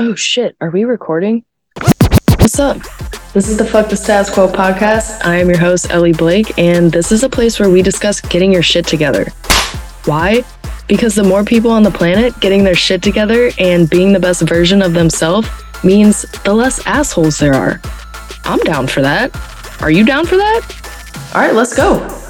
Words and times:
Oh 0.00 0.14
shit, 0.14 0.56
are 0.60 0.70
we 0.70 0.84
recording? 0.84 1.44
What's 2.38 2.60
up? 2.60 2.76
This 3.32 3.48
is 3.48 3.56
the 3.56 3.64
Fuck 3.64 3.88
the 3.88 3.96
Status 3.96 4.32
Quo 4.32 4.46
podcast. 4.46 5.24
I 5.24 5.38
am 5.38 5.48
your 5.48 5.58
host, 5.58 5.90
Ellie 5.90 6.12
Blake, 6.12 6.56
and 6.56 6.92
this 6.92 7.10
is 7.10 7.24
a 7.24 7.28
place 7.28 7.58
where 7.58 7.68
we 7.68 7.82
discuss 7.82 8.20
getting 8.20 8.52
your 8.52 8.62
shit 8.62 8.86
together. 8.86 9.24
Why? 10.04 10.44
Because 10.86 11.16
the 11.16 11.24
more 11.24 11.42
people 11.42 11.72
on 11.72 11.82
the 11.82 11.90
planet 11.90 12.38
getting 12.38 12.62
their 12.62 12.76
shit 12.76 13.02
together 13.02 13.50
and 13.58 13.90
being 13.90 14.12
the 14.12 14.20
best 14.20 14.42
version 14.42 14.82
of 14.82 14.92
themselves 14.92 15.48
means 15.82 16.22
the 16.44 16.54
less 16.54 16.78
assholes 16.86 17.36
there 17.40 17.54
are. 17.54 17.80
I'm 18.44 18.60
down 18.60 18.86
for 18.86 19.02
that. 19.02 19.34
Are 19.82 19.90
you 19.90 20.04
down 20.04 20.26
for 20.26 20.36
that? 20.36 21.32
All 21.34 21.40
right, 21.40 21.56
let's 21.56 21.76
go. 21.76 22.27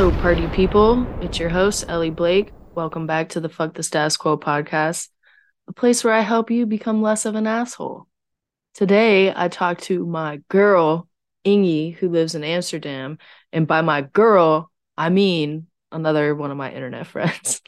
Hello, 0.00 0.18
party 0.22 0.46
people. 0.46 1.06
It's 1.20 1.38
your 1.38 1.50
host, 1.50 1.84
Ellie 1.86 2.08
Blake. 2.08 2.52
Welcome 2.74 3.06
back 3.06 3.28
to 3.28 3.40
the 3.40 3.50
Fuck 3.50 3.74
the 3.74 3.82
Status 3.82 4.16
Quo 4.16 4.38
podcast, 4.38 5.10
a 5.68 5.74
place 5.74 6.02
where 6.02 6.14
I 6.14 6.20
help 6.20 6.50
you 6.50 6.64
become 6.64 7.02
less 7.02 7.26
of 7.26 7.34
an 7.34 7.46
asshole. 7.46 8.06
Today, 8.72 9.30
I 9.30 9.48
talked 9.48 9.82
to 9.82 10.06
my 10.06 10.40
girl, 10.48 11.06
Ingie, 11.44 11.94
who 11.96 12.08
lives 12.08 12.34
in 12.34 12.44
Amsterdam. 12.44 13.18
And 13.52 13.66
by 13.66 13.82
my 13.82 14.00
girl, 14.00 14.70
I 14.96 15.10
mean 15.10 15.66
another 15.92 16.34
one 16.34 16.50
of 16.50 16.56
my 16.56 16.72
internet 16.72 17.06
friends. 17.06 17.60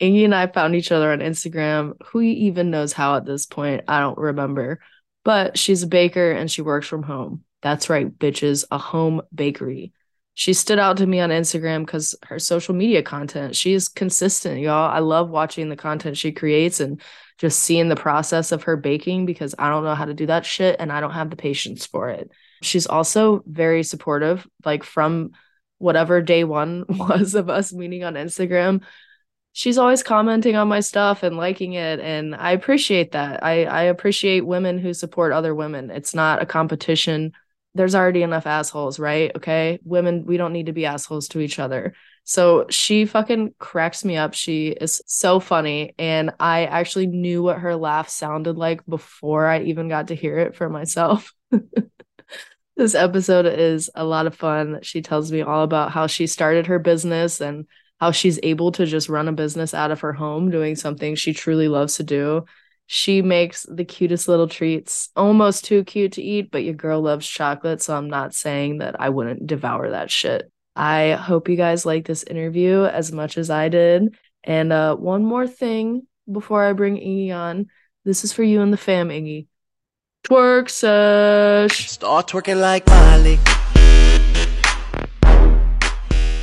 Ingie 0.00 0.26
and 0.26 0.34
I 0.36 0.46
found 0.46 0.76
each 0.76 0.92
other 0.92 1.10
on 1.10 1.18
Instagram. 1.18 1.94
Who 2.12 2.20
even 2.20 2.70
knows 2.70 2.92
how 2.92 3.16
at 3.16 3.26
this 3.26 3.46
point? 3.46 3.82
I 3.88 3.98
don't 3.98 4.18
remember. 4.18 4.78
But 5.24 5.58
she's 5.58 5.82
a 5.82 5.88
baker 5.88 6.30
and 6.30 6.48
she 6.48 6.62
works 6.62 6.86
from 6.86 7.02
home. 7.02 7.42
That's 7.60 7.90
right, 7.90 8.08
bitches, 8.08 8.66
a 8.70 8.78
home 8.78 9.22
bakery 9.34 9.92
she 10.40 10.54
stood 10.54 10.78
out 10.78 10.96
to 10.96 11.06
me 11.06 11.20
on 11.20 11.28
Instagram 11.28 11.84
because 11.84 12.14
her 12.22 12.38
social 12.38 12.74
media 12.74 13.02
content, 13.02 13.54
she 13.54 13.74
is 13.74 13.90
consistent, 13.90 14.58
y'all. 14.58 14.90
I 14.90 15.00
love 15.00 15.28
watching 15.28 15.68
the 15.68 15.76
content 15.76 16.16
she 16.16 16.32
creates 16.32 16.80
and 16.80 16.98
just 17.36 17.58
seeing 17.58 17.90
the 17.90 17.94
process 17.94 18.50
of 18.50 18.62
her 18.62 18.78
baking 18.78 19.26
because 19.26 19.54
I 19.58 19.68
don't 19.68 19.84
know 19.84 19.94
how 19.94 20.06
to 20.06 20.14
do 20.14 20.24
that 20.28 20.46
shit 20.46 20.76
and 20.78 20.90
I 20.90 21.00
don't 21.02 21.10
have 21.10 21.28
the 21.28 21.36
patience 21.36 21.84
for 21.84 22.08
it. 22.08 22.30
She's 22.62 22.86
also 22.86 23.42
very 23.46 23.82
supportive, 23.82 24.48
like 24.64 24.82
from 24.82 25.32
whatever 25.76 26.22
day 26.22 26.44
one 26.44 26.86
was 26.88 27.34
of 27.34 27.50
us 27.50 27.70
meeting 27.70 28.02
on 28.02 28.14
Instagram. 28.14 28.80
She's 29.52 29.76
always 29.76 30.02
commenting 30.02 30.56
on 30.56 30.68
my 30.68 30.80
stuff 30.80 31.22
and 31.22 31.36
liking 31.36 31.74
it. 31.74 32.00
And 32.00 32.34
I 32.34 32.52
appreciate 32.52 33.12
that. 33.12 33.44
I, 33.44 33.66
I 33.66 33.82
appreciate 33.82 34.46
women 34.46 34.78
who 34.78 34.94
support 34.94 35.32
other 35.32 35.54
women. 35.54 35.90
It's 35.90 36.14
not 36.14 36.40
a 36.40 36.46
competition 36.46 37.34
there's 37.74 37.94
already 37.94 38.22
enough 38.22 38.46
assholes, 38.46 38.98
right? 38.98 39.30
Okay. 39.36 39.78
Women, 39.84 40.24
we 40.26 40.36
don't 40.36 40.52
need 40.52 40.66
to 40.66 40.72
be 40.72 40.86
assholes 40.86 41.28
to 41.28 41.40
each 41.40 41.58
other. 41.58 41.94
So 42.24 42.66
she 42.68 43.06
fucking 43.06 43.54
cracks 43.58 44.04
me 44.04 44.16
up. 44.16 44.34
She 44.34 44.68
is 44.68 45.00
so 45.06 45.40
funny. 45.40 45.94
And 45.98 46.32
I 46.40 46.66
actually 46.66 47.06
knew 47.06 47.42
what 47.42 47.58
her 47.58 47.76
laugh 47.76 48.08
sounded 48.08 48.56
like 48.56 48.84
before 48.86 49.46
I 49.46 49.62
even 49.62 49.88
got 49.88 50.08
to 50.08 50.16
hear 50.16 50.38
it 50.38 50.56
for 50.56 50.68
myself. 50.68 51.32
this 52.76 52.94
episode 52.94 53.46
is 53.46 53.90
a 53.94 54.04
lot 54.04 54.26
of 54.26 54.34
fun. 54.34 54.80
She 54.82 55.02
tells 55.02 55.30
me 55.30 55.42
all 55.42 55.62
about 55.62 55.92
how 55.92 56.06
she 56.06 56.26
started 56.26 56.66
her 56.66 56.78
business 56.78 57.40
and 57.40 57.66
how 58.00 58.10
she's 58.10 58.40
able 58.42 58.72
to 58.72 58.86
just 58.86 59.08
run 59.08 59.28
a 59.28 59.32
business 59.32 59.74
out 59.74 59.90
of 59.90 60.00
her 60.00 60.12
home 60.12 60.50
doing 60.50 60.74
something 60.74 61.14
she 61.14 61.34
truly 61.34 61.68
loves 61.68 61.96
to 61.96 62.02
do 62.02 62.44
she 62.92 63.22
makes 63.22 63.64
the 63.70 63.84
cutest 63.84 64.26
little 64.26 64.48
treats, 64.48 65.10
almost 65.14 65.64
too 65.64 65.84
cute 65.84 66.10
to 66.14 66.22
eat, 66.22 66.50
but 66.50 66.64
your 66.64 66.74
girl 66.74 67.00
loves 67.00 67.24
chocolate, 67.24 67.80
so 67.80 67.96
I'm 67.96 68.10
not 68.10 68.34
saying 68.34 68.78
that 68.78 69.00
I 69.00 69.10
wouldn't 69.10 69.46
devour 69.46 69.90
that 69.90 70.10
shit. 70.10 70.50
I 70.74 71.12
hope 71.12 71.48
you 71.48 71.54
guys 71.54 71.86
like 71.86 72.04
this 72.04 72.24
interview 72.24 72.82
as 72.82 73.12
much 73.12 73.38
as 73.38 73.48
I 73.48 73.68
did. 73.68 74.16
And 74.42 74.72
uh, 74.72 74.96
one 74.96 75.24
more 75.24 75.46
thing 75.46 76.08
before 76.30 76.64
I 76.64 76.72
bring 76.72 76.96
Ingie 76.96 77.32
on. 77.32 77.68
This 78.04 78.24
is 78.24 78.32
for 78.32 78.42
you 78.42 78.60
and 78.60 78.72
the 78.72 78.76
fam, 78.76 79.10
Ingie. 79.10 79.46
Twerk 80.24 80.68
sesh. 80.68 81.90
Start 81.90 82.26
twerking 82.26 82.60
like 82.60 82.88
Miley. 82.88 83.38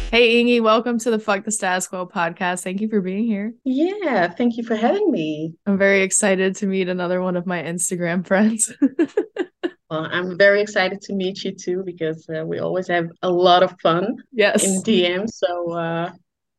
Hey, 0.09 0.41
Ingie, 0.41 0.61
welcome 0.61 0.97
to 0.99 1.11
the 1.11 1.19
Fuck 1.19 1.43
the 1.43 1.51
Status 1.51 1.85
Quo 1.89 2.07
podcast. 2.07 2.63
Thank 2.63 2.79
you 2.79 2.87
for 2.87 3.01
being 3.01 3.25
here. 3.25 3.53
Yeah, 3.65 4.29
thank 4.29 4.55
you 4.55 4.63
for 4.63 4.73
having 4.73 5.11
me. 5.11 5.53
I'm 5.65 5.77
very 5.77 6.01
excited 6.01 6.55
to 6.57 6.65
meet 6.65 6.87
another 6.87 7.21
one 7.21 7.35
of 7.35 7.45
my 7.45 7.61
Instagram 7.61 8.25
friends. 8.25 8.73
well, 9.89 10.07
I'm 10.09 10.37
very 10.37 10.61
excited 10.61 11.01
to 11.01 11.13
meet 11.13 11.43
you 11.43 11.51
too 11.51 11.83
because 11.85 12.25
uh, 12.29 12.45
we 12.45 12.59
always 12.59 12.87
have 12.87 13.09
a 13.21 13.29
lot 13.29 13.63
of 13.63 13.75
fun 13.81 14.15
yes. 14.31 14.63
in 14.63 14.81
DM. 14.81 15.29
So 15.29 15.73
uh, 15.73 16.11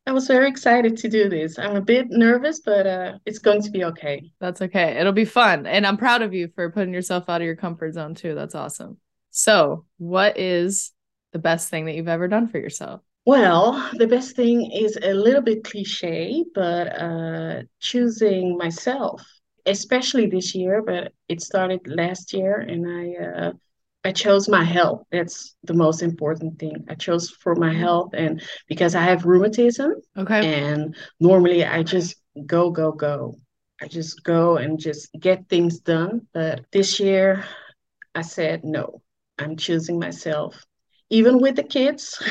I 0.06 0.12
was 0.12 0.26
very 0.26 0.50
excited 0.50 0.98
to 0.98 1.08
do 1.08 1.30
this. 1.30 1.58
I'm 1.58 1.74
a 1.74 1.80
bit 1.80 2.08
nervous, 2.10 2.60
but 2.60 2.86
uh, 2.86 3.14
it's 3.24 3.38
going 3.38 3.62
to 3.62 3.70
be 3.70 3.82
okay. 3.84 4.30
That's 4.40 4.60
okay. 4.60 4.98
It'll 5.00 5.12
be 5.12 5.24
fun. 5.24 5.66
And 5.66 5.86
I'm 5.86 5.96
proud 5.96 6.20
of 6.20 6.34
you 6.34 6.48
for 6.54 6.70
putting 6.70 6.92
yourself 6.92 7.30
out 7.30 7.40
of 7.40 7.46
your 7.46 7.56
comfort 7.56 7.94
zone 7.94 8.14
too. 8.14 8.34
That's 8.34 8.54
awesome. 8.54 8.98
So, 9.30 9.86
what 9.96 10.36
is 10.36 10.92
the 11.32 11.38
best 11.38 11.70
thing 11.70 11.86
that 11.86 11.94
you've 11.94 12.08
ever 12.08 12.28
done 12.28 12.48
for 12.48 12.58
yourself? 12.58 13.00
Well, 13.28 13.90
the 13.92 14.06
best 14.06 14.36
thing 14.36 14.72
is 14.72 14.96
a 15.02 15.12
little 15.12 15.42
bit 15.42 15.62
cliche, 15.62 16.46
but 16.54 16.86
uh, 16.98 17.62
choosing 17.78 18.56
myself, 18.56 19.22
especially 19.66 20.28
this 20.28 20.54
year, 20.54 20.80
but 20.80 21.12
it 21.28 21.42
started 21.42 21.80
last 21.86 22.32
year, 22.32 22.56
and 22.56 22.88
I 22.88 23.04
uh, 23.22 23.52
I 24.02 24.12
chose 24.12 24.48
my 24.48 24.64
health. 24.64 25.02
That's 25.12 25.54
the 25.62 25.74
most 25.74 26.02
important 26.02 26.58
thing. 26.58 26.86
I 26.88 26.94
chose 26.94 27.28
for 27.28 27.54
my 27.54 27.68
mm-hmm. 27.68 27.80
health, 27.80 28.14
and 28.14 28.42
because 28.66 28.94
I 28.94 29.02
have 29.02 29.26
rheumatism, 29.26 29.92
okay, 30.16 30.62
and 30.62 30.96
normally 31.20 31.66
I 31.66 31.82
just 31.82 32.16
go 32.46 32.70
go 32.70 32.92
go. 32.92 33.38
I 33.82 33.88
just 33.88 34.24
go 34.24 34.56
and 34.56 34.80
just 34.80 35.10
get 35.20 35.50
things 35.50 35.80
done. 35.80 36.26
But 36.32 36.64
this 36.72 36.98
year, 36.98 37.44
I 38.14 38.22
said 38.22 38.64
no. 38.64 39.02
I'm 39.38 39.58
choosing 39.58 39.98
myself 39.98 40.64
even 41.10 41.40
with 41.40 41.56
the 41.56 41.62
kids. 41.62 42.22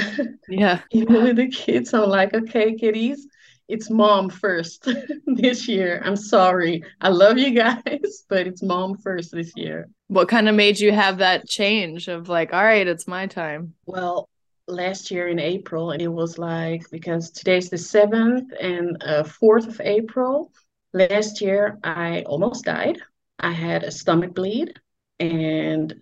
Yeah. 0.48 0.82
even 0.92 1.24
with 1.24 1.36
the 1.38 1.48
kids, 1.48 1.94
I'm 1.94 2.10
like, 2.10 2.34
okay, 2.34 2.76
kiddies, 2.76 3.28
it's 3.68 3.90
mom 3.90 4.30
first 4.30 4.88
this 5.26 5.68
year. 5.68 6.02
I'm 6.04 6.16
sorry. 6.16 6.84
I 7.02 7.10
love 7.10 7.38
you 7.38 7.52
guys, 7.52 8.24
but 8.30 8.48
it's 8.48 8.64
mom 8.64 8.98
first 8.98 9.32
this 9.32 9.52
year. 9.56 9.90
What 10.08 10.30
kind 10.30 10.48
of 10.48 10.56
made 10.56 10.80
you 10.80 10.92
have 10.92 11.18
that 11.18 11.48
change 11.48 12.08
of 12.08 12.30
like, 12.30 12.54
all 12.54 12.64
right, 12.64 12.88
it's 12.88 13.08
my 13.08 13.28
time? 13.28 13.74
Well, 13.86 14.30
last 14.68 15.12
year 15.12 15.28
in 15.28 15.40
April, 15.40 15.92
and 15.92 16.02
it 16.02 16.08
was 16.08 16.38
like 16.38 16.90
because 16.92 17.32
today's 17.32 17.70
the 17.70 17.78
7th 17.78 18.48
and 18.60 19.02
uh, 19.04 19.24
4th 19.24 19.68
of 19.68 19.82
April. 19.82 20.52
Last 20.94 21.42
year, 21.42 21.78
I 21.84 22.22
almost 22.22 22.66
died. 22.66 23.00
I 23.40 23.52
had 23.52 23.84
a 23.84 23.92
stomach 23.92 24.34
bleed 24.34 24.74
and 25.20 25.94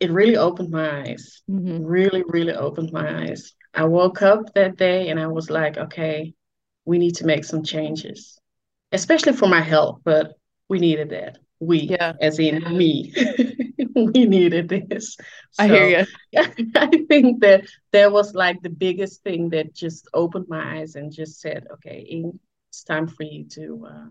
it 0.00 0.10
really 0.10 0.36
opened 0.36 0.70
my 0.70 1.02
eyes. 1.02 1.42
Mm-hmm. 1.48 1.84
Really, 1.84 2.24
really 2.26 2.54
opened 2.54 2.90
my 2.92 3.22
eyes. 3.22 3.52
I 3.74 3.84
woke 3.84 4.22
up 4.22 4.52
that 4.54 4.76
day 4.76 5.10
and 5.10 5.20
I 5.20 5.28
was 5.28 5.50
like, 5.50 5.76
okay, 5.76 6.34
we 6.86 6.98
need 6.98 7.16
to 7.16 7.26
make 7.26 7.44
some 7.44 7.62
changes, 7.62 8.38
especially 8.90 9.34
for 9.34 9.46
my 9.46 9.60
health, 9.60 10.00
but 10.04 10.32
we 10.68 10.78
needed 10.78 11.10
that. 11.10 11.38
We, 11.60 11.80
yeah. 11.80 12.14
as 12.20 12.38
in 12.38 12.62
yeah. 12.62 12.68
me, 12.70 13.12
we 13.94 14.24
needed 14.24 14.68
this. 14.68 15.16
So, 15.52 15.64
I 15.64 15.68
hear 15.68 16.06
you. 16.32 16.42
I 16.74 16.86
think 17.08 17.42
that 17.42 17.66
that 17.92 18.10
was 18.10 18.34
like 18.34 18.62
the 18.62 18.70
biggest 18.70 19.22
thing 19.22 19.50
that 19.50 19.74
just 19.74 20.08
opened 20.14 20.46
my 20.48 20.78
eyes 20.78 20.94
and 20.94 21.12
just 21.12 21.40
said, 21.40 21.66
okay, 21.74 22.24
it's 22.70 22.82
time 22.82 23.06
for 23.06 23.24
you 23.24 23.44
to 23.50 23.86
uh, 23.90 24.06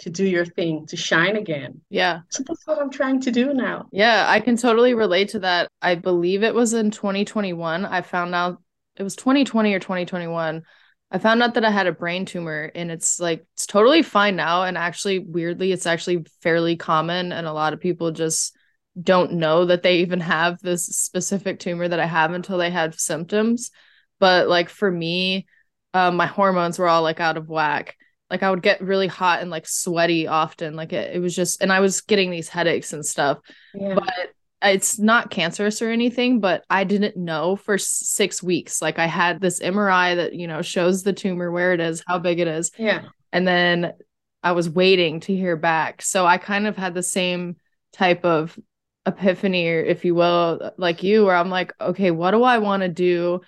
to 0.00 0.10
do 0.10 0.26
your 0.26 0.44
thing, 0.44 0.86
to 0.86 0.96
shine 0.96 1.36
again. 1.36 1.80
Yeah. 1.90 2.20
So 2.30 2.42
that's 2.46 2.66
what 2.66 2.80
I'm 2.80 2.90
trying 2.90 3.20
to 3.22 3.30
do 3.30 3.52
now. 3.52 3.86
Yeah, 3.92 4.26
I 4.28 4.40
can 4.40 4.56
totally 4.56 4.94
relate 4.94 5.30
to 5.30 5.40
that. 5.40 5.68
I 5.80 5.94
believe 5.94 6.42
it 6.42 6.54
was 6.54 6.74
in 6.74 6.90
2021. 6.90 7.84
I 7.84 8.02
found 8.02 8.34
out 8.34 8.62
it 8.96 9.02
was 9.02 9.16
2020 9.16 9.74
or 9.74 9.78
2021. 9.78 10.62
I 11.10 11.18
found 11.18 11.42
out 11.42 11.54
that 11.54 11.64
I 11.64 11.70
had 11.70 11.86
a 11.86 11.92
brain 11.92 12.24
tumor 12.24 12.70
and 12.74 12.90
it's 12.90 13.18
like 13.18 13.44
it's 13.54 13.66
totally 13.66 14.02
fine 14.02 14.36
now 14.36 14.62
and 14.62 14.78
actually 14.78 15.18
weirdly 15.18 15.72
it's 15.72 15.86
actually 15.86 16.24
fairly 16.40 16.76
common 16.76 17.32
and 17.32 17.48
a 17.48 17.52
lot 17.52 17.72
of 17.72 17.80
people 17.80 18.12
just 18.12 18.54
don't 19.00 19.32
know 19.32 19.64
that 19.64 19.82
they 19.82 19.98
even 19.98 20.20
have 20.20 20.60
this 20.60 20.86
specific 20.86 21.58
tumor 21.58 21.88
that 21.88 22.00
I 22.00 22.06
have 22.06 22.32
until 22.32 22.58
they 22.58 22.70
have 22.70 22.98
symptoms. 22.98 23.70
But 24.18 24.48
like 24.48 24.68
for 24.68 24.90
me, 24.90 25.46
um, 25.94 26.16
my 26.16 26.26
hormones 26.26 26.78
were 26.78 26.88
all 26.88 27.02
like 27.02 27.20
out 27.20 27.36
of 27.36 27.48
whack 27.48 27.96
like 28.30 28.42
I 28.42 28.50
would 28.50 28.62
get 28.62 28.80
really 28.80 29.08
hot 29.08 29.40
and 29.40 29.50
like 29.50 29.66
sweaty 29.66 30.26
often. 30.26 30.76
Like 30.76 30.92
it, 30.92 31.16
it 31.16 31.18
was 31.18 31.34
just, 31.34 31.60
and 31.60 31.72
I 31.72 31.80
was 31.80 32.00
getting 32.00 32.30
these 32.30 32.48
headaches 32.48 32.92
and 32.92 33.04
stuff. 33.04 33.38
Yeah. 33.74 33.94
But 33.94 34.30
it's 34.62 34.98
not 34.98 35.30
cancerous 35.30 35.82
or 35.82 35.90
anything, 35.90 36.38
but 36.40 36.64
I 36.70 36.84
didn't 36.84 37.16
know 37.16 37.56
for 37.56 37.78
six 37.78 38.42
weeks. 38.42 38.80
Like 38.80 38.98
I 38.98 39.06
had 39.06 39.40
this 39.40 39.60
MRI 39.60 40.16
that, 40.16 40.34
you 40.34 40.46
know, 40.46 40.62
shows 40.62 41.02
the 41.02 41.12
tumor, 41.12 41.50
where 41.50 41.72
it 41.72 41.80
is, 41.80 42.04
how 42.06 42.18
big 42.18 42.38
it 42.38 42.48
is. 42.48 42.70
Yeah. 42.76 43.04
And 43.32 43.48
then 43.48 43.94
I 44.42 44.52
was 44.52 44.68
waiting 44.68 45.20
to 45.20 45.34
hear 45.34 45.56
back. 45.56 46.02
So 46.02 46.26
I 46.26 46.38
kind 46.38 46.66
of 46.66 46.76
had 46.76 46.94
the 46.94 47.02
same 47.02 47.56
type 47.92 48.24
of 48.24 48.58
epiphany, 49.06 49.68
or 49.68 49.80
if 49.80 50.04
you 50.04 50.14
will, 50.14 50.72
like 50.76 51.02
you, 51.02 51.24
where 51.24 51.34
I'm 51.34 51.50
like, 51.50 51.72
okay, 51.80 52.10
what 52.10 52.32
do 52.32 52.42
I 52.42 52.58
want 52.58 52.82
to 52.82 52.88
do? 52.88 53.40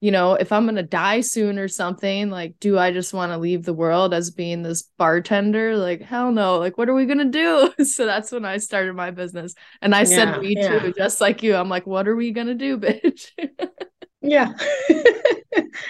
You 0.00 0.12
know, 0.12 0.34
if 0.34 0.52
I'm 0.52 0.64
gonna 0.64 0.84
die 0.84 1.22
soon 1.22 1.58
or 1.58 1.66
something, 1.66 2.30
like, 2.30 2.54
do 2.60 2.78
I 2.78 2.92
just 2.92 3.12
want 3.12 3.32
to 3.32 3.38
leave 3.38 3.64
the 3.64 3.74
world 3.74 4.14
as 4.14 4.30
being 4.30 4.62
this 4.62 4.82
bartender? 4.96 5.76
Like, 5.76 6.02
hell 6.02 6.30
no. 6.30 6.58
Like, 6.58 6.78
what 6.78 6.88
are 6.88 6.94
we 6.94 7.04
gonna 7.06 7.24
do? 7.24 7.72
so 7.84 8.06
that's 8.06 8.30
when 8.30 8.44
I 8.44 8.58
started 8.58 8.94
my 8.94 9.10
business. 9.10 9.54
And 9.82 9.94
I 9.96 10.04
said 10.04 10.30
Yeah, 10.30 10.38
me 10.38 10.54
yeah. 10.54 10.78
too, 10.78 10.92
just 10.96 11.20
like 11.20 11.42
you. 11.42 11.56
I'm 11.56 11.68
like, 11.68 11.86
what 11.86 12.06
are 12.06 12.14
we 12.16 12.30
gonna 12.30 12.54
do, 12.54 12.78
bitch? 12.78 13.30
Yeah. 14.20 14.52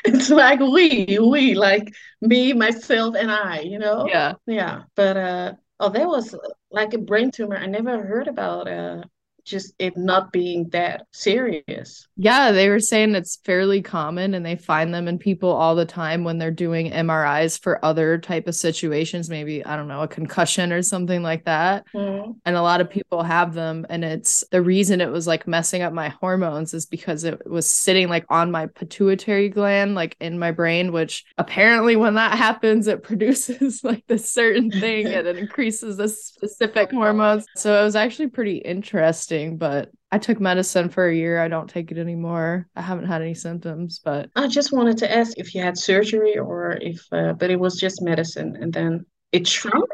It's 0.05 0.31
like 0.31 0.61
we, 0.61 1.19
we, 1.21 1.55
like 1.55 1.93
me, 2.21 2.53
myself, 2.53 3.15
and 3.17 3.31
I, 3.31 3.61
you 3.61 3.79
know? 3.79 4.07
yeah. 4.09 4.35
Yeah. 4.47 4.85
But 4.95 5.17
uh 5.17 5.55
oh, 5.81 5.91
that 5.91 6.07
was 6.07 6.35
uh, 6.35 6.39
like 6.71 6.95
a 6.95 6.99
brain 6.99 7.31
tumor. 7.31 7.57
I 7.57 7.67
never 7.67 8.05
heard 8.05 8.29
about 8.29 8.69
uh 8.69 9.03
just 9.49 9.75
it 9.79 9.97
not 9.97 10.33
being 10.33 10.69
that 10.71 11.07
serious. 11.13 12.07
Yeah, 12.17 12.53
they 12.53 12.69
were 12.69 12.81
saying 12.81 13.15
it's 13.15 13.39
fairly 13.45 13.83
common 13.83 14.35
and 14.35 14.45
they 14.45 14.57
find 14.57 14.93
them 14.93 15.09
in 15.09 15.19
people 15.19 15.51
all 15.51 15.75
the 15.75 15.87
time 15.87 16.25
when 16.25 16.39
they're 16.39 16.51
doing 16.51 16.91
MRIs 16.91 17.61
for 17.61 17.85
other 17.85 18.19
type 18.19 18.47
of 18.47 18.55
situations, 18.55 19.31
maybe 19.31 19.65
I 19.65 19.77
don't 19.77 19.89
know, 19.89 20.03
a 20.03 20.09
concussion 20.09 20.73
or 20.73 20.83
something 20.83 21.23
like 21.23 21.45
that. 21.45 21.85
Mhm. 21.95 22.37
And 22.45 22.57
a 22.57 22.63
lot 22.63 22.81
of 22.81 22.91
people 22.91 23.23
have 23.23 23.55
them 23.55 23.87
and 23.89 24.05
it's 24.05 24.45
the 24.51 24.63
reason 24.63 25.01
it 25.01 25.11
was 25.11 25.27
like 25.27 25.47
messing 25.47 25.83
up 25.83 25.93
my 25.93 26.09
hormones 26.09 26.75
is 26.75 26.87
because 26.87 27.25
it 27.25 27.49
was 27.49 27.71
sitting 27.73 28.09
like 28.09 28.27
on 28.29 28.51
my 28.51 28.67
pituitary 28.67 29.49
gland 29.49 29.95
like 29.95 30.17
in 30.21 30.39
my 30.39 30.51
brain 30.51 30.93
which 30.93 31.25
apparently 31.39 31.97
when 31.97 32.15
that 32.15 32.37
happens 32.47 32.87
it 32.87 33.03
produces 33.03 33.83
like 33.85 34.05
this 34.07 34.31
certain 34.31 34.71
thing 34.71 35.07
and 35.07 35.27
it 35.27 35.37
increases 35.49 35.97
this 35.97 36.25
specific 36.25 36.91
hormones. 36.91 37.45
So 37.57 37.81
it 37.81 37.85
was 37.85 37.97
actually 37.97 38.29
pretty 38.29 38.59
interesting, 38.59 39.38
but 39.47 39.91
I 40.11 40.19
took 40.19 40.41
medicine 40.41 40.89
for 40.89 41.07
a 41.09 41.15
year. 41.15 41.41
I 41.41 41.49
don't 41.49 41.69
take 41.69 41.91
it 41.91 41.99
anymore. 41.99 42.67
I 42.77 42.83
haven't 42.83 43.07
had 43.07 43.23
any 43.23 43.35
symptoms, 43.35 44.01
but 44.05 44.31
I 44.37 44.49
just 44.49 44.73
wanted 44.73 44.99
to 44.99 45.13
ask 45.17 45.37
if 45.39 45.55
you 45.55 45.63
had 45.63 45.77
surgery 45.79 46.39
or 46.39 46.79
if 46.81 47.01
uh, 47.13 47.33
but 47.35 47.51
it 47.51 47.61
was 47.61 47.77
just 47.77 48.03
medicine 48.03 48.57
and 48.61 48.73
then 48.73 49.05
it 49.33 49.47
shrunk. 49.47 49.85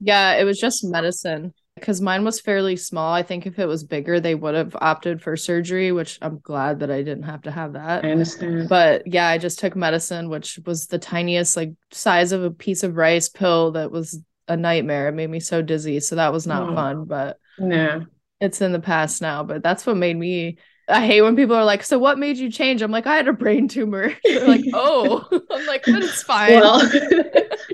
yeah, 0.00 0.32
it 0.34 0.44
was 0.44 0.58
just 0.58 0.84
medicine 0.84 1.52
because 1.76 2.00
mine 2.00 2.24
was 2.24 2.40
fairly 2.40 2.76
small. 2.76 3.12
I 3.12 3.22
think 3.22 3.46
if 3.46 3.58
it 3.58 3.66
was 3.66 3.82
bigger, 3.84 4.20
they 4.20 4.34
would 4.34 4.54
have 4.54 4.76
opted 4.80 5.20
for 5.22 5.36
surgery, 5.36 5.90
which 5.92 6.18
I'm 6.22 6.38
glad 6.40 6.80
that 6.80 6.90
I 6.90 7.02
didn't 7.02 7.24
have 7.24 7.42
to 7.42 7.50
have 7.50 7.72
that. 7.72 8.04
I 8.04 8.10
understand. 8.10 8.68
But 8.68 9.06
yeah, 9.06 9.28
I 9.28 9.38
just 9.38 9.58
took 9.58 9.74
medicine, 9.74 10.28
which 10.28 10.58
was 10.66 10.86
the 10.86 10.98
tiniest, 10.98 11.56
like 11.56 11.72
size 11.90 12.32
of 12.32 12.44
a 12.44 12.50
piece 12.50 12.82
of 12.84 12.96
rice 12.96 13.28
pill 13.28 13.72
that 13.72 13.90
was 13.90 14.20
a 14.46 14.56
nightmare. 14.56 15.08
It 15.08 15.12
made 15.12 15.30
me 15.30 15.40
so 15.40 15.62
dizzy. 15.62 16.00
So 16.00 16.16
that 16.16 16.32
was 16.32 16.46
not 16.46 16.68
Oh. 16.68 16.74
fun, 16.74 17.04
but 17.06 17.38
No. 17.58 18.04
It's 18.44 18.60
in 18.60 18.72
the 18.72 18.80
past 18.80 19.22
now. 19.22 19.42
But 19.42 19.62
that's 19.62 19.86
what 19.86 19.96
made 19.96 20.16
me. 20.16 20.58
I 20.86 21.06
hate 21.06 21.22
when 21.22 21.34
people 21.36 21.56
are 21.56 21.64
like, 21.64 21.82
So 21.82 21.98
what 21.98 22.18
made 22.18 22.36
you 22.36 22.50
change? 22.50 22.82
I'm 22.82 22.90
like, 22.90 23.06
I 23.06 23.16
had 23.16 23.28
a 23.28 23.32
brain 23.32 23.68
tumor. 23.68 24.12
They're 24.24 24.46
like, 24.46 24.64
Oh, 24.72 25.26
I'm 25.50 25.64
like, 25.66 25.84
But 25.86 26.02
it's 26.02 26.22
fine. 26.22 26.60
Well, 26.60 26.80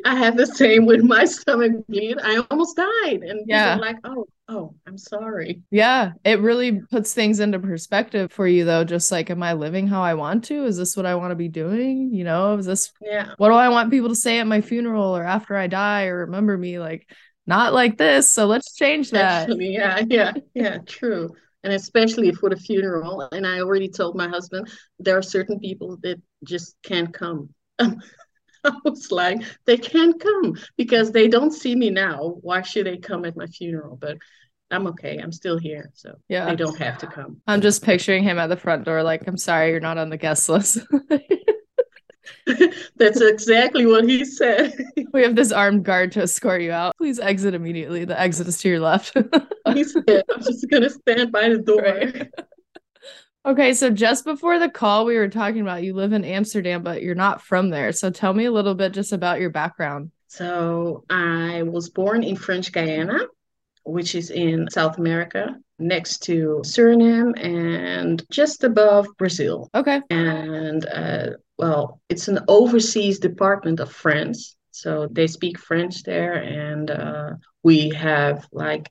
I 0.05 0.14
had 0.14 0.37
the 0.37 0.46
same 0.46 0.87
with 0.87 1.02
my 1.02 1.25
stomach 1.25 1.72
bleed. 1.88 2.19
I 2.22 2.44
almost 2.50 2.76
died, 2.76 3.22
and 3.22 3.49
Yeah. 3.49 3.76
like, 3.76 3.96
"Oh, 4.05 4.28
oh, 4.49 4.75
I'm 4.87 4.96
sorry." 4.96 5.62
Yeah, 5.70 6.12
it 6.25 6.40
really 6.40 6.81
puts 6.90 7.14
things 7.14 7.40
into 7.40 7.58
perspective 7.58 8.32
for 8.32 8.46
you, 8.46 8.64
though. 8.64 8.84
Just 8.84 9.11
like, 9.12 9.31
am 9.31 9.43
I 9.43 9.52
living 9.55 9.87
how 9.87 10.02
I 10.02 10.14
want 10.14 10.44
to? 10.44 10.64
Is 10.64 10.76
this 10.76 10.96
what 10.96 11.06
I 11.06 11.14
want 11.16 11.32
to 11.32 11.37
be 11.37 11.49
doing? 11.49 12.12
You 12.12 12.25
know, 12.25 12.56
is 12.58 12.66
this 12.66 12.93
Yeah, 13.00 13.34
what 13.37 13.49
do 13.49 13.55
I 13.55 13.69
want 13.69 13.90
people 13.90 14.08
to 14.08 14.14
say 14.16 14.38
at 14.40 14.46
my 14.46 14.61
funeral 14.61 15.16
or 15.16 15.25
after 15.25 15.56
I 15.56 15.66
die 15.66 16.06
or 16.06 16.20
remember 16.26 16.56
me? 16.56 16.78
Like, 16.78 17.08
not 17.46 17.72
like 17.72 17.98
this. 17.98 18.32
So 18.32 18.46
let's 18.46 18.75
change 18.75 19.10
that. 19.10 19.42
actually, 19.48 19.72
yeah, 19.72 20.02
yeah, 20.08 20.32
yeah, 20.54 20.78
true. 20.87 21.31
And 21.62 21.72
especially 21.72 22.32
for 22.32 22.48
the 22.48 22.56
funeral. 22.56 23.28
And 23.32 23.46
I 23.46 23.60
already 23.60 23.88
told 23.88 24.16
my 24.16 24.28
husband 24.28 24.69
there 24.98 25.19
are 25.19 25.22
certain 25.22 25.58
people 25.58 25.98
that 26.02 26.20
just 26.44 26.76
can't 26.82 27.12
come. 27.12 27.50
I 27.78 28.72
was 28.84 29.10
like, 29.10 29.42
they 29.64 29.76
can't 29.76 30.20
come 30.20 30.54
because 30.76 31.12
they 31.12 31.28
don't 31.28 31.50
see 31.52 31.75
me 31.75 31.90
now. 31.90 32.37
Why 32.40 32.62
should 32.62 32.87
they 32.87 32.98
come 32.98 33.25
at 33.25 33.37
my 33.37 33.46
funeral? 33.46 33.96
But 33.96 34.19
I'm 34.70 34.87
okay. 34.88 35.19
I'm 35.19 35.32
still 35.32 35.58
here, 35.58 35.90
so 35.94 36.14
Yeah. 36.28 36.46
they 36.46 36.56
don't 36.56 36.78
have 36.78 36.98
to 36.98 37.06
come. 37.06 37.38
I'm 37.46 37.60
just 37.60 37.82
picturing 37.82 38.22
him 38.22 38.38
at 38.38 38.46
the 38.48 38.56
front 38.56 38.84
door, 38.84 39.02
like, 39.02 39.26
I'm 39.26 39.37
sorry, 39.38 39.70
you're 39.70 39.81
not 39.81 39.98
on 39.98 40.10
the 40.10 40.16
guest 40.16 40.48
list. 40.48 40.78
That's 42.96 43.20
exactly 43.20 43.86
what 43.86 44.08
he 44.08 44.24
said. 44.24 44.74
we 45.12 45.22
have 45.22 45.36
this 45.36 45.52
armed 45.52 45.84
guard 45.84 46.12
to 46.12 46.22
escort 46.22 46.62
you 46.62 46.72
out. 46.72 46.96
Please 46.96 47.18
exit 47.18 47.54
immediately. 47.54 48.04
The 48.04 48.18
exit 48.18 48.48
is 48.48 48.58
to 48.58 48.68
your 48.68 48.80
left. 48.80 49.16
He 49.72 49.84
said, 49.84 50.24
I'm 50.34 50.42
just 50.42 50.68
gonna 50.68 50.90
stand 50.90 51.30
by 51.30 51.48
the 51.48 51.58
door. 51.58 51.82
Right. 51.82 52.28
Okay, 53.46 53.72
so 53.72 53.88
just 53.88 54.24
before 54.24 54.58
the 54.58 54.68
call, 54.68 55.04
we 55.04 55.16
were 55.16 55.28
talking 55.28 55.60
about 55.60 55.84
you 55.84 55.94
live 55.94 56.12
in 56.12 56.24
Amsterdam, 56.24 56.82
but 56.82 57.02
you're 57.02 57.14
not 57.14 57.40
from 57.40 57.70
there. 57.70 57.92
So 57.92 58.10
tell 58.10 58.34
me 58.34 58.46
a 58.46 58.50
little 58.52 58.74
bit 58.74 58.92
just 58.92 59.12
about 59.12 59.38
your 59.38 59.50
background. 59.50 60.10
So 60.26 61.04
I 61.08 61.62
was 61.62 61.88
born 61.88 62.24
in 62.24 62.36
French 62.36 62.72
Guiana, 62.72 63.20
which 63.84 64.14
is 64.14 64.30
in 64.30 64.68
South 64.70 64.98
America, 64.98 65.56
next 65.78 66.18
to 66.24 66.60
Suriname 66.64 67.32
and 67.42 68.22
just 68.30 68.64
above 68.64 69.06
Brazil. 69.18 69.68
Okay. 69.74 70.00
And 70.10 70.86
uh, 70.86 71.30
well, 71.58 72.00
it's 72.08 72.28
an 72.28 72.40
overseas 72.48 73.18
department 73.18 73.80
of 73.80 73.92
France. 73.92 74.56
So 74.70 75.08
they 75.10 75.26
speak 75.26 75.58
French 75.58 76.04
there, 76.04 76.34
and 76.34 76.90
uh, 76.90 77.32
we 77.62 77.90
have 77.90 78.46
like 78.52 78.90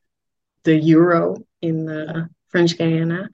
the 0.64 0.76
euro 0.76 1.38
in 1.62 1.90
uh, 1.90 2.28
French 2.50 2.78
Guiana 2.78 3.30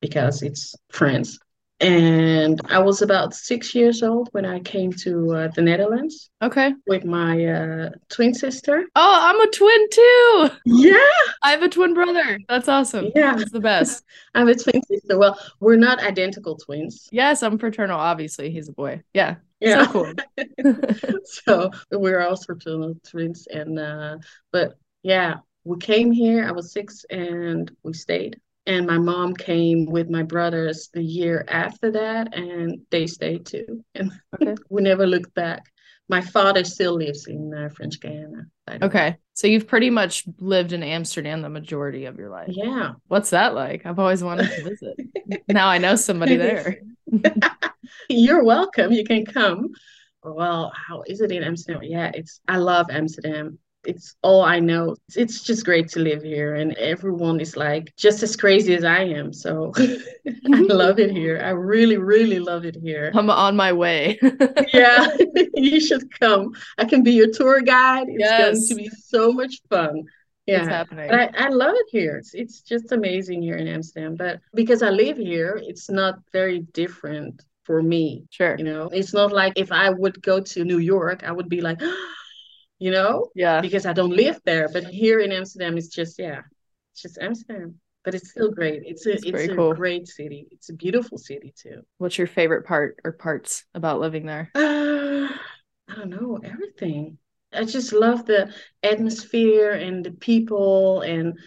because 0.00 0.42
it's 0.42 0.74
France. 0.90 1.38
And 1.80 2.60
I 2.70 2.78
was 2.78 3.02
about 3.02 3.34
six 3.34 3.74
years 3.74 4.02
old 4.02 4.28
when 4.32 4.46
I 4.46 4.60
came 4.60 4.92
to 4.92 5.32
uh, 5.34 5.48
the 5.48 5.60
Netherlands 5.62 6.30
Okay. 6.40 6.72
with 6.86 7.04
my 7.04 7.44
uh, 7.44 7.90
twin 8.08 8.32
sister. 8.32 8.84
Oh, 8.94 9.18
I'm 9.20 9.40
a 9.40 9.50
twin 9.50 9.88
too. 9.90 10.50
Yeah, 10.66 10.96
I 11.42 11.50
have 11.50 11.62
a 11.62 11.68
twin 11.68 11.92
brother. 11.92 12.38
That's 12.48 12.68
awesome. 12.68 13.10
Yeah. 13.14 13.38
It's 13.38 13.50
the 13.50 13.60
best. 13.60 14.04
I 14.34 14.38
have 14.40 14.48
a 14.48 14.54
twin 14.54 14.82
sister. 14.84 15.18
Well, 15.18 15.38
we're 15.60 15.76
not 15.76 16.00
identical 16.02 16.56
twins. 16.56 17.08
Yes, 17.10 17.42
I'm 17.42 17.58
fraternal. 17.58 17.98
Obviously, 17.98 18.50
he's 18.50 18.68
a 18.68 18.72
boy. 18.72 19.02
Yeah. 19.12 19.36
Yeah. 19.60 19.86
So 19.86 19.92
cool. 19.92 20.12
so 21.24 21.70
we're 21.90 22.20
all 22.20 22.36
fraternal 22.36 22.94
twins 23.08 23.46
and 23.50 23.78
uh 23.78 24.18
but 24.52 24.74
yeah 25.02 25.36
we 25.64 25.78
came 25.78 26.12
here 26.12 26.44
i 26.46 26.52
was 26.52 26.72
six 26.72 27.04
and 27.08 27.70
we 27.82 27.94
stayed 27.94 28.38
and 28.66 28.86
my 28.86 28.98
mom 28.98 29.34
came 29.34 29.86
with 29.86 30.08
my 30.08 30.22
brothers 30.22 30.88
the 30.92 31.02
year 31.02 31.44
after 31.48 31.90
that 31.90 32.34
and 32.34 32.80
they 32.90 33.06
stayed 33.06 33.44
too 33.46 33.84
and 33.94 34.10
Okay. 34.40 34.54
we 34.70 34.82
never 34.82 35.06
looked 35.06 35.34
back 35.34 35.62
my 36.08 36.20
father 36.20 36.64
still 36.64 36.94
lives 36.94 37.26
in 37.26 37.52
uh, 37.54 37.68
french 37.70 38.00
guiana 38.00 38.46
by 38.66 38.78
the 38.78 38.80
way. 38.80 38.86
Okay. 38.86 39.16
So 39.34 39.46
you've 39.46 39.66
pretty 39.66 39.90
much 39.90 40.24
lived 40.38 40.72
in 40.72 40.82
Amsterdam 40.82 41.42
the 41.42 41.48
majority 41.48 42.04
of 42.06 42.18
your 42.18 42.30
life. 42.30 42.48
yeah 42.50 42.92
What's 43.08 43.30
that 43.30 43.54
like? 43.54 43.84
I've 43.84 43.98
always 43.98 44.22
wanted 44.22 44.50
to 44.50 44.62
visit. 44.64 44.96
now 45.48 45.68
I 45.68 45.78
know 45.78 45.96
somebody 45.96 46.36
there. 46.36 46.78
you're 48.08 48.44
welcome 48.44 48.92
you 48.92 49.04
can 49.04 49.24
come 49.24 49.68
well 50.22 50.72
how 50.74 51.02
is 51.06 51.20
it 51.20 51.30
in 51.30 51.42
amsterdam 51.44 51.82
yeah 51.82 52.10
it's 52.14 52.40
i 52.48 52.56
love 52.56 52.86
amsterdam 52.90 53.58
it's 53.86 54.16
all 54.22 54.42
i 54.42 54.58
know 54.58 54.96
it's 55.16 55.42
just 55.42 55.64
great 55.64 55.88
to 55.88 56.00
live 56.00 56.22
here 56.22 56.54
and 56.54 56.72
everyone 56.74 57.40
is 57.40 57.56
like 57.56 57.92
just 57.96 58.22
as 58.22 58.36
crazy 58.36 58.74
as 58.74 58.84
i 58.84 59.00
am 59.00 59.32
so 59.32 59.72
i 59.78 60.58
love 60.60 60.98
it 60.98 61.10
here 61.10 61.40
i 61.44 61.50
really 61.50 61.96
really 61.96 62.38
love 62.38 62.64
it 62.64 62.76
here 62.76 63.10
I'm 63.14 63.30
on 63.30 63.56
my 63.56 63.72
way. 63.72 64.18
yeah 64.72 65.06
you 65.54 65.80
should 65.80 66.04
come 66.20 66.52
i 66.78 66.84
can 66.84 67.02
be 67.02 67.12
your 67.12 67.30
tour 67.30 67.60
guide 67.60 68.06
it's 68.08 68.30
going 68.30 68.68
to 68.68 68.74
be 68.74 68.88
so 68.88 69.32
much 69.32 69.60
fun 69.70 70.04
It's 70.46 70.68
yeah 70.68 70.68
happening. 70.68 71.08
but 71.10 71.20
I, 71.20 71.46
I 71.46 71.48
love 71.48 71.74
it 71.74 71.86
here. 71.90 72.16
It's, 72.18 72.34
it's 72.34 72.60
just 72.60 72.92
amazing 72.92 73.40
here 73.40 73.56
in 73.56 73.66
Amsterdam. 73.66 74.14
But 74.14 74.40
because 74.52 74.82
I 74.82 74.90
live 74.90 75.16
here, 75.16 75.58
it's 75.70 75.88
not 75.88 76.14
very 76.32 76.58
different 76.74 77.40
for 77.66 77.82
me. 77.82 78.26
Sure. 78.28 78.54
You 78.58 78.64
know, 78.64 78.90
it's 78.92 79.14
not 79.14 79.32
like 79.32 79.54
if 79.56 79.72
I 79.72 79.88
would 79.88 80.20
go 80.20 80.40
to 80.52 80.64
New 80.64 80.80
York, 80.94 81.24
I 81.24 81.32
would 81.32 81.48
be 81.48 81.62
like, 81.62 81.80
you 82.78 82.90
know, 82.90 83.30
Yeah. 83.34 83.60
because 83.60 83.86
I 83.86 83.92
don't 83.92 84.10
live 84.10 84.40
there. 84.44 84.68
But 84.68 84.84
here 84.84 85.20
in 85.20 85.32
Amsterdam, 85.32 85.78
it's 85.78 85.88
just, 85.88 86.18
yeah, 86.18 86.42
it's 86.92 87.02
just 87.02 87.18
Amsterdam. 87.18 87.76
But 88.04 88.14
it's 88.14 88.30
still 88.30 88.50
great. 88.50 88.82
It's 88.84 89.06
a 89.06 89.14
It's 89.14 89.24
it's 89.24 89.48
a 89.48 89.56
cool. 89.56 89.74
great 89.74 90.06
city. 90.08 90.46
It's 90.50 90.68
a 90.68 90.74
beautiful 90.74 91.16
city 91.16 91.54
too. 91.56 91.82
What's 91.98 92.18
your 92.18 92.26
favorite 92.26 92.66
part 92.66 92.98
or 93.04 93.12
parts 93.12 93.64
about 93.74 94.00
living 94.00 94.26
there? 94.26 94.50
Uh, 94.54 95.28
I 95.88 95.94
don't 95.96 96.10
know, 96.10 96.38
everything. 96.44 97.18
I 97.52 97.64
just 97.64 97.92
love 97.92 98.26
the 98.26 98.52
atmosphere 98.82 99.70
and 99.72 100.04
the 100.04 100.10
people, 100.10 101.00
and 101.00 101.38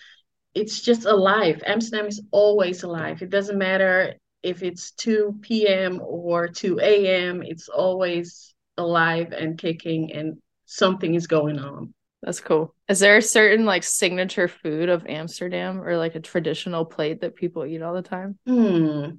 it's 0.55 0.81
just 0.81 1.05
alive. 1.05 1.62
Amsterdam 1.65 2.07
is 2.07 2.22
always 2.31 2.84
alive. 2.84 3.22
It 3.22 3.29
doesn't 3.29 3.57
matter 3.57 4.15
if 4.41 4.63
it's 4.63 4.91
2 4.91 5.67
p.m. 5.67 6.01
or 6.03 6.48
2 6.48 7.07
a.m., 7.29 7.43
it's 7.43 7.69
always 7.69 8.55
alive 8.77 9.31
and 9.34 9.57
kicking, 9.57 10.13
and 10.13 10.38
something 10.67 11.15
is 11.15 11.25
going 11.25 11.57
on. 11.57 11.93
That's 12.21 12.39
cool. 12.39 12.75
Is 12.89 13.00
there 13.00 13.17
a 13.17 13.21
certain 13.21 13.65
like 13.65 13.83
signature 13.83 14.47
food 14.47 14.89
of 14.89 15.05
Amsterdam 15.07 15.81
or 15.81 15.97
like 15.97 16.15
a 16.15 16.19
traditional 16.19 16.86
plate 16.86 17.21
that 17.21 17.36
people 17.36 17.65
eat 17.65 17.81
all 17.81 17.93
the 17.93 18.01
time? 18.01 18.38
Hmm. 18.45 19.09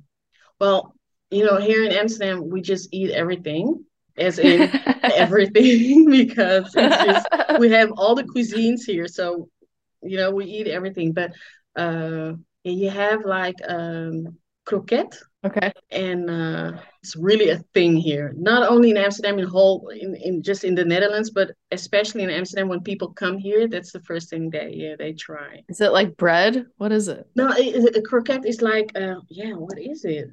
Well, 0.61 0.95
you 1.31 1.45
know, 1.45 1.59
here 1.59 1.85
in 1.85 1.93
Amsterdam, 1.93 2.49
we 2.49 2.61
just 2.61 2.89
eat 2.93 3.11
everything, 3.11 3.85
as 4.17 4.39
in 4.39 4.71
everything, 5.03 6.07
because 6.11 6.73
it's 6.77 7.05
just 7.05 7.59
we 7.59 7.71
have 7.79 7.93
all 7.97 8.15
the 8.15 8.25
cuisines 8.25 8.81
here. 8.87 9.09
So, 9.09 9.49
you 10.03 10.17
know, 10.17 10.31
we 10.31 10.45
eat 10.47 10.69
everything. 10.69 11.13
But 11.13 11.33
uh 11.77 12.33
you 12.65 12.91
have 12.91 13.25
like 13.25 13.57
um 13.67 14.37
croquette. 14.65 15.17
Okay. 15.45 15.73
And 15.91 16.29
uh, 16.29 16.73
it's 17.09 17.17
really 17.17 17.49
a 17.49 17.59
thing 17.73 17.97
here, 17.97 18.35
not 18.37 18.69
only 18.69 18.91
in 18.91 18.99
Amsterdam, 18.99 19.39
in 19.39 19.47
whole, 19.47 19.89
in, 19.89 20.15
in 20.17 20.43
just 20.43 20.63
in 20.63 20.75
the 20.75 20.85
Netherlands, 20.85 21.31
but 21.31 21.53
especially 21.71 22.23
in 22.23 22.29
Amsterdam. 22.29 22.69
When 22.69 22.83
people 22.83 23.15
come 23.15 23.39
here, 23.39 23.67
that's 23.67 23.93
the 23.93 24.01
first 24.01 24.29
thing 24.29 24.51
they 24.51 24.73
yeah 24.75 24.95
they 24.99 25.15
try. 25.15 25.63
Is 25.71 25.81
it 25.81 25.93
like 25.93 26.19
bread? 26.19 26.67
What 26.77 26.93
is 26.93 27.09
it? 27.09 27.27
No, 27.35 27.51
it, 27.57 27.97
a 27.97 28.03
croquette 28.03 28.45
is 28.45 28.61
like 28.61 28.93
uh, 28.95 29.21
yeah, 29.31 29.55
what 29.55 29.79
is 29.79 30.05
it? 30.05 30.29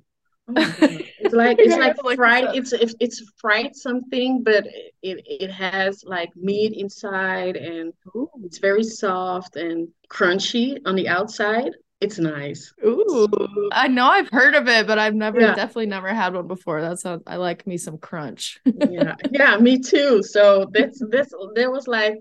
Oh 0.50 0.54
it's 0.58 1.34
like 1.34 1.60
it's 1.60 1.78
like 1.78 1.96
fried. 2.18 2.54
It's 2.54 2.74
it's 2.74 3.24
fried 3.38 3.74
something, 3.74 4.44
but 4.44 4.66
it 5.02 5.24
it 5.26 5.52
has 5.52 6.04
like 6.06 6.36
meat 6.36 6.74
inside, 6.74 7.56
and 7.56 7.94
Ooh. 8.18 8.30
it's 8.44 8.58
very 8.58 8.84
soft 8.84 9.56
and 9.56 9.88
crunchy 10.10 10.78
on 10.86 10.96
the 10.96 11.08
outside. 11.08 11.72
It's 12.02 12.20
nice. 12.20 12.74
Ooh, 12.86 13.28
I 13.72 13.88
know 13.88 14.08
I've 14.08 14.30
heard 14.30 14.54
of 14.54 14.68
it, 14.68 14.86
but 14.86 15.00
I've 15.00 15.16
never, 15.16 15.40
yeah. 15.40 15.56
definitely 15.56 15.86
never 15.86 16.14
had 16.14 16.34
one 16.34 16.48
before. 16.48 16.82
That's 16.82 17.04
how 17.04 17.22
I 17.26 17.38
like 17.38 17.66
me 17.66 17.78
some 17.78 17.98
crunch. 17.98 18.60
yeah, 18.66 19.16
yeah, 19.32 19.58
me 19.58 19.80
too. 19.80 20.22
So 20.22 20.70
that's 20.72 21.02
this. 21.10 21.32
There 21.56 21.72
was 21.72 21.88
like 21.88 22.18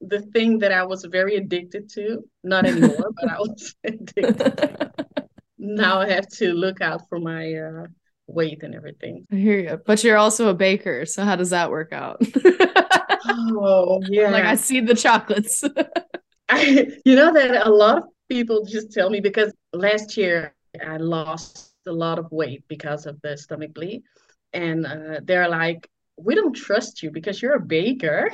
the 0.00 0.20
thing 0.20 0.58
that 0.60 0.72
I 0.72 0.84
was 0.84 1.04
very 1.04 1.36
addicted 1.36 1.90
to. 1.90 2.24
Not 2.42 2.64
anymore, 2.64 3.10
but 3.20 3.30
I 3.30 3.38
was 3.38 3.74
addicted. 3.84 4.90
now 5.58 6.00
I 6.00 6.10
have 6.10 6.28
to 6.38 6.54
look 6.54 6.80
out 6.80 7.06
for 7.10 7.20
my 7.20 7.52
uh, 7.52 7.86
weight 8.26 8.62
and 8.62 8.74
everything. 8.74 9.26
I 9.30 9.36
hear 9.36 9.58
you, 9.58 9.80
but 9.84 10.02
you're 10.02 10.16
also 10.16 10.48
a 10.48 10.54
baker, 10.54 11.04
so 11.04 11.22
how 11.22 11.36
does 11.36 11.50
that 11.50 11.70
work 11.70 11.92
out? 11.92 12.22
oh 13.28 14.00
yeah, 14.08 14.30
like 14.30 14.44
I 14.44 14.54
see 14.54 14.80
the 14.80 14.94
chocolates. 14.94 15.62
I, 16.48 16.88
you 17.04 17.14
know 17.14 17.32
that 17.32 17.66
a 17.66 17.70
lot 17.70 17.98
of 17.98 18.04
people 18.32 18.64
just 18.64 18.92
tell 18.92 19.10
me 19.10 19.20
because 19.20 19.52
last 19.74 20.16
year 20.16 20.54
I 20.84 20.96
lost 20.96 21.74
a 21.86 21.92
lot 21.92 22.18
of 22.18 22.32
weight 22.32 22.64
because 22.66 23.04
of 23.04 23.20
the 23.20 23.36
stomach 23.36 23.74
bleed. 23.74 24.04
And 24.54 24.86
uh, 24.86 25.20
they're 25.22 25.50
like, 25.50 25.88
we 26.16 26.34
don't 26.34 26.54
trust 26.54 27.02
you 27.02 27.10
because 27.10 27.42
you're 27.42 27.56
a 27.56 27.60
baker, 27.60 28.30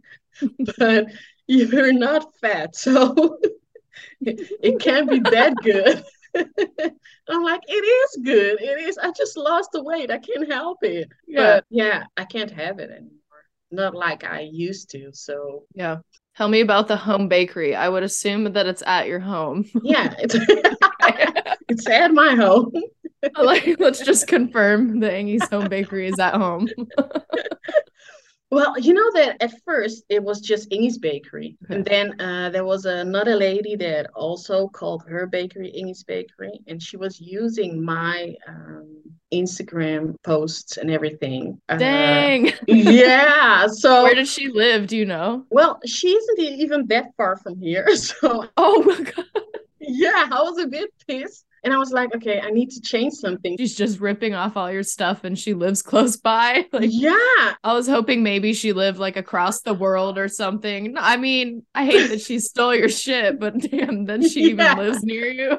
but 0.78 1.06
you're 1.46 1.94
not 1.94 2.26
fat. 2.42 2.76
So 2.76 3.38
it, 4.20 4.80
can't 4.80 5.08
be 5.08 5.20
that 5.20 5.54
good. 5.62 6.04
I'm 7.28 7.42
like, 7.42 7.62
it 7.68 7.72
is 7.72 8.22
good. 8.22 8.60
It 8.60 8.80
is. 8.88 8.98
I 8.98 9.12
just 9.12 9.38
lost 9.38 9.70
the 9.72 9.82
weight. 9.82 10.10
I 10.10 10.18
can't 10.18 10.50
help 10.50 10.78
it. 10.82 11.08
Yeah. 11.26 11.40
But 11.40 11.64
yeah, 11.70 12.04
I 12.18 12.24
can't 12.24 12.50
have 12.50 12.78
it 12.80 12.90
anymore. 12.90 13.44
Not 13.70 13.94
like 13.94 14.24
I 14.24 14.40
used 14.40 14.90
to. 14.90 15.10
So 15.12 15.64
yeah. 15.74 15.98
Tell 16.36 16.48
me 16.48 16.60
about 16.60 16.88
the 16.88 16.96
home 16.96 17.28
bakery. 17.28 17.74
I 17.74 17.88
would 17.88 18.02
assume 18.02 18.52
that 18.52 18.66
it's 18.66 18.82
at 18.86 19.06
your 19.06 19.20
home. 19.20 19.68
Yeah, 19.82 20.14
it's 20.18 20.34
it's 21.68 21.86
at 21.86 22.12
my 22.12 22.34
home. 22.34 22.72
like, 23.42 23.76
let's 23.78 24.00
just 24.04 24.26
confirm 24.26 25.00
the 25.00 25.08
Ingie's 25.08 25.48
Home 25.50 25.68
Bakery 25.68 26.08
is 26.08 26.18
at 26.18 26.34
home. 26.34 26.68
Well, 28.52 28.78
you 28.78 28.92
know 28.92 29.10
that 29.14 29.42
at 29.42 29.62
first 29.64 30.04
it 30.10 30.22
was 30.22 30.42
just 30.42 30.68
Ingie's 30.68 30.98
Bakery, 30.98 31.56
okay. 31.64 31.74
and 31.74 31.84
then 31.86 32.20
uh, 32.20 32.50
there 32.50 32.66
was 32.66 32.84
another 32.84 33.34
lady 33.34 33.76
that 33.76 34.10
also 34.14 34.68
called 34.68 35.04
her 35.08 35.26
bakery 35.26 35.72
Ingie's 35.74 36.04
Bakery, 36.04 36.60
and 36.66 36.80
she 36.82 36.98
was 36.98 37.18
using 37.18 37.82
my 37.82 38.34
um, 38.46 39.00
Instagram 39.32 40.16
posts 40.22 40.76
and 40.76 40.90
everything. 40.90 41.58
Uh, 41.70 41.78
Dang. 41.78 42.52
Uh, 42.52 42.56
yeah. 42.66 43.68
So 43.68 44.02
where 44.02 44.14
does 44.14 44.30
she 44.30 44.48
live? 44.48 44.86
Do 44.86 44.98
you 44.98 45.06
know? 45.06 45.46
Well, 45.48 45.80
she 45.86 46.10
isn't 46.10 46.38
even 46.38 46.86
that 46.88 47.06
far 47.16 47.36
from 47.38 47.58
here. 47.58 47.88
So. 47.96 48.48
Oh 48.58 48.82
my 48.82 49.00
god. 49.00 49.24
Yeah, 49.80 50.28
I 50.30 50.42
was 50.42 50.58
a 50.58 50.66
bit 50.66 50.90
pissed 51.08 51.46
and 51.64 51.72
I 51.72 51.78
was 51.78 51.92
like, 51.92 52.14
okay, 52.16 52.40
I 52.40 52.50
need 52.50 52.70
to 52.70 52.80
change 52.80 53.14
something. 53.14 53.56
She's 53.56 53.76
just 53.76 54.00
ripping 54.00 54.34
off 54.34 54.56
all 54.56 54.70
your 54.72 54.82
stuff 54.82 55.22
and 55.22 55.38
she 55.38 55.54
lives 55.54 55.82
close 55.82 56.16
by. 56.16 56.66
Like, 56.72 56.90
yeah. 56.90 57.54
I 57.62 57.74
was 57.74 57.86
hoping 57.86 58.22
maybe 58.22 58.54
she 58.54 58.72
lived 58.72 58.98
like 58.98 59.16
across 59.16 59.60
the 59.60 59.74
world 59.74 60.16
or 60.16 60.26
something. 60.26 60.94
I 60.98 61.16
mean, 61.18 61.64
I 61.74 61.84
hate 61.84 62.08
that 62.08 62.22
she 62.22 62.38
stole 62.38 62.74
your 62.74 62.88
shit, 62.88 63.38
but 63.38 63.58
damn, 63.70 64.06
then 64.06 64.26
she 64.26 64.40
yeah. 64.54 64.72
even 64.72 64.78
lives 64.78 65.04
near 65.04 65.26
you. 65.26 65.58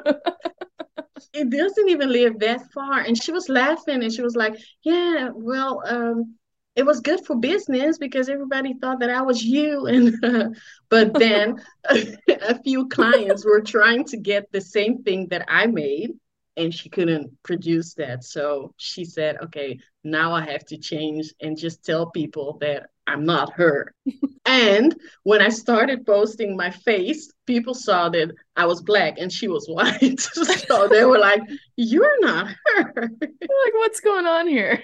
it 1.33 1.50
doesn't 1.50 1.89
even 1.89 2.12
live 2.12 2.39
that 2.39 2.62
far. 2.74 3.00
And 3.00 3.22
she 3.22 3.31
was 3.31 3.48
laughing 3.48 4.01
and 4.01 4.12
she 4.12 4.24
was 4.24 4.36
like, 4.36 4.55
yeah, 4.83 5.29
well, 5.33 5.83
um, 5.86 6.36
it 6.75 6.86
was 6.86 7.01
good 7.01 7.25
for 7.25 7.36
business 7.36 7.98
because 7.98 8.30
everybody 8.30 8.74
thought 8.74 9.00
that 9.00 9.10
I 9.10 9.22
was 9.22 9.44
you. 9.44 9.86
And 9.86 10.24
uh, 10.24 10.50
but 10.89 11.13
then 11.13 11.62
a 11.89 12.62
few 12.63 12.88
clients 12.88 13.46
were 13.46 13.62
trying 13.62 14.06
to 14.06 14.18
get 14.18 14.51
the 14.51 14.62
same 14.62 15.03
thing 15.03 15.27
that 15.30 15.46
I 15.48 15.68
made, 15.68 16.12
and 16.58 16.74
she 16.74 16.89
couldn't 16.89 17.32
produce 17.44 17.94
that. 17.96 18.24
So 18.24 18.74
she 18.77 19.06
said, 19.06 19.38
"Okay, 19.44 19.80
now 20.03 20.34
I 20.34 20.46
have 20.51 20.65
to 20.65 20.77
change 20.77 21.34
and 21.42 21.58
just 21.58 21.86
tell 21.86 22.10
people 22.12 22.58
that 22.62 22.88
I'm 23.08 23.25
not 23.25 23.53
her." 23.53 23.94
and 24.46 24.94
when 25.24 25.42
I 25.42 25.50
started 25.50 26.06
posting 26.06 26.58
my 26.58 26.70
face, 26.70 27.32
people 27.46 27.74
saw 27.74 28.10
that 28.10 28.32
I 28.58 28.66
was 28.66 28.82
black 28.82 29.18
and 29.18 29.32
she 29.32 29.48
was 29.48 29.68
white. 29.70 30.20
so 30.68 30.88
they 30.88 31.06
were 31.06 31.20
like, 31.20 31.42
"You're 31.78 32.20
not 32.20 32.48
her." 32.48 32.94
like, 33.22 33.74
what's 33.74 34.02
going 34.02 34.26
on 34.26 34.48
here? 34.48 34.84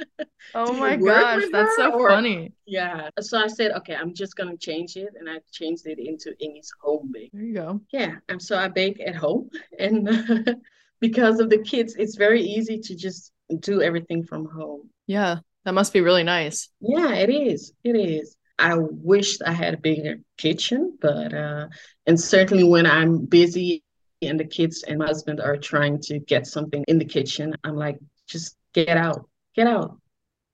oh 0.54 0.72
my 0.74 0.96
gosh, 0.96 1.44
that's 1.50 1.76
so 1.76 1.92
or, 1.92 2.08
funny. 2.08 2.52
Yeah. 2.66 3.08
So 3.20 3.38
I 3.38 3.48
said, 3.48 3.72
okay, 3.72 3.96
I'm 3.96 4.14
just 4.14 4.36
gonna 4.36 4.56
change 4.56 4.96
it, 4.96 5.10
and 5.18 5.28
I 5.28 5.38
changed 5.50 5.86
it 5.86 5.98
into 5.98 6.30
Ingie's 6.40 6.72
home 6.80 7.10
bake. 7.12 7.30
There 7.32 7.42
you 7.42 7.54
go. 7.54 7.80
Yeah, 7.92 8.16
and 8.28 8.40
so 8.40 8.56
I 8.56 8.68
bake 8.68 9.00
at 9.04 9.16
home, 9.16 9.50
and 9.78 10.56
because 11.00 11.40
of 11.40 11.50
the 11.50 11.58
kids, 11.58 11.96
it's 11.98 12.16
very 12.16 12.42
easy 12.42 12.78
to 12.78 12.94
just 12.94 13.32
do 13.58 13.82
everything 13.82 14.22
from 14.22 14.46
home. 14.46 14.88
Yeah, 15.08 15.38
that 15.64 15.74
must 15.74 15.92
be 15.92 16.00
really 16.00 16.22
nice. 16.22 16.68
Yeah, 16.80 17.14
it 17.14 17.30
is. 17.30 17.72
It 17.82 17.96
is. 17.96 18.36
I 18.60 18.76
wish 18.76 19.40
I 19.40 19.52
had 19.52 19.74
a 19.74 19.78
bigger 19.78 20.16
kitchen, 20.36 20.98
but 21.00 21.32
uh, 21.32 21.68
and 22.06 22.20
certainly 22.20 22.64
when 22.64 22.86
I'm 22.86 23.24
busy 23.24 23.82
and 24.20 24.38
the 24.38 24.44
kids 24.44 24.84
and 24.86 24.98
my 24.98 25.06
husband 25.06 25.40
are 25.40 25.56
trying 25.56 26.00
to 26.02 26.18
get 26.18 26.46
something 26.46 26.84
in 26.86 26.98
the 26.98 27.06
kitchen, 27.06 27.56
I'm 27.64 27.76
like, 27.76 27.98
just 28.28 28.56
get 28.74 28.96
out, 28.96 29.28
get 29.56 29.66
out. 29.66 29.98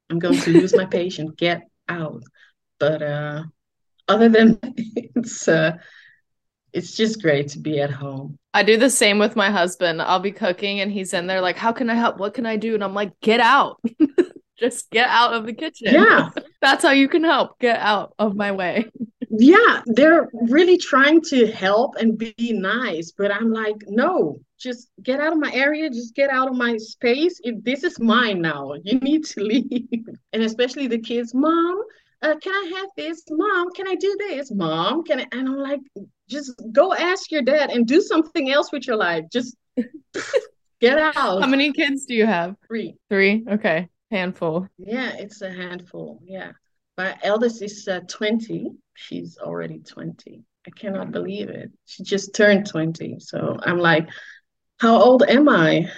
I'm 0.08 0.20
going 0.20 0.38
to 0.38 0.50
lose 0.52 0.74
my 0.74 0.86
patience. 0.86 1.32
Get 1.36 1.62
out. 1.88 2.22
But 2.78 3.02
uh, 3.02 3.42
other 4.06 4.28
than 4.28 4.60
it's 4.62 5.48
uh, 5.48 5.78
it's 6.72 6.96
just 6.96 7.20
great 7.20 7.48
to 7.48 7.58
be 7.58 7.80
at 7.80 7.90
home. 7.90 8.38
I 8.54 8.62
do 8.62 8.76
the 8.76 8.90
same 8.90 9.18
with 9.18 9.34
my 9.34 9.50
husband. 9.50 10.00
I'll 10.00 10.20
be 10.20 10.30
cooking 10.30 10.80
and 10.80 10.92
he's 10.92 11.12
in 11.12 11.26
there 11.26 11.40
like, 11.40 11.56
"How 11.56 11.72
can 11.72 11.90
I 11.90 11.94
help? 11.94 12.18
What 12.18 12.34
can 12.34 12.46
I 12.46 12.56
do?" 12.56 12.74
And 12.74 12.84
I'm 12.84 12.94
like, 12.94 13.18
"Get 13.20 13.40
out." 13.40 13.80
just 14.58 14.90
get 14.90 15.08
out 15.08 15.34
of 15.34 15.46
the 15.46 15.52
kitchen. 15.52 15.92
Yeah. 15.92 16.30
That's 16.60 16.82
how 16.82 16.92
you 16.92 17.08
can 17.08 17.24
help. 17.24 17.58
Get 17.58 17.78
out 17.78 18.14
of 18.18 18.34
my 18.34 18.52
way. 18.52 18.86
yeah, 19.30 19.82
they're 19.86 20.28
really 20.32 20.78
trying 20.78 21.20
to 21.22 21.50
help 21.50 21.96
and 21.96 22.16
be 22.16 22.34
nice, 22.38 23.12
but 23.16 23.30
I'm 23.30 23.52
like, 23.52 23.76
no, 23.86 24.40
just 24.58 24.88
get 25.02 25.20
out 25.20 25.32
of 25.32 25.38
my 25.38 25.52
area, 25.52 25.90
just 25.90 26.14
get 26.14 26.30
out 26.30 26.48
of 26.48 26.56
my 26.56 26.76
space. 26.78 27.40
If 27.42 27.62
this 27.62 27.84
is 27.84 28.00
mine 28.00 28.40
now, 28.40 28.74
you 28.84 28.98
need 29.00 29.24
to 29.26 29.40
leave. 29.40 30.06
and 30.32 30.42
especially 30.42 30.86
the 30.86 30.98
kids, 30.98 31.34
mom, 31.34 31.82
uh, 32.22 32.36
can 32.42 32.52
I 32.52 32.72
have 32.76 32.88
this? 32.96 33.22
Mom, 33.30 33.72
can 33.72 33.86
I 33.86 33.94
do 33.94 34.16
this? 34.18 34.50
Mom, 34.50 35.04
can 35.04 35.20
I? 35.20 35.26
And 35.32 35.48
I'm 35.48 35.58
like, 35.58 35.80
just 36.28 36.52
go 36.72 36.94
ask 36.94 37.30
your 37.30 37.42
dad 37.42 37.70
and 37.70 37.86
do 37.86 38.00
something 38.00 38.50
else 38.50 38.72
with 38.72 38.86
your 38.86 38.96
life. 38.96 39.24
Just 39.30 39.56
get 40.80 40.98
out. 40.98 41.42
How 41.42 41.46
many 41.46 41.72
kids 41.72 42.06
do 42.06 42.14
you 42.14 42.26
have? 42.26 42.56
Three. 42.66 42.96
Three. 43.10 43.44
Okay. 43.48 43.88
Handful. 44.10 44.68
Yeah, 44.78 45.12
it's 45.16 45.42
a 45.42 45.50
handful. 45.50 46.20
Yeah. 46.24 46.52
My 46.96 47.16
eldest 47.22 47.62
is 47.62 47.86
uh, 47.88 48.00
20. 48.08 48.70
She's 48.94 49.38
already 49.38 49.80
20. 49.80 50.42
I 50.66 50.70
cannot 50.70 51.12
believe 51.12 51.48
it. 51.48 51.70
She 51.84 52.02
just 52.02 52.34
turned 52.34 52.68
20. 52.68 53.18
So 53.20 53.58
I'm 53.62 53.78
like, 53.78 54.08
how 54.78 55.00
old 55.00 55.22
am 55.22 55.48
I? 55.48 55.90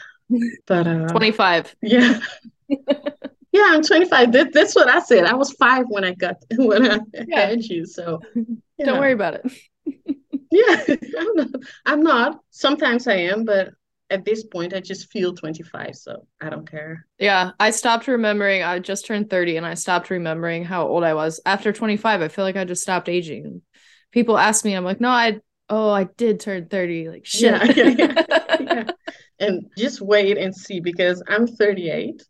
But 0.67 0.87
uh, 0.87 1.09
25. 1.09 1.75
Yeah. 1.83 2.21
yeah, 2.69 3.65
I'm 3.67 3.83
25. 3.83 4.33
That, 4.33 4.53
that's 4.53 4.75
what 4.75 4.89
I 4.89 5.01
said. 5.01 5.25
I 5.25 5.35
was 5.35 5.53
five 5.53 5.87
when 5.89 6.05
I 6.05 6.15
got 6.15 6.37
when 6.57 6.91
I 6.91 6.99
yeah. 7.27 7.47
had 7.47 7.65
you. 7.65 7.87
So 7.87 8.21
yeah. 8.35 8.87
don't 8.87 9.01
worry 9.01 9.13
about 9.13 9.35
it. 9.35 9.53
yeah, 10.51 10.97
I'm 11.19 11.35
not, 11.35 11.49
I'm 11.87 12.03
not. 12.03 12.41
Sometimes 12.51 13.07
I 13.09 13.15
am, 13.15 13.45
but 13.45 13.71
at 14.11 14.25
this 14.25 14.45
point, 14.45 14.75
I 14.75 14.81
just 14.81 15.11
feel 15.11 15.35
25, 15.35 15.95
so 15.95 16.27
I 16.41 16.49
don't 16.49 16.69
care. 16.69 17.07
Yeah, 17.19 17.51
I 17.61 17.71
stopped 17.71 18.09
remembering. 18.09 18.63
I 18.63 18.79
just 18.79 19.07
turned 19.07 19.29
30 19.29 19.59
and 19.59 19.67
I 19.67 19.75
stopped 19.75 20.11
remembering 20.11 20.65
how 20.65 20.87
old 20.87 21.05
I 21.05 21.15
was. 21.15 21.41
After 21.45 21.73
25, 21.73 22.23
I 22.23 22.29
feel 22.29 22.45
like 22.45 22.57
I 22.57 22.65
just 22.65 22.83
stopped 22.83 23.09
aging. 23.09 23.63
People 24.11 24.39
ask 24.39 24.65
me, 24.65 24.75
I'm 24.75 24.85
like, 24.85 25.01
no, 25.01 25.11
I, 25.11 25.41
oh, 25.69 25.91
I 25.91 26.05
did 26.05 26.41
turn 26.41 26.69
30. 26.69 27.11
Like, 27.11 27.27
shit. 27.27 27.41
Yeah, 27.43 27.65
yeah, 27.77 27.95
yeah. 27.99 28.57
yeah. 28.61 28.85
And 29.41 29.71
just 29.79 30.01
wait 30.01 30.37
and 30.37 30.53
see 30.53 30.81
because 30.81 31.23
I'm 31.29 31.47
38 31.47 32.25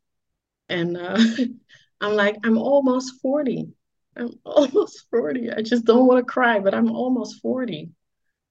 and 0.69 0.95
uh, 0.95 1.19
I'm 2.03 2.15
like, 2.15 2.37
I'm 2.45 2.59
almost 2.59 3.15
40. 3.23 3.69
I'm 4.15 4.31
almost 4.45 5.07
40. 5.11 5.53
I 5.53 5.63
just 5.63 5.87
don't 5.87 6.07
want 6.07 6.19
to 6.19 6.31
cry, 6.31 6.59
but 6.61 6.75
I'm 6.75 6.91
almost 6.91 7.41
40. 7.41 7.91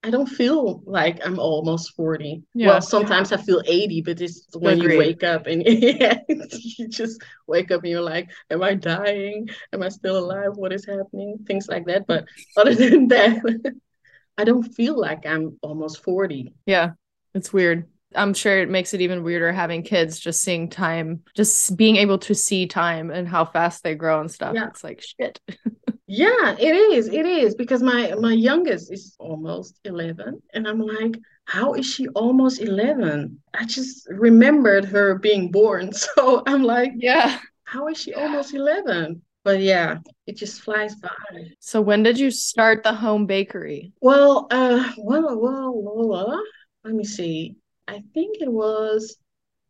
I 0.04 0.10
don't 0.10 0.26
feel 0.28 0.80
like 0.86 1.18
I'm 1.26 1.38
almost 1.40 1.94
40. 1.96 2.42
Yeah. 2.54 2.68
Well, 2.68 2.80
sometimes 2.80 3.32
I 3.32 3.36
feel 3.36 3.62
80, 3.66 4.02
but 4.02 4.20
it's 4.20 4.46
when 4.56 4.78
Agreed. 4.78 4.92
you 4.92 4.98
wake 4.98 5.24
up 5.24 5.46
and 5.46 5.62
yeah, 5.66 6.18
you 6.28 6.88
just 6.88 7.20
wake 7.46 7.72
up 7.72 7.82
and 7.82 7.90
you're 7.90 8.00
like, 8.00 8.30
Am 8.50 8.62
I 8.62 8.74
dying? 8.74 9.48
Am 9.72 9.82
I 9.82 9.88
still 9.88 10.18
alive? 10.18 10.52
What 10.54 10.72
is 10.72 10.86
happening? 10.86 11.38
Things 11.46 11.68
like 11.68 11.86
that. 11.86 12.06
But 12.06 12.26
other 12.56 12.74
than 12.76 13.08
that, 13.08 13.74
I 14.38 14.44
don't 14.44 14.62
feel 14.62 14.98
like 14.98 15.26
I'm 15.26 15.58
almost 15.62 16.04
40. 16.04 16.54
Yeah, 16.64 16.90
it's 17.34 17.52
weird. 17.52 17.88
I'm 18.14 18.32
sure 18.34 18.58
it 18.58 18.70
makes 18.70 18.94
it 18.94 19.00
even 19.00 19.22
weirder 19.22 19.52
having 19.52 19.82
kids, 19.82 20.18
just 20.18 20.42
seeing 20.42 20.68
time, 20.70 21.22
just 21.34 21.76
being 21.76 21.96
able 21.96 22.18
to 22.20 22.34
see 22.34 22.66
time 22.66 23.10
and 23.10 23.28
how 23.28 23.44
fast 23.44 23.82
they 23.82 23.94
grow 23.94 24.20
and 24.20 24.30
stuff. 24.30 24.54
Yeah. 24.54 24.68
It's 24.68 24.82
like 24.84 25.02
shit. 25.02 25.40
Yeah, 26.10 26.56
it 26.58 26.74
is. 26.74 27.08
It 27.08 27.26
is 27.26 27.54
because 27.54 27.82
my 27.82 28.14
my 28.18 28.32
youngest 28.32 28.90
is 28.90 29.14
almost 29.18 29.78
11 29.84 30.40
and 30.54 30.66
I'm 30.66 30.80
like, 30.80 31.18
how 31.44 31.74
is 31.74 31.84
she 31.84 32.08
almost 32.08 32.62
11? 32.62 33.38
I 33.52 33.66
just 33.66 34.08
remembered 34.08 34.86
her 34.86 35.18
being 35.18 35.50
born. 35.50 35.92
So 36.16 36.42
I'm 36.46 36.62
like, 36.62 36.92
Yeah. 36.96 37.38
how 37.64 37.88
is 37.88 37.98
she 38.00 38.14
almost 38.14 38.54
11? 38.54 39.20
But 39.44 39.60
yeah, 39.60 39.98
it 40.26 40.38
just 40.38 40.62
flies 40.62 40.94
by. 40.94 41.10
So 41.60 41.82
when 41.82 42.02
did 42.04 42.18
you 42.18 42.30
start 42.30 42.84
the 42.84 42.94
home 42.94 43.26
bakery? 43.26 43.92
Well, 44.00 44.46
uh, 44.50 44.90
well, 44.96 45.38
well, 45.38 45.72
well, 45.74 46.08
well, 46.08 46.42
let 46.84 46.94
me 46.94 47.04
see. 47.04 47.56
I 47.88 48.02
think 48.14 48.36
it 48.40 48.52
was 48.52 49.16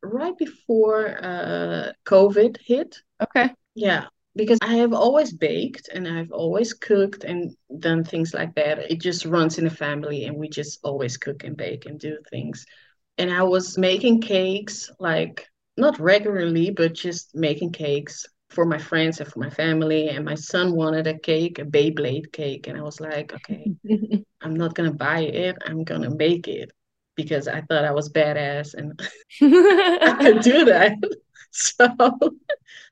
right 0.03 0.37
before 0.37 1.19
uh 1.23 1.93
COVID 2.05 2.59
hit. 2.65 3.01
Okay. 3.23 3.55
Yeah, 3.75 4.07
because 4.35 4.59
I 4.63 4.75
have 4.77 4.93
always 4.93 5.33
baked 5.33 5.89
and 5.95 6.09
I've 6.09 6.33
always 6.33 6.75
cooked 6.75 7.25
and 7.25 7.55
done 7.79 8.05
things 8.05 8.35
like 8.35 8.55
that. 8.57 8.91
It 8.91 9.01
just 9.01 9.25
runs 9.25 9.59
in 9.59 9.65
the 9.65 9.71
family 9.71 10.25
and 10.25 10.37
we 10.37 10.49
just 10.49 10.81
always 10.83 11.17
cook 11.17 11.45
and 11.45 11.57
bake 11.57 11.87
and 11.87 11.99
do 11.99 12.19
things. 12.31 12.67
And 13.19 13.31
I 13.31 13.45
was 13.45 13.79
making 13.79 14.21
cakes 14.23 14.91
like 14.99 15.47
not 15.77 15.99
regularly, 16.01 16.71
but 16.71 16.95
just 16.95 17.35
making 17.37 17.73
cakes 17.73 18.27
for 18.51 18.65
my 18.65 18.79
friends 18.79 19.21
and 19.21 19.29
for 19.31 19.39
my 19.39 19.51
family. 19.51 20.09
And 20.09 20.25
my 20.25 20.35
son 20.35 20.75
wanted 20.75 21.07
a 21.07 21.19
cake, 21.19 21.59
a 21.61 21.65
Beyblade 21.65 22.33
cake. 22.33 22.67
And 22.67 22.77
I 22.79 22.83
was 22.83 23.01
like, 23.01 23.33
okay, 23.33 23.73
I'm 24.43 24.55
not 24.55 24.75
gonna 24.75 24.93
buy 24.93 25.21
it, 25.21 25.57
I'm 25.67 25.85
gonna 25.85 26.11
make 26.11 26.49
it 26.49 26.73
because 27.19 27.49
I 27.49 27.61
thought 27.63 27.85
I 27.85 27.91
was 27.91 28.09
badass 28.09 28.75
and 28.75 28.99
I 29.43 30.17
could 30.21 30.41
do 30.53 30.65
that. 30.65 30.95
So 31.51 31.89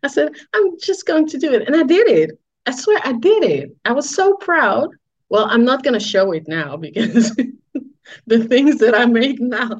I 0.02 0.08
said, 0.08 0.30
I'm 0.54 0.80
just 0.80 1.06
going 1.06 1.28
to 1.28 1.38
do 1.38 1.52
it. 1.52 1.66
And 1.66 1.76
I 1.76 1.82
did 1.82 2.08
it. 2.08 2.30
I 2.64 2.70
swear 2.72 2.98
I 3.04 3.12
did 3.12 3.44
it. 3.44 3.76
I 3.84 3.92
was 3.92 4.12
so 4.12 4.34
proud. 4.36 4.88
Well, 5.28 5.44
I'm 5.44 5.62
not 5.62 5.84
going 5.84 5.92
to 5.92 6.00
show 6.00 6.32
it 6.32 6.48
now 6.48 6.78
because 6.78 7.36
the 8.26 8.44
things 8.44 8.78
that 8.78 8.94
I 8.94 9.04
make 9.04 9.38
now 9.40 9.76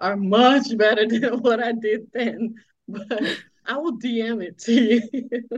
are 0.00 0.16
much 0.16 0.76
better 0.78 1.06
than 1.06 1.40
what 1.42 1.62
I 1.62 1.72
did 1.72 2.06
then. 2.14 2.54
But 2.88 3.36
I 3.66 3.76
will 3.76 3.98
DM 3.98 4.42
it 4.42 4.58
to 4.60 4.72
you. 4.72 5.02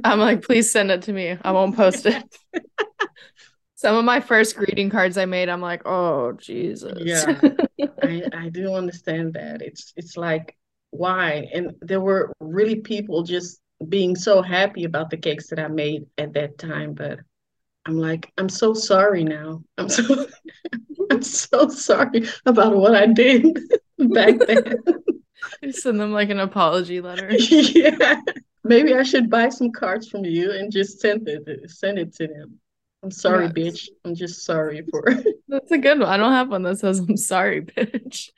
I'm 0.02 0.18
like, 0.18 0.42
please 0.42 0.70
send 0.70 0.90
it 0.90 1.02
to 1.02 1.12
me. 1.12 1.38
I 1.40 1.52
won't 1.52 1.76
post 1.76 2.06
it. 2.06 2.24
Some 3.78 3.94
of 3.94 4.04
my 4.04 4.18
first 4.18 4.56
greeting 4.56 4.90
cards 4.90 5.16
I 5.16 5.24
made, 5.24 5.48
I'm 5.48 5.60
like, 5.60 5.82
oh 5.86 6.32
Jesus. 6.32 6.98
Yeah. 7.00 7.40
I, 8.02 8.24
I 8.32 8.48
do 8.48 8.74
understand 8.74 9.34
that. 9.34 9.62
It's 9.62 9.92
it's 9.96 10.16
like 10.16 10.56
why? 10.90 11.48
And 11.54 11.76
there 11.80 12.00
were 12.00 12.32
really 12.40 12.74
people 12.74 13.22
just 13.22 13.60
being 13.88 14.16
so 14.16 14.42
happy 14.42 14.82
about 14.82 15.10
the 15.10 15.16
cakes 15.16 15.46
that 15.50 15.60
I 15.60 15.68
made 15.68 16.06
at 16.18 16.32
that 16.32 16.58
time, 16.58 16.94
but 16.94 17.20
I'm 17.86 17.96
like, 17.96 18.32
I'm 18.36 18.48
so 18.48 18.74
sorry 18.74 19.22
now. 19.22 19.62
I'm 19.78 19.88
so 19.88 20.26
I'm 21.12 21.22
so 21.22 21.68
sorry 21.68 22.28
about 22.46 22.74
what 22.74 22.96
I 22.96 23.06
did 23.06 23.60
back 24.12 24.40
then. 24.44 24.74
You 25.62 25.70
send 25.70 26.00
them 26.00 26.10
like 26.10 26.30
an 26.30 26.40
apology 26.40 27.00
letter. 27.00 27.30
yeah. 27.32 28.22
Maybe 28.64 28.92
I 28.92 29.04
should 29.04 29.30
buy 29.30 29.50
some 29.50 29.70
cards 29.70 30.08
from 30.08 30.24
you 30.24 30.50
and 30.50 30.72
just 30.72 30.98
send 30.98 31.28
it 31.28 31.70
send 31.70 32.00
it 32.00 32.12
to 32.16 32.26
them. 32.26 32.58
I'm 33.02 33.10
sorry, 33.10 33.44
Yes. 33.44 33.52
bitch. 33.54 33.88
I'm 34.04 34.14
just 34.14 34.44
sorry 34.44 34.84
for 34.90 35.04
That's 35.48 35.70
a 35.70 35.78
good 35.78 36.00
one. 36.00 36.08
I 36.08 36.16
don't 36.16 36.32
have 36.32 36.50
one 36.50 36.62
that 36.62 36.78
says 36.78 36.98
I'm 36.98 37.16
sorry, 37.16 37.62
bitch. 37.62 38.30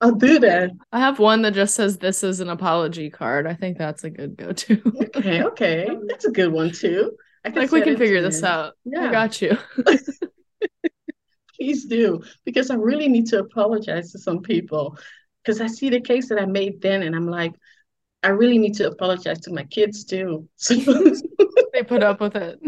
I'll 0.00 0.14
do 0.14 0.38
that. 0.40 0.70
I 0.90 0.98
have 0.98 1.18
one 1.18 1.42
that 1.42 1.54
just 1.54 1.74
says 1.74 1.98
this 1.98 2.24
is 2.24 2.40
an 2.40 2.48
apology 2.48 3.10
card. 3.10 3.46
I 3.46 3.54
think 3.54 3.78
that's 3.78 4.02
a 4.02 4.10
good 4.10 4.36
go-to. 4.36 4.82
Okay, 5.16 5.44
okay. 5.44 5.88
That's 6.08 6.24
a 6.24 6.32
good 6.32 6.50
one 6.52 6.72
too. 6.72 7.16
I 7.44 7.50
like 7.50 7.70
we 7.70 7.82
can 7.82 7.96
figure 7.96 8.20
this 8.22 8.42
out. 8.42 8.74
Yeah. 8.84 9.08
I 9.08 9.12
got 9.12 9.40
you. 9.42 9.56
Please 11.56 11.84
do, 11.84 12.22
because 12.44 12.70
I 12.70 12.74
really 12.74 13.08
need 13.08 13.26
to 13.26 13.38
apologize 13.40 14.10
to 14.12 14.18
some 14.18 14.40
people. 14.40 14.98
Because 15.44 15.60
I 15.60 15.66
see 15.66 15.90
the 15.90 16.00
case 16.00 16.28
that 16.28 16.40
I 16.40 16.46
made 16.46 16.80
then, 16.80 17.02
and 17.02 17.14
I'm 17.14 17.26
like, 17.26 17.52
I 18.22 18.28
really 18.28 18.58
need 18.58 18.74
to 18.76 18.88
apologize 18.88 19.40
to 19.40 19.52
my 19.52 19.64
kids 19.64 20.04
too. 20.04 20.48
So, 20.56 20.74
they 21.72 21.82
put 21.82 22.02
up 22.02 22.20
with 22.20 22.36
it. 22.36 22.60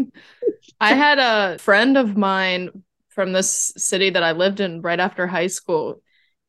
I 0.79 0.93
had 0.93 1.19
a 1.19 1.57
friend 1.59 1.97
of 1.97 2.17
mine 2.17 2.83
from 3.09 3.31
this 3.31 3.73
city 3.77 4.09
that 4.11 4.23
I 4.23 4.33
lived 4.33 4.59
in 4.59 4.81
right 4.81 4.99
after 4.99 5.25
high 5.25 5.47
school. 5.47 6.01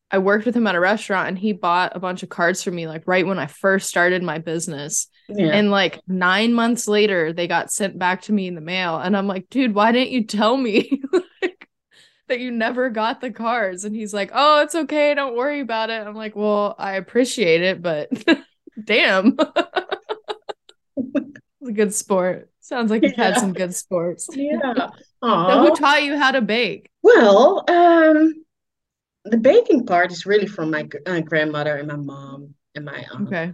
I 0.09 0.19
worked 0.19 0.45
with 0.45 0.55
him 0.55 0.67
at 0.67 0.75
a 0.75 0.79
restaurant 0.79 1.29
and 1.29 1.37
he 1.37 1.53
bought 1.53 1.95
a 1.95 1.99
bunch 1.99 2.23
of 2.23 2.29
cards 2.29 2.63
for 2.63 2.71
me 2.71 2.87
like 2.87 3.03
right 3.07 3.25
when 3.25 3.39
I 3.39 3.47
first 3.47 3.89
started 3.89 4.23
my 4.23 4.37
business. 4.37 5.07
yeah. 5.27 5.47
And 5.47 5.69
like 5.69 5.99
9 6.07 6.53
months 6.53 6.87
later 6.87 7.33
they 7.33 7.47
got 7.47 7.71
sent 7.71 7.97
back 7.99 8.23
to 8.23 8.33
me 8.33 8.47
in 8.47 8.55
the 8.55 8.61
mail 8.61 8.97
and 8.97 9.15
I'm 9.17 9.27
like, 9.27 9.49
"Dude, 9.49 9.75
why 9.75 9.91
didn't 9.91 10.11
you 10.11 10.23
tell 10.23 10.55
me?" 10.55 11.01
like 11.41 11.67
that 12.27 12.39
you 12.39 12.51
never 12.51 12.89
got 12.89 13.21
the 13.21 13.31
cards 13.31 13.83
and 13.83 13.95
he's 13.95 14.13
like, 14.13 14.31
"Oh, 14.33 14.61
it's 14.61 14.75
okay, 14.75 15.13
don't 15.13 15.35
worry 15.35 15.59
about 15.59 15.89
it." 15.89 16.05
I'm 16.07 16.15
like, 16.15 16.35
"Well, 16.35 16.75
I 16.77 16.93
appreciate 16.93 17.61
it, 17.61 17.81
but 17.81 18.09
damn." 18.83 19.37
It's 21.61 21.69
a 21.69 21.73
good 21.73 21.93
sport. 21.93 22.49
Sounds 22.59 22.91
like 22.91 23.03
you've 23.03 23.15
had 23.15 23.37
some 23.37 23.53
good 23.53 23.73
sports. 23.75 24.27
yeah. 24.33 24.89
So 25.21 25.59
who 25.59 25.75
taught 25.75 26.03
you 26.03 26.17
how 26.17 26.31
to 26.31 26.41
bake? 26.41 26.89
Well, 27.01 27.63
um, 27.69 28.33
the 29.25 29.37
baking 29.37 29.85
part 29.85 30.11
is 30.11 30.25
really 30.25 30.47
from 30.47 30.71
my 30.71 30.87
uh, 31.05 31.21
grandmother 31.21 31.75
and 31.77 31.87
my 31.87 31.95
mom 31.95 32.53
and 32.75 32.85
my 32.85 33.05
aunt. 33.11 33.27
Okay, 33.27 33.53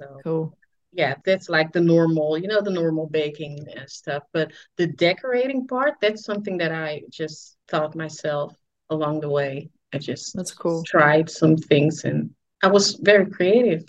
So 0.00 0.20
cool. 0.22 0.56
yeah, 0.92 1.14
that's 1.24 1.48
like 1.48 1.72
the 1.72 1.80
normal, 1.80 2.38
you 2.38 2.48
know, 2.48 2.60
the 2.60 2.70
normal 2.70 3.08
baking 3.08 3.66
and 3.76 3.88
stuff. 3.88 4.22
But 4.32 4.52
the 4.76 4.86
decorating 4.86 5.66
part, 5.66 5.94
that's 6.00 6.24
something 6.24 6.58
that 6.58 6.72
I 6.72 7.02
just 7.10 7.56
taught 7.68 7.94
myself 7.94 8.54
along 8.90 9.20
the 9.20 9.30
way. 9.30 9.70
I 9.92 9.98
just 9.98 10.34
That's 10.36 10.52
cool. 10.52 10.82
tried 10.84 11.30
some 11.30 11.56
things 11.56 12.04
and 12.04 12.30
I 12.62 12.68
was 12.68 12.94
very 12.94 13.26
creative. 13.26 13.84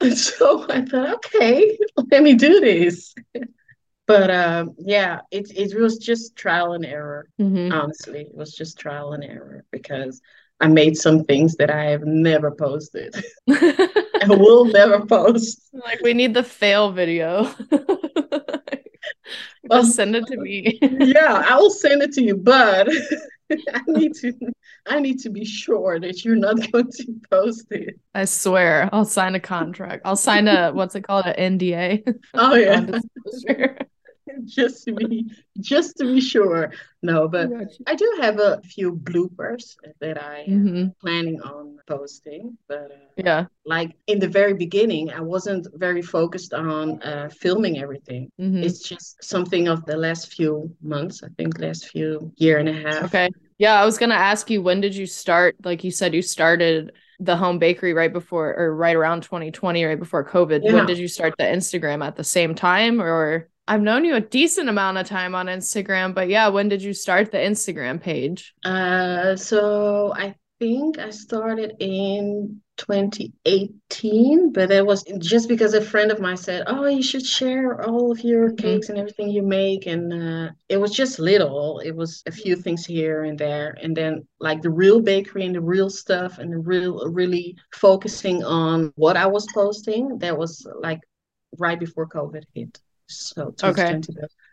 So 0.16 0.64
I 0.68 0.82
thought, 0.82 1.14
okay, 1.16 1.78
let 2.10 2.22
me 2.22 2.34
do 2.34 2.60
this. 2.60 3.14
But 4.06 4.30
um, 4.30 4.74
yeah, 4.78 5.20
it 5.30 5.50
it 5.56 5.78
was 5.78 5.98
just 5.98 6.36
trial 6.36 6.72
and 6.72 6.84
error. 6.86 7.28
Mhm. 7.40 7.72
Honestly, 7.72 8.22
it 8.22 8.34
was 8.34 8.52
just 8.54 8.78
trial 8.78 9.12
and 9.12 9.22
error 9.22 9.64
because 9.70 10.20
I 10.60 10.68
made 10.68 10.96
some 10.96 11.24
things 11.24 11.56
that 11.56 11.70
I 11.70 11.84
have 11.90 12.04
never 12.04 12.50
posted 12.50 13.14
and 13.46 14.30
will 14.40 14.64
never 14.66 15.04
post. 15.06 15.60
like 15.72 16.00
we 16.02 16.14
need 16.14 16.34
the 16.34 16.42
fail 16.42 16.90
video. 16.92 17.48
Well- 19.64 19.84
send 19.84 20.16
it 20.16 20.26
to 20.26 20.36
me. 20.36 20.78
Yeah, 20.82 21.42
I 21.46 21.56
will 21.56 21.70
send 21.70 22.02
it 22.02 22.12
to 22.14 22.22
you, 22.22 22.36
but 22.36 22.88
I 23.50 23.80
need 23.86 24.14
to 24.16 24.32
I 24.86 25.00
need 25.00 25.20
to 25.20 25.30
be 25.30 25.44
sure 25.44 26.00
that 26.00 26.24
you're 26.24 26.36
not 26.36 26.56
going 26.72 26.90
to 26.90 27.14
post 27.30 27.66
it. 27.70 27.98
I 28.14 28.24
swear, 28.24 28.88
I'll 28.92 29.04
sign 29.04 29.34
a 29.34 29.40
contract. 29.40 30.02
I'll 30.04 30.16
sign 30.16 30.48
a 30.48 30.70
what's 30.74 30.94
it 30.94 31.02
called, 31.02 31.26
an 31.26 31.58
NDA. 31.58 32.02
Oh 32.34 32.54
yeah, 32.56 32.84
just 34.44 34.84
to 34.84 34.92
be 34.94 35.30
just 35.60 35.96
to 35.98 36.04
be 36.04 36.20
sure. 36.20 36.72
No, 37.02 37.28
but 37.28 37.48
I 37.86 37.94
do 37.94 38.18
have 38.20 38.38
a 38.38 38.60
few 38.62 38.92
bloopers 38.94 39.74
that 40.00 40.22
I 40.22 40.40
am 40.40 40.66
Mhm. 40.66 40.92
planning 41.00 41.40
on 41.42 41.78
posting, 41.86 42.56
but 42.68 42.90
uh, 42.92 42.96
Yeah. 43.16 43.46
like 43.64 43.92
in 44.06 44.18
the 44.18 44.28
very 44.28 44.54
beginning, 44.54 45.10
I 45.10 45.20
wasn't 45.20 45.66
very 45.74 46.02
focused 46.02 46.52
on 46.54 47.02
uh, 47.02 47.28
filming 47.40 47.78
everything. 47.78 48.30
Mhm. 48.38 48.62
It's 48.64 48.80
just 48.88 49.22
something 49.22 49.68
of 49.68 49.84
the 49.86 49.96
last 49.96 50.32
few 50.34 50.74
months, 50.82 51.22
I 51.22 51.28
think 51.36 51.58
last 51.58 51.88
few 51.88 52.32
year 52.36 52.58
and 52.58 52.68
a 52.68 52.72
half. 52.72 53.04
Okay. 53.04 53.30
Yeah, 53.60 53.78
I 53.78 53.84
was 53.84 53.98
gonna 53.98 54.14
ask 54.14 54.48
you 54.48 54.62
when 54.62 54.80
did 54.80 54.96
you 54.96 55.04
start? 55.04 55.54
Like 55.62 55.84
you 55.84 55.90
said, 55.90 56.14
you 56.14 56.22
started 56.22 56.92
the 57.18 57.36
home 57.36 57.58
bakery 57.58 57.92
right 57.92 58.10
before 58.10 58.54
or 58.56 58.74
right 58.74 58.96
around 58.96 59.22
2020, 59.22 59.84
right 59.84 59.98
before 59.98 60.26
COVID. 60.26 60.62
Yeah. 60.64 60.72
When 60.72 60.86
did 60.86 60.96
you 60.96 61.06
start 61.06 61.34
the 61.36 61.44
Instagram 61.44 62.02
at 62.02 62.16
the 62.16 62.24
same 62.24 62.54
time 62.54 63.02
or 63.02 63.50
I've 63.68 63.82
known 63.82 64.06
you 64.06 64.14
a 64.14 64.20
decent 64.20 64.70
amount 64.70 64.96
of 64.96 65.06
time 65.06 65.34
on 65.34 65.46
Instagram, 65.46 66.14
but 66.14 66.30
yeah, 66.30 66.48
when 66.48 66.70
did 66.70 66.82
you 66.82 66.94
start 66.94 67.32
the 67.32 67.36
Instagram 67.36 68.00
page? 68.00 68.54
Uh 68.64 69.36
so 69.36 70.14
I 70.16 70.36
think 70.60 70.98
I 70.98 71.10
started 71.10 71.74
in 71.80 72.60
2018, 72.76 74.52
but 74.52 74.70
it 74.70 74.86
was 74.86 75.02
just 75.18 75.48
because 75.48 75.74
a 75.74 75.80
friend 75.80 76.12
of 76.12 76.20
mine 76.20 76.36
said, 76.36 76.64
"Oh, 76.66 76.86
you 76.86 77.02
should 77.02 77.26
share 77.26 77.82
all 77.82 78.12
of 78.12 78.20
your 78.20 78.50
mm-hmm. 78.50 78.56
cakes 78.56 78.90
and 78.90 78.98
everything 78.98 79.30
you 79.30 79.42
make," 79.42 79.86
and 79.86 80.12
uh, 80.12 80.50
it 80.68 80.76
was 80.76 80.92
just 80.92 81.18
little. 81.18 81.80
It 81.80 81.96
was 81.96 82.22
a 82.26 82.30
few 82.30 82.56
things 82.56 82.86
here 82.86 83.24
and 83.24 83.38
there, 83.38 83.76
and 83.82 83.96
then 83.96 84.26
like 84.38 84.60
the 84.62 84.70
real 84.70 85.00
bakery 85.00 85.46
and 85.46 85.54
the 85.54 85.60
real 85.62 85.90
stuff, 85.90 86.38
and 86.38 86.52
the 86.52 86.58
real 86.58 87.10
really 87.10 87.56
focusing 87.72 88.44
on 88.44 88.92
what 88.96 89.16
I 89.16 89.26
was 89.26 89.46
posting. 89.52 90.18
That 90.18 90.36
was 90.38 90.66
like 90.80 91.00
right 91.58 91.80
before 91.80 92.06
COVID 92.06 92.44
hit. 92.54 92.78
So 93.08 93.54
okay. 93.62 94.00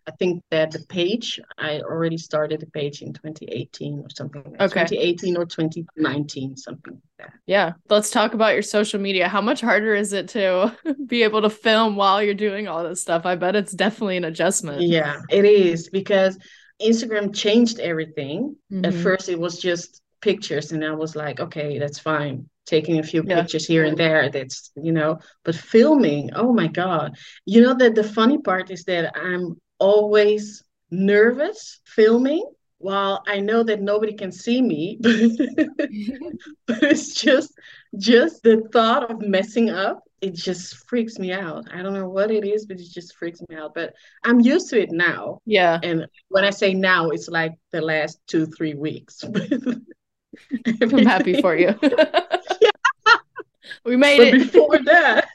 I 0.07 0.11
think 0.11 0.41
that 0.51 0.71
the 0.71 0.79
page 0.87 1.39
I 1.57 1.81
already 1.81 2.17
started 2.17 2.61
the 2.61 2.67
page 2.67 3.01
in 3.01 3.11
2018 3.13 3.99
or 3.99 4.09
something. 4.09 4.43
Like 4.43 4.61
okay. 4.61 4.85
2018 4.85 5.37
or 5.37 5.45
2019, 5.45 6.55
something 6.55 6.93
like 6.93 7.01
that. 7.19 7.33
Yeah. 7.45 7.73
Let's 7.89 8.09
talk 8.09 8.33
about 8.33 8.53
your 8.53 8.61
social 8.61 9.01
media. 9.01 9.27
How 9.27 9.41
much 9.41 9.59
harder 9.59 9.93
is 9.93 10.13
it 10.13 10.29
to 10.29 10.75
be 11.05 11.23
able 11.23 11.41
to 11.41 11.49
film 11.49 11.97
while 11.97 12.23
you're 12.23 12.33
doing 12.33 12.69
all 12.69 12.83
this 12.83 13.01
stuff? 13.01 13.25
I 13.25 13.35
bet 13.35 13.57
it's 13.57 13.73
definitely 13.73 14.15
an 14.15 14.23
adjustment. 14.23 14.81
Yeah, 14.81 15.19
it 15.29 15.43
is 15.43 15.89
because 15.89 16.37
Instagram 16.81 17.35
changed 17.35 17.79
everything. 17.79 18.55
Mm-hmm. 18.71 18.85
At 18.85 18.93
first 18.93 19.27
it 19.27 19.39
was 19.39 19.59
just 19.59 20.01
pictures 20.21 20.71
and 20.71 20.85
I 20.85 20.93
was 20.93 21.17
like, 21.17 21.41
okay, 21.41 21.79
that's 21.79 21.99
fine 21.99 22.49
taking 22.65 22.99
a 22.99 23.03
few 23.03 23.23
yeah. 23.25 23.41
pictures 23.41 23.65
here 23.65 23.85
and 23.85 23.97
there 23.97 24.29
that's 24.29 24.71
you 24.75 24.91
know 24.91 25.17
but 25.45 25.55
filming 25.55 26.29
oh 26.35 26.51
my 26.51 26.67
god 26.67 27.15
you 27.45 27.61
know 27.61 27.73
that 27.73 27.95
the 27.95 28.03
funny 28.03 28.37
part 28.39 28.69
is 28.69 28.83
that 28.83 29.17
i'm 29.17 29.55
always 29.79 30.63
nervous 30.91 31.79
filming 31.85 32.45
while 32.79 33.23
i 33.27 33.39
know 33.39 33.63
that 33.63 33.81
nobody 33.81 34.13
can 34.13 34.31
see 34.31 34.61
me 34.61 34.97
but 35.01 36.83
it's 36.83 37.13
just 37.13 37.53
just 37.97 38.43
the 38.43 38.61
thought 38.71 39.09
of 39.09 39.21
messing 39.21 39.69
up 39.69 40.03
it 40.21 40.33
just 40.33 40.87
freaks 40.87 41.19
me 41.19 41.31
out 41.31 41.65
i 41.73 41.81
don't 41.81 41.93
know 41.93 42.09
what 42.09 42.31
it 42.31 42.45
is 42.45 42.65
but 42.65 42.79
it 42.79 42.89
just 42.89 43.15
freaks 43.15 43.41
me 43.49 43.55
out 43.55 43.73
but 43.73 43.93
i'm 44.23 44.39
used 44.39 44.69
to 44.69 44.79
it 44.79 44.91
now 44.91 45.41
yeah 45.45 45.79
and 45.83 46.05
when 46.29 46.43
i 46.43 46.49
say 46.49 46.73
now 46.73 47.09
it's 47.09 47.27
like 47.27 47.53
the 47.71 47.81
last 47.81 48.19
two 48.27 48.45
three 48.45 48.75
weeks 48.75 49.23
i'm 50.81 50.97
happy 50.99 51.41
for 51.41 51.55
you 51.55 51.73
yeah. 51.81 52.71
we 53.85 53.95
made 53.95 54.17
but 54.17 54.27
it. 54.27 54.51
Before 54.51 54.79
that, 54.83 55.27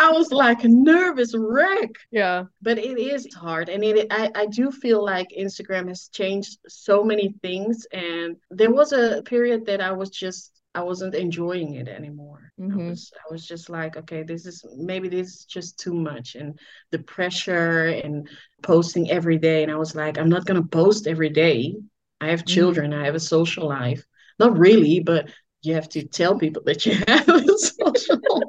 I 0.00 0.10
was 0.12 0.32
like 0.32 0.64
a 0.64 0.68
nervous 0.68 1.34
wreck. 1.36 1.90
Yeah. 2.10 2.44
But 2.62 2.78
it 2.78 2.98
is 2.98 3.28
hard. 3.34 3.68
And 3.68 3.84
it, 3.84 4.06
I, 4.10 4.30
I 4.34 4.46
do 4.46 4.70
feel 4.70 5.04
like 5.04 5.28
Instagram 5.38 5.88
has 5.88 6.08
changed 6.08 6.58
so 6.66 7.04
many 7.04 7.34
things. 7.42 7.86
And 7.92 8.36
there 8.50 8.72
was 8.72 8.92
a 8.92 9.22
period 9.22 9.66
that 9.66 9.82
I 9.82 9.92
was 9.92 10.08
just 10.08 10.52
I 10.74 10.82
wasn't 10.82 11.16
enjoying 11.16 11.74
it 11.74 11.88
anymore. 11.88 12.52
Mm-hmm. 12.58 12.80
I 12.80 12.84
was 12.90 13.12
I 13.28 13.32
was 13.32 13.46
just 13.46 13.68
like, 13.68 13.96
okay, 13.96 14.22
this 14.22 14.46
is 14.46 14.64
maybe 14.76 15.08
this 15.08 15.28
is 15.28 15.44
just 15.44 15.78
too 15.78 15.92
much 15.92 16.36
and 16.36 16.58
the 16.92 17.00
pressure 17.00 17.88
and 17.88 18.28
posting 18.62 19.10
every 19.10 19.36
day. 19.36 19.62
And 19.62 19.72
I 19.72 19.76
was 19.76 19.94
like, 19.94 20.16
I'm 20.16 20.28
not 20.30 20.46
gonna 20.46 20.62
post 20.62 21.06
every 21.06 21.30
day. 21.30 21.74
I 22.22 22.28
have 22.28 22.40
mm-hmm. 22.40 22.54
children, 22.54 22.90
mm-hmm. 22.92 23.02
I 23.02 23.06
have 23.06 23.16
a 23.16 23.20
social 23.20 23.68
life. 23.68 24.04
Not 24.38 24.56
really, 24.56 25.00
but 25.00 25.28
you 25.62 25.74
have 25.74 25.88
to 25.90 26.06
tell 26.06 26.38
people 26.38 26.62
that 26.64 26.86
you 26.86 26.94
have 27.08 27.28
a 27.28 27.58
social 27.58 28.20
life. 28.30 28.44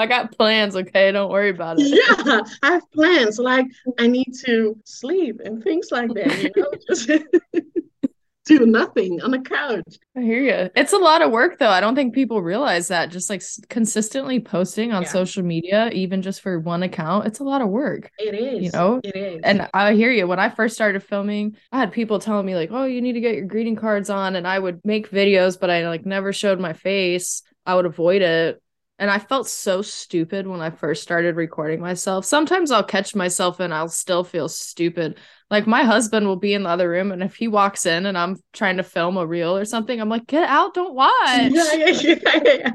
I 0.00 0.06
got 0.06 0.36
plans, 0.36 0.74
okay? 0.76 1.12
Don't 1.12 1.30
worry 1.30 1.50
about 1.50 1.78
it. 1.78 1.88
Yeah, 1.88 2.40
I 2.62 2.72
have 2.72 2.90
plans. 2.92 3.38
Like 3.38 3.66
I 3.98 4.06
need 4.06 4.32
to 4.46 4.76
sleep 4.84 5.40
and 5.44 5.62
things 5.62 5.88
like 5.90 6.12
that, 6.14 6.42
you 6.42 6.50
know, 6.56 6.70
just 6.88 7.10
do 8.58 8.66
nothing 8.66 9.20
on 9.20 9.30
the 9.30 9.38
couch. 9.38 9.98
I 10.16 10.22
hear 10.22 10.42
you. 10.42 10.70
It's 10.74 10.92
a 10.92 10.98
lot 10.98 11.22
of 11.22 11.30
work 11.30 11.58
though. 11.58 11.68
I 11.68 11.80
don't 11.80 11.94
think 11.94 12.14
people 12.14 12.42
realize 12.42 12.88
that 12.88 13.10
just 13.10 13.30
like 13.30 13.42
consistently 13.68 14.40
posting 14.40 14.92
on 14.92 15.02
yeah. 15.02 15.08
social 15.08 15.44
media, 15.44 15.90
even 15.92 16.22
just 16.22 16.40
for 16.40 16.58
one 16.58 16.82
account, 16.82 17.26
it's 17.26 17.40
a 17.40 17.44
lot 17.44 17.62
of 17.62 17.68
work. 17.68 18.10
It 18.18 18.34
is. 18.34 18.64
You 18.64 18.70
know? 18.72 19.00
It 19.04 19.14
is. 19.14 19.40
And 19.44 19.68
I 19.74 19.94
hear 19.94 20.10
you. 20.10 20.26
When 20.26 20.40
I 20.40 20.48
first 20.48 20.74
started 20.74 21.02
filming, 21.02 21.56
I 21.70 21.78
had 21.78 21.92
people 21.92 22.18
telling 22.18 22.46
me 22.46 22.56
like, 22.56 22.70
"Oh, 22.72 22.84
you 22.84 23.02
need 23.02 23.12
to 23.12 23.20
get 23.20 23.36
your 23.36 23.46
greeting 23.46 23.76
cards 23.76 24.10
on." 24.10 24.34
And 24.34 24.48
I 24.48 24.58
would 24.58 24.80
make 24.84 25.10
videos, 25.10 25.60
but 25.60 25.70
I 25.70 25.88
like 25.88 26.06
never 26.06 26.32
showed 26.32 26.58
my 26.58 26.72
face. 26.72 27.42
I 27.66 27.74
would 27.74 27.86
avoid 27.86 28.22
it 28.22 28.62
and 29.00 29.10
I 29.10 29.18
felt 29.18 29.48
so 29.48 29.80
stupid 29.80 30.46
when 30.46 30.60
I 30.60 30.68
first 30.68 31.02
started 31.02 31.34
recording 31.34 31.80
myself. 31.80 32.26
Sometimes 32.26 32.70
I'll 32.70 32.84
catch 32.84 33.14
myself 33.14 33.58
and 33.58 33.72
I'll 33.72 33.88
still 33.88 34.24
feel 34.24 34.46
stupid. 34.46 35.18
Like 35.50 35.66
my 35.66 35.84
husband 35.84 36.26
will 36.26 36.36
be 36.36 36.52
in 36.52 36.64
the 36.64 36.68
other 36.68 36.90
room, 36.90 37.10
and 37.10 37.22
if 37.22 37.34
he 37.34 37.48
walks 37.48 37.86
in 37.86 38.04
and 38.04 38.16
I'm 38.16 38.36
trying 38.52 38.76
to 38.76 38.82
film 38.82 39.16
a 39.16 39.26
reel 39.26 39.56
or 39.56 39.64
something, 39.64 39.98
I'm 39.98 40.10
like, 40.10 40.26
get 40.26 40.46
out, 40.46 40.74
don't 40.74 40.94
watch. 40.94 41.10
Yeah, 41.24 41.74
yeah, 41.74 42.40
yeah. 42.44 42.70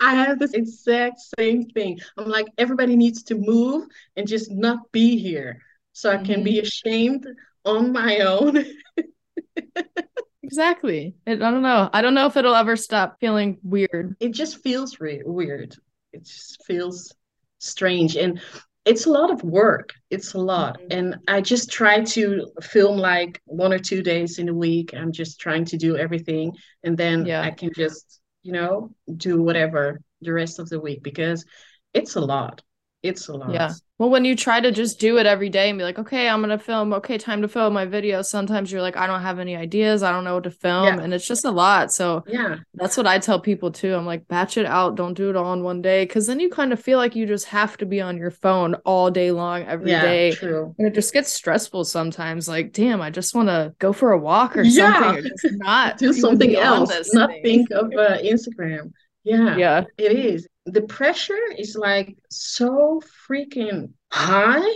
I 0.00 0.14
have 0.14 0.38
this 0.38 0.54
exact 0.54 1.20
same 1.38 1.66
thing. 1.66 2.00
I'm 2.16 2.26
like, 2.26 2.46
everybody 2.56 2.96
needs 2.96 3.22
to 3.24 3.34
move 3.36 3.86
and 4.16 4.26
just 4.26 4.50
not 4.50 4.90
be 4.92 5.18
here 5.18 5.62
so 5.92 6.10
I 6.10 6.16
can 6.16 6.36
mm-hmm. 6.36 6.44
be 6.44 6.60
ashamed 6.60 7.26
on 7.66 7.92
my 7.92 8.20
own. 8.20 8.64
Exactly. 10.46 11.16
I 11.26 11.34
don't 11.34 11.62
know. 11.62 11.90
I 11.92 12.02
don't 12.02 12.14
know 12.14 12.26
if 12.26 12.36
it'll 12.36 12.54
ever 12.54 12.76
stop 12.76 13.18
feeling 13.18 13.58
weird. 13.64 14.14
It 14.20 14.30
just 14.30 14.62
feels 14.62 15.00
re- 15.00 15.22
weird. 15.24 15.74
It 16.12 16.24
just 16.24 16.64
feels 16.64 17.12
strange. 17.58 18.14
And 18.14 18.40
it's 18.84 19.06
a 19.06 19.10
lot 19.10 19.32
of 19.32 19.42
work. 19.42 19.92
It's 20.08 20.34
a 20.34 20.38
lot. 20.38 20.78
Mm-hmm. 20.78 20.86
And 20.92 21.16
I 21.26 21.40
just 21.40 21.72
try 21.72 22.02
to 22.02 22.46
film 22.62 22.96
like 22.96 23.42
one 23.44 23.72
or 23.72 23.80
two 23.80 24.04
days 24.04 24.38
in 24.38 24.48
a 24.48 24.54
week. 24.54 24.94
I'm 24.94 25.10
just 25.10 25.40
trying 25.40 25.64
to 25.64 25.76
do 25.76 25.96
everything. 25.96 26.52
And 26.84 26.96
then 26.96 27.26
yeah. 27.26 27.42
I 27.42 27.50
can 27.50 27.70
just, 27.74 28.20
you 28.44 28.52
know, 28.52 28.94
do 29.16 29.42
whatever 29.42 30.00
the 30.20 30.32
rest 30.32 30.60
of 30.60 30.68
the 30.68 30.78
week 30.78 31.02
because 31.02 31.44
it's 31.92 32.14
a 32.14 32.20
lot. 32.20 32.62
It's 33.02 33.26
a 33.26 33.34
lot. 33.34 33.52
Yeah. 33.52 33.72
Well, 33.98 34.10
when 34.10 34.26
you 34.26 34.36
try 34.36 34.60
to 34.60 34.70
just 34.70 35.00
do 35.00 35.16
it 35.16 35.24
every 35.24 35.48
day 35.48 35.70
and 35.70 35.78
be 35.78 35.82
like, 35.82 35.98
okay, 35.98 36.28
I'm 36.28 36.42
gonna 36.42 36.58
film. 36.58 36.92
Okay, 36.92 37.16
time 37.16 37.40
to 37.40 37.48
film 37.48 37.72
my 37.72 37.86
video. 37.86 38.20
Sometimes 38.20 38.70
you're 38.70 38.82
like, 38.82 38.96
I 38.96 39.06
don't 39.06 39.22
have 39.22 39.38
any 39.38 39.56
ideas. 39.56 40.02
I 40.02 40.12
don't 40.12 40.24
know 40.24 40.34
what 40.34 40.44
to 40.44 40.50
film, 40.50 40.84
yeah. 40.84 41.00
and 41.00 41.14
it's 41.14 41.26
just 41.26 41.46
a 41.46 41.50
lot. 41.50 41.94
So 41.94 42.22
yeah, 42.26 42.56
that's 42.74 42.98
what 42.98 43.06
I 43.06 43.18
tell 43.18 43.40
people 43.40 43.70
too. 43.70 43.94
I'm 43.94 44.04
like, 44.04 44.28
batch 44.28 44.58
it 44.58 44.66
out. 44.66 44.96
Don't 44.96 45.14
do 45.14 45.30
it 45.30 45.36
all 45.36 45.54
in 45.54 45.62
one 45.62 45.80
day, 45.80 46.04
because 46.04 46.26
then 46.26 46.40
you 46.40 46.50
kind 46.50 46.74
of 46.74 46.80
feel 46.80 46.98
like 46.98 47.16
you 47.16 47.24
just 47.24 47.46
have 47.46 47.78
to 47.78 47.86
be 47.86 48.02
on 48.02 48.18
your 48.18 48.30
phone 48.30 48.74
all 48.84 49.10
day 49.10 49.30
long 49.30 49.62
every 49.62 49.90
yeah, 49.92 50.02
day. 50.02 50.32
True. 50.32 50.74
And 50.76 50.86
it 50.86 50.94
just 50.94 51.14
gets 51.14 51.32
stressful 51.32 51.86
sometimes. 51.86 52.48
Like, 52.48 52.74
damn, 52.74 53.00
I 53.00 53.08
just 53.08 53.34
want 53.34 53.48
to 53.48 53.74
go 53.78 53.94
for 53.94 54.12
a 54.12 54.18
walk 54.18 54.58
or 54.58 54.62
yeah. 54.62 55.00
something, 55.00 55.24
or 55.24 55.28
just 55.28 55.44
not 55.52 55.96
do 55.96 56.12
something 56.12 56.54
else. 56.54 57.14
Not 57.14 57.30
thing. 57.30 57.42
think 57.42 57.70
of 57.70 57.86
uh, 57.92 58.18
Instagram. 58.18 58.92
Yeah, 59.24 59.56
yeah, 59.56 59.84
it 59.96 60.12
is 60.12 60.46
the 60.66 60.82
pressure 60.82 61.38
is 61.56 61.76
like 61.76 62.16
so 62.30 63.00
freaking 63.28 63.92
high. 64.12 64.68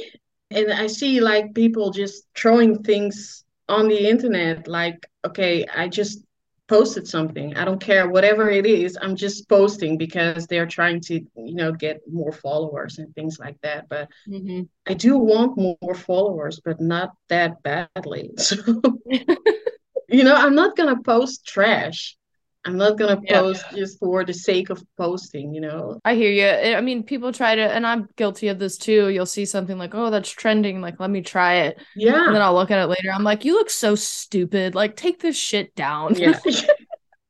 And 0.53 0.73
i 0.73 0.89
see 0.89 1.21
like 1.21 1.55
people 1.55 1.91
just 1.91 2.25
throwing 2.35 2.83
things 2.83 3.45
on 3.69 3.87
the 3.87 4.09
internet 4.09 4.67
like 4.67 5.07
okay 5.25 5.65
i 5.77 5.87
just 5.87 6.25
posted 6.67 7.07
something. 7.09 7.57
I 7.57 7.65
don't 7.65 7.81
care 7.81 8.09
whatever 8.09 8.49
it 8.49 8.65
is 8.65 8.99
i'm 9.01 9.17
just 9.17 9.49
posting 9.49 9.97
because 9.99 10.47
they're 10.47 10.67
trying 10.67 11.01
to 11.03 11.15
you 11.15 11.55
know 11.55 11.73
get 11.73 12.01
more 12.11 12.33
followers 12.33 12.99
and 12.99 13.15
things 13.15 13.39
like 13.39 13.61
that. 13.63 13.89
But 13.89 14.09
mm-hmm. 14.29 14.63
i 14.87 14.95
do 14.95 15.19
want 15.19 15.57
more 15.57 15.95
followers 15.95 16.61
but 16.65 16.81
not 16.81 17.11
that 17.29 17.63
badly. 17.63 18.31
So 18.39 18.57
you 20.09 20.25
know 20.25 20.35
i'm 20.35 20.57
not 20.57 20.77
gonna 20.77 21.01
post 21.03 21.47
trash 21.47 22.17
I'm 22.67 22.77
not 22.77 22.99
gonna 22.99 23.21
post 23.27 23.65
yeah. 23.71 23.79
just 23.79 23.99
for 23.99 24.23
the 24.25 24.35
sake 24.35 24.69
of 24.69 24.83
posting, 24.99 25.55
you 25.55 25.63
know. 25.63 25.99
I 26.05 26.15
hear 26.15 26.31
you. 26.31 26.77
I 26.77 26.81
mean, 26.83 27.03
people 27.03 27.33
try 27.33 27.55
to, 27.55 27.63
and 27.63 27.87
I'm 27.87 28.07
guilty 28.17 28.49
of 28.49 28.59
this 28.59 28.77
too. 28.77 29.09
You'll 29.09 29.25
see 29.25 29.47
something 29.47 29.79
like, 29.79 29.95
"Oh, 29.95 30.11
that's 30.11 30.31
trending. 30.31 30.83
Like, 30.83 31.01
let 31.01 31.09
me 31.09 31.23
try 31.23 31.55
it." 31.55 31.81
Yeah. 31.97 32.27
And 32.27 32.35
then 32.35 32.43
I'll 32.43 32.55
look 32.55 32.71
at 32.71 32.79
it 32.79 32.87
later. 32.87 33.11
I'm 33.13 33.25
like, 33.25 33.47
"You 33.47 33.55
look 33.55 33.71
so 33.71 33.95
stupid. 33.95 34.75
Like, 34.75 34.95
take 34.95 35.21
this 35.21 35.37
shit 35.37 35.75
down." 35.75 36.17
Yeah. 36.17 36.39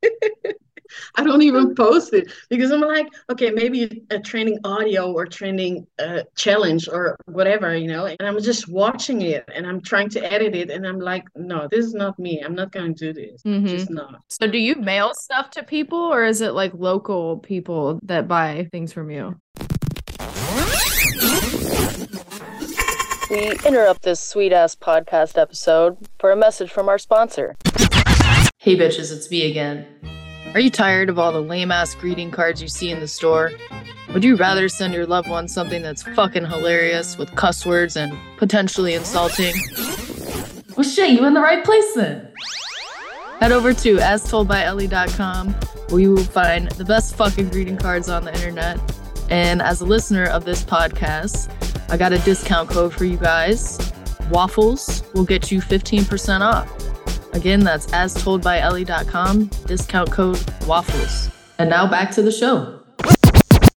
I 1.16 1.24
don't 1.24 1.42
even 1.42 1.74
post 1.74 2.12
it 2.12 2.33
because 2.48 2.70
I'm 2.70 2.81
like, 2.81 3.09
okay, 3.31 3.50
maybe 3.50 4.05
a 4.11 4.18
trending 4.18 4.59
audio 4.64 5.12
or 5.12 5.26
trending 5.26 5.87
uh, 5.98 6.22
challenge 6.37 6.88
or 6.88 7.16
whatever, 7.26 7.76
you 7.76 7.88
know, 7.88 8.07
and 8.07 8.22
I'm 8.22 8.40
just 8.40 8.68
watching 8.68 9.22
it 9.22 9.44
and 9.55 9.66
I'm 9.66 9.81
trying 9.81 10.09
to 10.11 10.33
edit 10.33 10.55
it 10.55 10.70
and 10.70 10.87
I'm 10.87 11.00
like, 11.00 11.24
no, 11.35 11.68
this 11.70 11.85
is 11.87 11.94
not 11.94 12.18
me. 12.18 12.40
I'm 12.40 12.55
not 12.55 12.72
going 12.72 12.94
to 12.94 13.12
do 13.12 13.12
this. 13.12 13.42
Mm-hmm. 13.42 13.66
Just 13.66 13.90
not. 13.90 14.22
So, 14.29 14.46
do 14.46 14.59
you 14.59 14.76
mail 14.76 15.12
stuff 15.14 15.50
to 15.50 15.62
people 15.62 15.98
or 15.98 16.24
is 16.24 16.40
it 16.40 16.53
like 16.53 16.72
local 16.74 17.38
people 17.38 18.00
that 18.05 18.29
buy 18.29 18.68
things 18.72 18.92
from 18.92 19.11
you? 19.11 19.37
We 23.31 23.53
interrupt 23.64 24.03
this 24.03 24.20
sweet 24.20 24.53
ass 24.53 24.74
podcast 24.74 25.40
episode 25.40 25.96
for 26.18 26.33
a 26.33 26.37
message 26.37 26.68
from 26.68 26.88
our 26.88 26.98
sponsor. 26.98 27.55
Hey 28.59 28.76
bitches, 28.76 29.12
it's 29.12 29.31
me 29.31 29.48
again. 29.48 29.87
Are 30.52 30.58
you 30.58 30.70
tired 30.70 31.08
of 31.08 31.16
all 31.16 31.30
the 31.30 31.40
lame 31.40 31.70
ass 31.70 31.94
greeting 31.94 32.32
cards 32.32 32.60
you 32.60 32.66
see 32.66 32.90
in 32.90 32.98
the 32.98 33.06
store? 33.06 33.52
Would 34.12 34.24
you 34.24 34.34
rather 34.34 34.68
send 34.68 34.92
your 34.92 35.06
loved 35.06 35.28
one 35.28 35.46
something 35.46 35.80
that's 35.80 36.02
fucking 36.02 36.44
hilarious 36.44 37.16
with 37.16 37.32
cuss 37.36 37.64
words 37.64 37.96
and 37.96 38.18
potentially 38.36 38.94
insulting? 38.94 39.54
Well, 40.76 40.82
shit, 40.82 41.10
you 41.10 41.24
in 41.24 41.34
the 41.34 41.40
right 41.40 41.64
place 41.64 41.94
then. 41.94 42.32
Head 43.38 43.52
over 43.52 43.72
to 43.72 43.98
astoldbyellie.com 43.98 45.54
where 45.88 46.00
you 46.00 46.10
will 46.12 46.24
find 46.24 46.68
the 46.72 46.84
best 46.84 47.14
fucking 47.14 47.50
greeting 47.50 47.76
cards 47.76 48.08
on 48.08 48.24
the 48.24 48.34
internet. 48.34 48.80
And 49.30 49.62
as 49.62 49.80
a 49.80 49.84
listener 49.84 50.24
of 50.24 50.44
this 50.44 50.64
podcast, 50.64 51.48
I 51.88 51.96
got 51.96 52.12
a 52.12 52.18
discount 52.18 52.70
code 52.70 52.92
for 52.92 53.04
you 53.04 53.16
guys. 53.16 53.78
Waffles 54.30 55.04
will 55.14 55.24
get 55.24 55.52
you 55.52 55.60
15% 55.60 56.40
off. 56.40 56.68
Again, 57.32 57.60
that's 57.60 57.92
as 57.92 58.12
told 58.14 58.42
by 58.42 58.58
astoldbyellie.com, 58.58 59.50
discount 59.66 60.10
code 60.10 60.42
waffles. 60.66 61.30
And 61.58 61.70
now 61.70 61.88
back 61.88 62.10
to 62.12 62.22
the 62.22 62.32
show. 62.32 62.82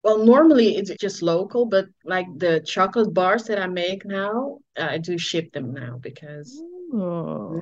Well, 0.02 0.24
normally 0.24 0.76
it's 0.76 0.90
just 0.96 1.22
local, 1.22 1.66
but 1.66 1.86
like 2.04 2.26
the 2.36 2.60
chocolate 2.60 3.14
bars 3.14 3.44
that 3.44 3.60
I 3.60 3.66
make 3.66 4.04
now, 4.04 4.58
I 4.76 4.98
do 4.98 5.16
ship 5.18 5.52
them 5.52 5.72
now 5.72 5.98
because. 6.00 6.60
How 6.92 7.60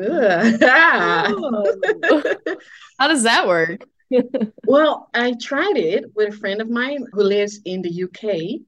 does 3.08 3.22
that 3.24 3.46
work? 3.46 3.84
well, 4.66 5.08
I 5.14 5.34
tried 5.40 5.76
it 5.76 6.04
with 6.14 6.34
a 6.34 6.36
friend 6.36 6.60
of 6.60 6.70
mine 6.70 7.06
who 7.12 7.22
lives 7.22 7.60
in 7.64 7.82
the 7.82 8.04
UK, 8.04 8.60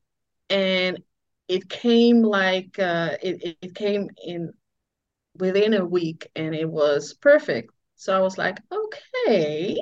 and 0.51 1.03
it 1.49 1.69
came 1.69 2.23
like 2.23 2.79
uh, 2.79 3.17
it, 3.23 3.57
it 3.61 3.75
came 3.75 4.09
in 4.25 4.53
within 5.39 5.75
a 5.75 5.85
week, 5.85 6.29
and 6.37 6.55
it 6.55 6.69
was 6.69 7.15
perfect. 7.15 7.73
So 7.97 8.17
I 8.17 8.21
was 8.21 8.39
like, 8.39 8.59
okay, 8.73 9.77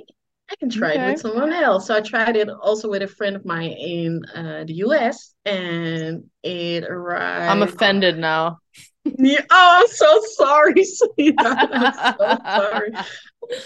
I 0.51 0.57
can 0.57 0.71
try 0.71 0.95
Okay. 0.95 0.97
it 0.97 1.03
with 1.03 1.19
someone 1.19 1.53
else. 1.53 1.87
So 1.87 1.97
I 1.97 2.01
tried 2.01 2.37
it 2.37 2.49
also 2.51 2.89
with 2.91 3.03
a 3.03 3.09
friend 3.09 3.37
of 3.37 3.45
mine 3.45 3.73
in 3.73 4.23
uh, 4.35 4.65
the 4.67 4.75
US, 4.75 5.35
and 5.45 6.25
it 6.43 6.85
arrived. 6.85 7.51
I'm 7.51 7.63
offended 7.63 8.19
now. 8.19 8.61
Yeah, 9.05 9.41
oh, 9.51 9.79
I'm 9.81 9.89
so 9.89 10.21
sorry. 10.37 10.75
I'm 11.73 11.93
so 12.19 12.39
sorry. 12.55 12.91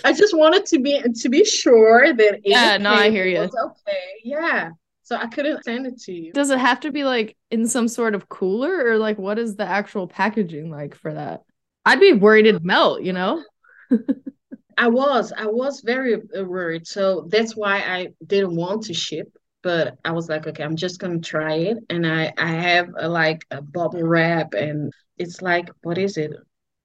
I 0.05 0.13
just 0.13 0.37
wanted 0.37 0.67
to 0.67 0.81
be 0.81 1.03
to 1.03 1.29
be 1.29 1.45
sure 1.45 2.15
that 2.15 2.41
it 2.45 2.45
Yeah, 2.51 2.79
no, 2.79 2.93
I 2.93 3.11
hear 3.11 3.27
you. 3.27 3.51
was 3.51 3.73
okay. 3.89 4.05
Yeah. 4.25 4.71
So 5.03 5.17
I 5.17 5.27
couldn't 5.27 5.65
send 5.65 5.87
it 5.87 6.01
to 6.03 6.13
you. 6.13 6.35
Does 6.35 6.51
it 6.51 6.59
have 6.59 6.81
to 6.81 6.91
be 6.91 7.05
like 7.05 7.37
in 7.51 7.69
some 7.69 7.87
sort 7.89 8.15
of 8.15 8.29
cooler 8.29 8.85
or 8.87 8.99
like 8.99 9.19
what 9.19 9.39
is 9.39 9.57
the 9.57 9.65
actual 9.67 10.09
packaging 10.09 10.71
like 10.71 10.95
for 10.95 11.15
that? 11.15 11.43
I'd 11.85 12.01
be 12.01 12.13
worried 12.13 12.47
it'd 12.47 12.65
melt, 12.65 13.03
you 13.03 13.13
know? 13.13 13.43
I 14.77 14.89
was, 14.89 15.33
I 15.37 15.47
was 15.47 15.81
very 15.83 16.15
uh, 16.15 16.45
worried. 16.45 16.87
So 16.87 17.27
that's 17.31 17.57
why 17.57 17.79
I 17.79 18.09
didn't 18.27 18.57
want 18.57 18.85
to 18.85 18.95
ship, 18.95 19.29
but 19.63 19.97
I 20.05 20.13
was 20.13 20.29
like, 20.29 20.47
okay, 20.47 20.65
I'm 20.65 20.77
just 20.77 20.99
gonna 21.01 21.21
try 21.21 21.55
it. 21.55 21.79
And 21.91 22.07
I, 22.07 22.33
I 22.39 22.49
have 22.53 22.89
a, 22.99 23.09
like 23.09 23.45
a 23.51 23.63
bubble 23.63 24.03
wrap, 24.03 24.55
and 24.55 24.93
it's 25.17 25.41
like, 25.43 25.69
what 25.83 25.97
is 25.99 26.17
it? 26.17 26.33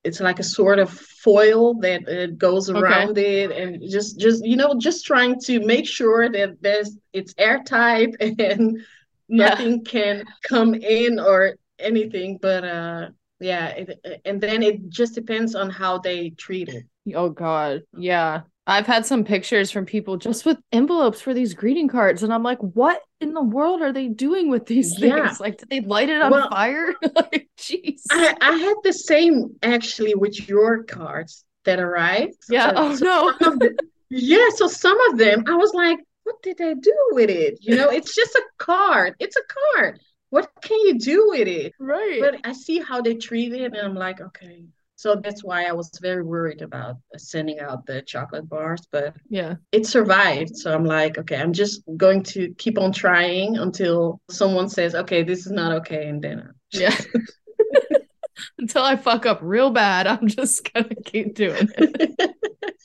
It's 0.03 0.19
like 0.19 0.39
a 0.39 0.43
sort 0.43 0.79
of 0.79 0.89
foil 0.91 1.73
that 1.81 2.07
uh, 2.07 2.27
goes 2.37 2.69
Okay. 2.75 3.09
around 3.09 3.17
it, 3.17 3.51
and 3.51 3.81
just, 3.89 4.19
just 4.19 4.45
you 4.45 4.55
know, 4.55 4.75
just 4.79 5.05
trying 5.05 5.39
to 5.45 5.59
make 5.65 5.87
sure 5.87 6.29
that 6.31 6.61
there's 6.61 6.95
it's 7.11 7.33
airtight 7.37 8.09
and 8.19 8.77
Yeah. 9.37 9.55
nothing 9.57 9.83
can 9.83 10.23
come 10.43 10.75
in 10.75 11.19
or 11.19 11.55
anything. 11.79 12.37
But 12.39 12.63
uh, 12.63 13.09
yeah, 13.39 13.67
it, 13.69 14.21
and 14.25 14.41
then 14.41 14.63
it 14.63 14.89
just 14.89 15.15
depends 15.15 15.55
on 15.55 15.69
how 15.69 15.97
they 15.99 16.29
treat 16.31 16.69
it. 16.69 16.85
Oh 17.15 17.29
god. 17.29 17.83
Yeah. 17.97 18.41
I've 18.67 18.85
had 18.85 19.03
some 19.05 19.23
pictures 19.23 19.71
from 19.71 19.85
people 19.87 20.17
just 20.17 20.45
with 20.45 20.57
envelopes 20.71 21.21
for 21.21 21.33
these 21.33 21.55
greeting 21.55 21.87
cards 21.87 22.21
and 22.21 22.31
I'm 22.31 22.43
like, 22.43 22.59
what 22.59 23.01
in 23.19 23.33
the 23.33 23.41
world 23.41 23.81
are 23.81 23.91
they 23.91 24.07
doing 24.09 24.49
with 24.49 24.67
these 24.67 24.99
things? 24.99 25.15
Yeah. 25.15 25.33
Like 25.39 25.57
did 25.57 25.69
they 25.69 25.81
light 25.81 26.09
it 26.09 26.21
on 26.21 26.29
Well, 26.31 26.49
fire? 26.49 26.93
like 27.15 27.49
jeez. 27.57 28.01
I, 28.11 28.35
I 28.39 28.51
had 28.57 28.75
the 28.83 28.93
same 28.93 29.55
actually 29.63 30.13
with 30.15 30.47
your 30.47 30.83
cards 30.83 31.45
that 31.65 31.79
arrived. 31.79 32.35
Yeah. 32.49 32.69
So- 32.69 32.73
Oh 32.77 32.95
so 32.95 33.05
no. 33.05 33.55
the- 33.57 33.77
yeah, 34.11 34.49
so 34.55 34.67
some 34.67 34.99
of 35.11 35.17
them 35.17 35.43
I 35.47 35.55
was 35.55 35.73
like, 35.73 35.99
what 36.23 36.35
did 36.43 36.57
they 36.57 36.73
do 36.75 36.95
with 37.11 37.29
it? 37.31 37.57
You 37.61 37.75
know, 37.75 37.89
it's 37.89 38.13
just 38.13 38.35
a 38.35 38.43
card. 38.59 39.15
It's 39.19 39.35
a 39.35 39.41
card. 39.75 39.99
What 40.29 40.49
can 40.61 40.79
you 40.81 40.99
do 40.99 41.27
with 41.29 41.47
it? 41.47 41.73
Right. 41.79 42.19
But 42.21 42.41
I 42.43 42.53
see 42.53 42.79
how 42.79 43.01
they 43.01 43.15
treat 43.15 43.53
it, 43.53 43.73
and 43.73 43.77
I'm 43.77 43.95
like, 43.95 44.21
okay. 44.21 44.63
So 44.95 45.15
that's 45.15 45.45
why 45.45 45.63
I 45.63 45.71
was 45.71 45.89
very 46.01 46.23
worried 46.23 46.61
about 46.61 46.97
sending 47.15 47.61
out 47.61 47.85
the 47.85 48.01
chocolate 48.01 48.49
bars, 48.49 48.81
but 48.91 49.15
yeah. 49.29 49.55
it 49.71 49.85
survived. 49.85 50.57
So 50.57 50.73
I'm 50.73 50.83
like, 50.83 51.17
okay, 51.17 51.37
I'm 51.37 51.53
just 51.53 51.83
going 51.95 52.21
to 52.23 52.53
keep 52.57 52.77
on 52.77 52.91
trying 52.91 53.55
until 53.55 54.19
someone 54.29 54.67
says, 54.67 54.95
okay, 54.95 55.23
this 55.23 55.45
is 55.45 55.53
not 55.53 55.71
okay, 55.71 56.09
and 56.09 56.21
then 56.21 56.53
Yeah. 56.71 56.95
Until 58.57 58.83
I 58.83 58.95
fuck 58.95 59.25
up 59.25 59.39
real 59.41 59.69
bad, 59.69 60.07
I'm 60.07 60.27
just 60.27 60.71
gonna 60.73 60.95
keep 61.05 61.35
doing 61.35 61.69
it. 61.77 62.35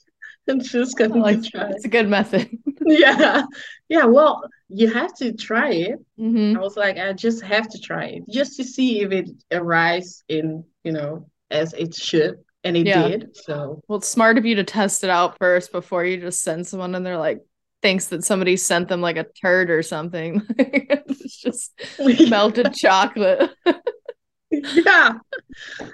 I'm 0.50 0.60
just 0.60 0.96
I 1.00 1.06
going 1.06 1.20
like 1.22 1.40
it's 1.54 1.84
a 1.84 1.88
good 1.88 2.08
method. 2.08 2.50
Yeah. 2.86 3.42
Yeah. 3.88 4.04
Well, 4.04 4.42
you 4.68 4.92
have 4.92 5.14
to 5.16 5.32
try 5.32 5.70
it. 5.72 5.98
hmm 6.18 6.54
I 6.56 6.58
was 6.60 6.76
like, 6.76 6.98
I 6.98 7.12
just 7.12 7.42
have 7.42 7.68
to 7.68 7.78
try 7.78 8.06
it 8.06 8.22
just 8.30 8.56
to 8.56 8.64
see 8.64 9.00
if 9.00 9.12
it 9.12 9.30
arrives 9.50 10.22
in, 10.28 10.64
you 10.82 10.92
know, 10.92 11.30
as 11.50 11.72
it 11.72 11.94
should. 11.94 12.36
And 12.62 12.76
it 12.76 12.84
Yeah. 12.86 13.08
did. 13.08 13.36
So, 13.36 13.82
Well, 13.88 13.98
it's 13.98 14.08
smart 14.08 14.38
of 14.38 14.46
you 14.46 14.54
to 14.56 14.64
test 14.64 15.04
it 15.04 15.10
out 15.10 15.38
first 15.38 15.72
before 15.72 16.04
you 16.04 16.18
just 16.18 16.40
send 16.40 16.66
someone 16.66 16.94
and 16.94 17.04
they're 17.04 17.18
like 17.18 17.42
thinks 17.82 18.06
that 18.08 18.24
somebody 18.24 18.56
sent 18.56 18.88
them 18.88 19.00
like 19.02 19.16
a 19.16 19.26
turd 19.42 19.70
or 19.70 19.82
something. 19.82 20.42
it's 20.58 21.40
just 21.40 21.72
melted 21.98 22.72
chocolate. 22.74 23.50
yeah. 24.74 25.14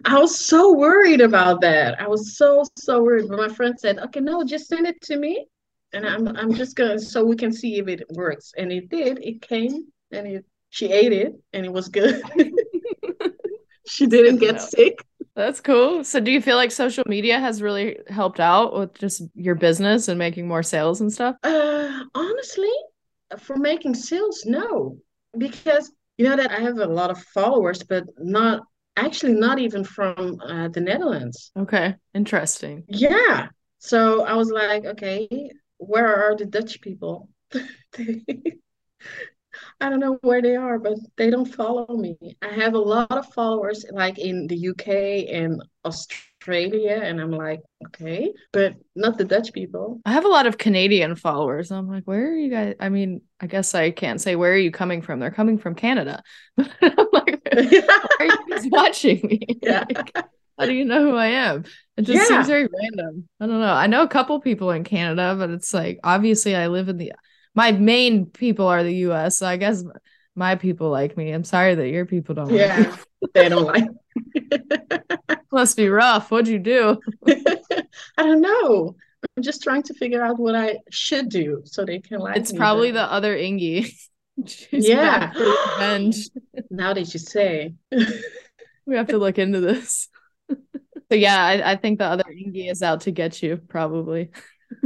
I 0.05 0.19
was 0.19 0.39
so 0.39 0.75
worried 0.75 1.21
about 1.21 1.61
that. 1.61 2.01
I 2.01 2.09
was 2.09 2.37
so, 2.37 2.65
so 2.79 3.03
worried. 3.03 3.29
But 3.29 3.39
my 3.39 3.49
friend 3.49 3.79
said, 3.79 3.99
okay, 3.99 4.21
no, 4.21 4.45
just 4.45 4.69
send 4.69 4.87
it 4.87 5.01
to 5.03 5.17
me. 5.17 5.47
And 5.93 6.07
I'm 6.07 6.29
I'm 6.37 6.55
just 6.55 6.77
gonna 6.77 7.01
so 7.01 7.25
we 7.25 7.35
can 7.35 7.53
see 7.53 7.79
if 7.79 7.89
it 7.89 8.05
works. 8.11 8.53
And 8.57 8.71
it 8.71 8.89
did. 8.89 9.19
It 9.25 9.43
came 9.43 9.87
and 10.13 10.27
it 10.27 10.45
she 10.69 10.93
ate 10.93 11.13
it 11.13 11.35
and 11.53 11.67
it 11.67 11.73
was 11.73 11.89
good. 11.89 12.23
she 13.89 14.07
didn't 14.07 14.39
get 14.39 14.55
know. 14.55 14.61
sick. 14.61 15.05
That's 15.35 15.61
cool. 15.61 16.05
So 16.05 16.21
do 16.21 16.31
you 16.31 16.41
feel 16.41 16.57
like 16.57 16.71
social 16.71 17.05
media 17.07 17.41
has 17.41 17.61
really 17.61 17.99
helped 18.09 18.41
out 18.41 18.79
with 18.79 18.95
just 18.95 19.23
your 19.35 19.57
business 19.57 20.07
and 20.09 20.19
making 20.19 20.47
more 20.47 20.63
sales 20.63 21.01
and 21.01 21.13
stuff? 21.13 21.37
Uh, 21.43 22.05
honestly, 22.15 22.73
for 23.39 23.57
making 23.57 23.95
sales, 23.95 24.45
no, 24.47 24.97
because 25.37 25.93
you 26.21 26.29
know 26.29 26.37
that 26.37 26.53
I 26.53 26.61
have 26.61 26.77
a 26.77 26.85
lot 26.85 27.11
of 27.11 27.19
followers, 27.33 27.83
but 27.83 28.05
not 28.19 28.61
actually 28.95 29.33
not 29.33 29.59
even 29.59 29.85
from 29.85 30.39
uh, 30.47 30.69
the 30.69 30.83
Netherlands. 30.83 31.51
Okay. 31.59 31.95
Interesting. 32.13 32.85
Yeah. 32.89 33.49
So 33.79 34.27
I 34.27 34.35
was 34.35 34.51
like, 34.51 34.85
okay, 34.85 35.51
where 35.79 36.15
are 36.15 36.37
the 36.37 36.45
Dutch 36.45 36.83
people? 36.83 37.31
I 39.81 39.89
don't 39.89 40.01
know 40.01 40.19
where 40.23 40.43
they 40.43 40.57
are, 40.57 40.79
but 40.79 40.95
they 41.17 41.31
don't 41.31 41.47
follow 41.47 41.87
me. 41.97 42.17
I 42.43 42.49
have 42.49 42.75
a 42.75 42.79
lot 42.79 43.11
of 43.11 43.33
followers 43.33 43.85
like 43.91 44.19
in 44.19 44.47
the 44.47 44.57
UK 44.57 44.89
and 45.33 45.63
Australia, 45.85 47.01
and 47.03 47.21
I'm 47.21 47.31
like, 47.31 47.61
okay, 47.87 48.33
but 48.53 48.75
not 48.95 49.17
the 49.17 49.25
Dutch 49.25 49.53
people. 49.53 50.01
I 50.05 50.13
have 50.13 50.25
a 50.27 50.29
lot 50.29 50.47
of 50.47 50.59
Canadian 50.59 51.17
followers. 51.17 51.71
I'm 51.71 51.89
like, 51.89 52.05
where 52.05 52.31
are 52.31 52.37
you 52.37 52.51
guys? 52.51 52.75
I 52.79 52.91
mean, 52.91 53.23
I 53.41 53.47
guess 53.47 53.75
I 53.75 53.91
can't 53.91 54.21
say 54.21 54.37
where 54.37 54.53
are 54.53 54.57
you 54.59 54.71
coming 54.71 55.01
from. 55.03 55.19
They're 55.19 55.31
coming 55.31 55.57
from 55.59 55.75
Canada. 55.75 56.23
I'm 56.59 56.69
like, 57.13 57.41
why 57.53 58.09
are 58.21 58.25
you 58.27 58.39
guys 58.51 58.67
watching 58.71 59.21
me? 59.27 59.41
Yeah. 59.63 59.85
Like, 59.89 60.15
how 60.59 60.67
do 60.67 60.75
you 60.75 60.85
know 60.85 61.03
who 61.03 61.17
I 61.17 61.29
am? 61.29 61.65
It 61.97 62.03
just 62.03 62.21
Yeah. 62.21 62.37
seems 62.37 62.49
very 62.49 62.69
random. 62.83 63.27
I 63.41 63.47
don't 63.47 63.61
know. 63.61 63.73
I 63.73 63.87
know 63.87 64.03
a 64.03 64.09
couple 64.09 64.39
people 64.41 64.71
in 64.73 64.85
Canada, 64.85 65.35
but 65.39 65.49
it's 65.49 65.73
like 65.73 66.01
obviously 66.05 66.55
I 66.55 66.67
live 66.67 66.91
in 66.91 66.99
the 66.99 67.13
my 67.55 67.73
main 67.73 68.27
people 68.27 68.67
are 68.67 68.83
the 68.83 68.95
US. 69.09 69.39
So 69.39 69.47
I 69.47 69.57
guess 69.57 69.85
my 70.35 70.55
people 70.55 70.91
like 70.91 71.17
me. 71.17 71.33
I'm 71.33 71.45
sorry 71.45 71.75
that 71.75 71.89
your 71.89 72.07
people 72.07 72.35
don't 72.35 72.47
like 72.47 72.55
me. 72.55 72.59
Yeah, 72.61 72.97
they 73.35 73.49
don't 73.49 73.65
like. 73.65 73.85
Must 75.53 75.77
be 75.77 75.89
rough. 75.89 76.31
What'd 76.31 76.49
you 76.49 76.59
do? 76.59 77.01
I 77.29 78.23
don't 78.23 78.41
know. 78.41 78.95
I'm 79.37 79.43
just 79.43 79.63
trying 79.63 79.83
to 79.85 79.95
figure 79.95 80.23
out 80.25 80.39
what 80.39 80.55
I 80.55 80.79
should 80.91 81.29
do 81.29 81.63
so 81.65 81.85
they 81.85 81.99
can 82.01 82.21
like 82.21 82.37
It's 82.37 82.53
probably 82.53 82.93
better. 82.93 83.07
the 83.07 83.13
other 83.13 83.37
Ingie. 83.37 83.93
Yeah. 84.71 85.33
revenge. 85.33 86.31
Now 86.71 86.95
that 86.95 87.13
you 87.13 87.21
say. 87.21 87.75
We 88.87 88.97
have 88.97 89.09
to 89.09 89.19
look 89.19 89.39
into 89.39 89.61
this. 89.61 90.09
So 90.49 91.17
yeah, 91.17 91.45
I, 91.45 91.73
I 91.73 91.77
think 91.77 91.99
the 91.99 92.07
other 92.07 92.25
Ingie 92.25 92.71
is 92.71 92.83
out 92.83 93.03
to 93.03 93.11
get 93.11 93.43
you, 93.43 93.57
probably. 93.69 94.31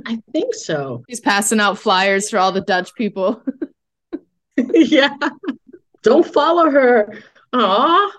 I 0.06 0.20
think 0.32 0.54
so. 0.54 1.04
He's 1.08 1.20
passing 1.20 1.60
out 1.60 1.78
flyers 1.78 2.30
for 2.30 2.38
all 2.38 2.52
the 2.52 2.60
Dutch 2.60 2.94
people. 2.94 3.42
yeah. 4.56 5.16
Don't 6.02 6.26
follow 6.26 6.70
her. 6.70 7.22
Aw. 7.52 8.12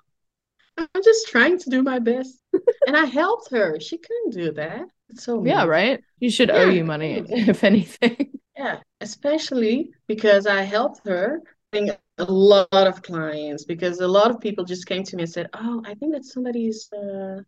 I'm 0.78 1.04
just 1.04 1.28
trying 1.28 1.58
to 1.60 1.69
do 1.69 1.84
my 1.84 1.99
best. 1.99 2.39
and 2.88 2.97
I 2.97 3.06
helped 3.06 3.51
her. 3.51 3.80
She 3.80 3.97
couldn't 3.97 4.34
do 4.34 4.51
that. 4.54 4.86
So 5.15 5.45
Yeah, 5.45 5.60
mean. 5.62 5.67
right? 5.69 6.04
You 6.19 6.30
should 6.30 6.49
owe 6.51 6.69
you 6.69 6.84
money, 6.84 7.23
if 7.30 7.63
anything. 7.63 8.39
Yeah, 8.58 8.80
especially 9.01 9.91
because 10.08 10.47
I 10.47 10.62
helped 10.63 11.06
her 11.08 11.41
getting 11.73 11.95
a 12.17 12.23
lot 12.23 12.67
of 12.71 13.01
clients 13.01 13.65
because 13.65 13.99
a 13.99 14.08
lot 14.08 14.32
of 14.32 14.39
people 14.39 14.63
just 14.63 14.88
came 14.88 15.04
to 15.04 15.15
me 15.15 15.23
and 15.23 15.32
said, 15.32 15.49
"Oh, 15.54 15.84
I 15.86 15.93
think 15.95 16.13
that 16.13 16.23
somebody 16.25 16.67
is 16.67 16.89
uh, 16.93 17.41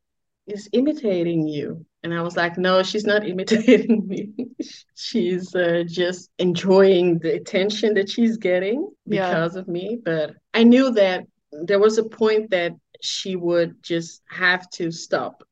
is 0.46 0.70
imitating 0.74 1.48
you." 1.48 1.86
And 2.12 2.18
I 2.18 2.22
was 2.22 2.38
like, 2.38 2.58
"No, 2.58 2.84
she's 2.84 3.06
not 3.06 3.28
imitating 3.28 4.08
me. 4.08 4.34
She's 4.96 5.54
uh, 5.54 5.84
just 5.86 6.30
enjoying 6.40 7.20
the 7.20 7.36
attention 7.36 7.94
that 7.96 8.10
she's 8.10 8.38
getting 8.38 8.90
Yeah. 9.06 9.28
because 9.30 9.56
of 9.56 9.68
me." 9.68 10.00
But 10.04 10.36
I 10.54 10.64
knew 10.64 10.92
that 10.92 11.26
there 11.52 11.80
was 11.80 11.98
a 11.98 12.04
point 12.06 12.52
that 12.52 12.72
she 13.02 13.36
would 13.36 13.84
just 13.84 14.22
have 14.30 14.70
to 14.72 14.92
stop 14.92 15.44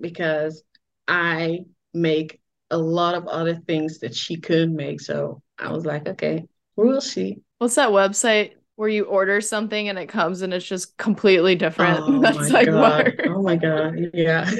because 0.00 0.62
I 1.08 1.60
make 1.94 2.40
a 2.70 2.76
lot 2.78 3.14
of 3.14 3.26
other 3.26 3.54
things 3.54 4.00
that 4.00 4.14
she 4.14 4.36
couldn't 4.36 4.76
make. 4.76 5.00
So 5.00 5.42
I 5.58 5.72
was 5.72 5.84
like, 5.84 6.06
okay, 6.08 6.44
we'll 6.76 7.00
see. 7.00 7.38
What's 7.58 7.74
that 7.76 7.90
website 7.90 8.52
where 8.76 8.88
you 8.88 9.04
order 9.04 9.40
something 9.40 9.88
and 9.88 9.98
it 9.98 10.08
comes 10.08 10.42
and 10.42 10.52
it's 10.54 10.66
just 10.66 10.96
completely 10.96 11.54
different? 11.54 12.00
Oh 12.06 12.18
That's 12.20 12.38
my 12.38 12.48
like 12.48 12.66
God. 12.66 13.12
Oh 13.26 13.42
my 13.42 13.56
God. 13.56 13.94
Yeah. 14.14 14.50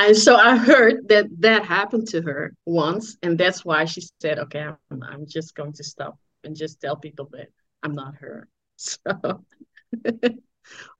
And 0.00 0.16
so 0.16 0.36
I 0.36 0.56
heard 0.56 1.08
that 1.08 1.26
that 1.40 1.64
happened 1.64 2.08
to 2.08 2.22
her 2.22 2.54
once, 2.64 3.16
and 3.22 3.36
that's 3.36 3.64
why 3.64 3.84
she 3.84 4.02
said, 4.20 4.38
"Okay, 4.38 4.60
I'm, 4.60 5.02
I'm 5.02 5.26
just 5.26 5.54
going 5.54 5.74
to 5.74 5.84
stop 5.84 6.18
and 6.42 6.56
just 6.56 6.80
tell 6.80 6.96
people 6.96 7.28
that 7.32 7.48
I'm 7.82 7.94
not 7.94 8.14
her." 8.16 8.48
So 8.76 9.44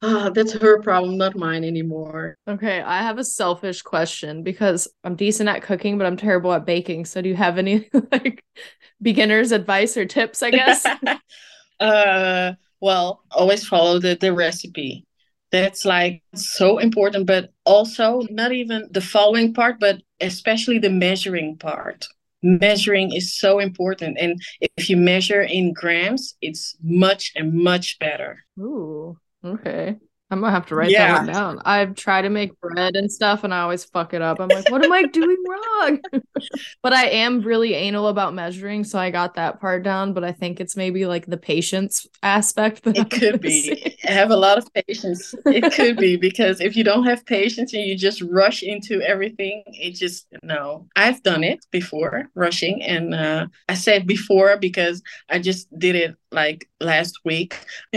ah, 0.03 0.31
that's 0.31 0.53
her 0.53 0.81
problem, 0.81 1.17
not 1.17 1.37
mine 1.37 1.65
anymore. 1.65 2.37
Okay, 2.49 2.81
I 2.81 3.03
have 3.03 3.19
a 3.19 3.25
selfish 3.25 3.83
question 3.83 4.43
because 4.43 4.89
I'm 5.05 5.17
decent 5.17 5.49
at 5.49 5.63
cooking, 5.63 5.99
but 5.99 6.07
I'm 6.07 6.17
terrible 6.17 6.53
at 6.53 6.67
baking. 6.67 7.05
So 7.05 7.23
do 7.23 7.29
you 7.29 7.37
have 7.37 7.59
any 7.59 7.89
like 8.13 8.45
beginner's 9.01 9.53
advice 9.53 9.97
or 9.97 10.07
tips, 10.07 10.43
I 10.43 10.51
guess? 10.51 10.87
uh, 11.81 12.53
well, 12.81 13.23
always 13.31 13.67
follow 13.67 13.99
the, 13.99 14.17
the 14.21 14.33
recipe. 14.33 15.07
That's 15.53 15.85
like 15.85 16.23
so 16.35 16.79
important, 16.79 17.27
but 17.27 17.53
also 17.65 18.23
not 18.31 18.53
even 18.53 18.89
the 18.91 19.01
following 19.01 19.53
part, 19.53 19.81
but 19.81 20.01
especially 20.21 20.79
the 20.79 20.91
measuring 20.91 21.57
part. 21.57 22.07
Measuring 22.43 23.13
is 23.15 23.37
so 23.37 23.59
important. 23.59 24.17
And 24.19 24.41
if 24.61 24.89
you 24.89 24.97
measure 24.97 25.43
in 25.43 25.73
grams, 25.73 26.35
it's 26.41 26.77
much 26.83 27.33
and 27.37 27.53
much 27.53 27.99
better. 27.99 28.39
Ooh, 28.59 29.19
okay. 29.45 29.97
I'm 30.31 30.41
gonna 30.41 30.53
have 30.53 30.67
to 30.67 30.75
write 30.77 30.91
Yeah. 30.91 31.13
that 31.13 31.17
one 31.25 31.27
down. 31.35 31.63
I've 31.65 31.95
tried 31.97 32.23
to 32.23 32.31
make 32.31 32.59
bread 32.61 32.95
and 32.95 33.11
stuff 33.11 33.43
and 33.45 33.53
I 33.53 33.61
always 33.61 33.85
fuck 33.85 34.15
it 34.15 34.23
up. 34.23 34.41
I'm 34.41 34.49
like, 34.49 34.71
what 34.71 34.85
am 34.85 34.93
I 34.93 35.03
doing 35.05 35.37
wrong? 35.49 35.99
but 36.83 36.93
I 36.93 37.07
am 37.07 37.41
really 37.43 37.75
anal 37.75 38.09
about 38.09 38.35
measuring, 38.35 38.85
so 38.85 38.99
I 38.99 39.11
got 39.11 39.35
that 39.35 39.61
part 39.61 39.83
down. 39.83 40.13
But 40.15 40.25
I 40.25 40.33
think 40.33 40.61
it's 40.61 40.77
maybe 40.77 41.07
like 41.07 41.27
the 41.27 41.37
patience 41.37 42.07
aspect 42.23 42.85
that 42.85 42.97
I'm 42.99 43.07
It 43.07 43.11
could 43.11 43.41
be. 43.41 43.75
be. 43.75 43.97
Have 44.05 44.31
a 44.31 44.37
lot 44.37 44.59
of 44.59 44.69
patience. 44.75 45.35
It 45.47 45.73
could 45.73 45.97
be 45.97 46.17
because 46.17 46.61
if 46.61 46.77
you 46.77 46.85
don't 46.85 47.05
have 47.05 47.27
patience 47.27 47.73
and 47.75 47.83
you 47.83 47.97
just 47.97 48.23
rush 48.23 48.63
into 48.63 49.01
everything, 49.03 49.63
it 49.67 49.95
just 49.97 50.27
no. 50.43 50.87
I've 50.97 51.23
done 51.23 51.43
it 51.45 51.65
before, 51.73 52.27
rushing, 52.35 52.83
and 52.83 53.15
uh, 53.15 53.47
I 53.69 53.75
said 53.75 54.07
before 54.07 54.57
because 54.59 55.03
I 55.29 55.39
just 55.41 55.67
did 55.79 55.97
it 55.97 56.15
like 56.33 56.69
last 56.81 57.19
week, 57.25 57.57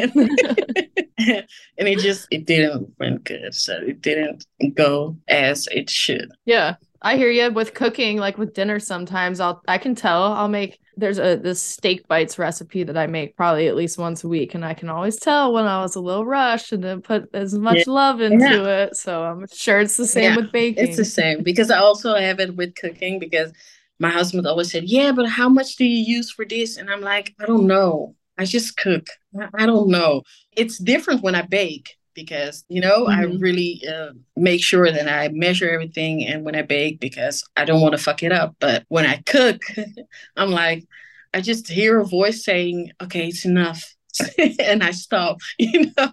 and 1.77 1.87
it 1.87 1.99
just 1.99 2.27
it 2.31 2.45
didn't 2.45 2.93
went 2.99 3.23
good. 3.23 3.53
So 3.53 3.77
it 3.77 4.01
didn't 4.01 4.45
go 4.75 5.17
as 5.27 5.67
it 5.71 5.89
should. 5.89 6.29
Yeah, 6.45 6.75
I 7.01 7.17
hear 7.17 7.29
you 7.31 7.51
with 7.51 7.73
cooking, 7.73 8.17
like 8.17 8.37
with 8.37 8.53
dinner 8.53 8.79
sometimes 8.79 9.39
I'll 9.39 9.61
I 9.67 9.77
can 9.77 9.95
tell 9.95 10.23
I'll 10.33 10.47
make 10.47 10.79
there's 10.95 11.17
a 11.19 11.35
this 11.37 11.61
steak 11.61 12.07
bites 12.07 12.37
recipe 12.37 12.83
that 12.83 12.97
I 12.97 13.07
make 13.07 13.35
probably 13.35 13.67
at 13.67 13.75
least 13.75 13.97
once 13.97 14.23
a 14.23 14.27
week 14.27 14.53
and 14.53 14.63
I 14.65 14.73
can 14.73 14.89
always 14.89 15.17
tell 15.17 15.53
when 15.53 15.65
I 15.65 15.81
was 15.81 15.95
a 15.95 16.01
little 16.01 16.25
rushed 16.25 16.71
and 16.71 16.83
didn't 16.83 17.03
put 17.03 17.29
as 17.33 17.53
much 17.53 17.87
love 17.87 18.21
into 18.21 18.65
it. 18.65 18.95
So 18.95 19.23
I'm 19.23 19.45
sure 19.51 19.79
it's 19.79 19.97
the 19.97 20.05
same 20.07 20.33
Yeah, 20.33 20.35
with 20.35 20.51
baking. 20.51 20.85
It's 20.85 20.97
the 20.97 21.05
same 21.05 21.43
because 21.43 21.71
I 21.71 21.77
also 21.77 22.15
have 22.15 22.39
it 22.39 22.55
with 22.55 22.75
cooking 22.75 23.19
because 23.19 23.51
my 23.99 24.09
husband 24.09 24.45
always 24.47 24.71
said, 24.71 24.83
Yeah, 24.85 25.11
but 25.11 25.27
how 25.27 25.49
much 25.49 25.75
do 25.75 25.85
you 25.85 26.03
use 26.17 26.31
for 26.31 26.45
this? 26.45 26.77
And 26.77 26.89
I'm 26.89 27.01
like, 27.01 27.33
I 27.39 27.45
don't 27.45 27.67
know. 27.67 28.15
I 28.37 28.45
just 28.45 28.77
cook. 28.77 29.07
I- 29.39 29.49
I 29.63 29.65
don't 29.65 29.89
know. 29.89 30.23
It's 30.55 30.77
different 30.77 31.21
when 31.23 31.35
I 31.35 31.43
bake 31.43 31.95
because, 32.15 32.63
you 32.69 32.81
know, 32.81 33.07
I 33.07 33.25
Mhm. 33.25 33.41
really 33.41 33.81
uh, 33.87 34.11
make 34.35 34.63
sure 34.63 34.91
that 34.91 35.07
I 35.09 35.29
measure 35.29 35.69
everything 35.69 36.25
and 36.25 36.43
when 36.45 36.55
I 36.55 36.61
bake 36.61 36.99
because 36.99 37.43
I 37.55 37.65
don't 37.65 37.81
want 37.81 37.93
to 37.93 38.03
fuck 38.03 38.21
it 38.23 38.31
up. 38.31 38.55
But 38.59 38.85
when 38.89 39.05
I 39.05 39.17
cook, 39.25 39.61
I'm 40.37 40.51
like, 40.51 40.85
I 41.33 41.41
just 41.41 41.67
hear 41.67 41.99
a 41.99 42.05
voice 42.05 42.43
saying, 42.43 42.91
Okay, 43.01 43.27
it's 43.27 43.45
enough. 43.45 43.83
and 44.59 44.83
I 44.83 44.91
stop, 44.91 45.37
you 45.57 45.91
know? 45.97 46.11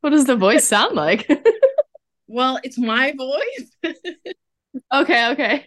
What 0.00 0.10
does 0.10 0.24
the 0.26 0.36
voice 0.36 0.66
sound 0.66 0.94
like? 0.96 1.28
well, 2.28 2.58
it's 2.62 2.78
my 2.78 3.12
voice. 3.16 3.94
okay, 4.92 5.28
okay. 5.32 5.66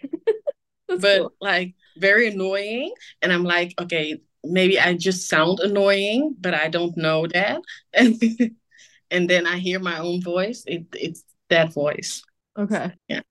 That's 0.88 1.02
but 1.02 1.20
cool. 1.20 1.34
like 1.42 1.76
very 1.98 2.28
annoying. 2.30 2.94
And 3.22 3.34
I'm 3.34 3.44
like, 3.44 3.74
okay, 3.80 4.20
maybe 4.52 4.80
I 4.80 4.94
just 4.96 5.30
sound 5.30 5.60
annoying, 5.60 6.36
but 6.40 6.54
I 6.54 6.68
don't 6.70 6.96
know 6.98 7.28
that. 7.28 7.62
And 7.94 8.22
and 9.12 9.30
then 9.30 9.48
I 9.48 9.58
hear 9.58 9.80
my 9.80 10.00
own 10.00 10.22
voice. 10.22 10.64
It 10.68 10.86
it's 10.94 11.24
that 11.50 11.74
voice. 11.74 12.24
Okay. 12.58 12.92
Yeah. 13.08 13.22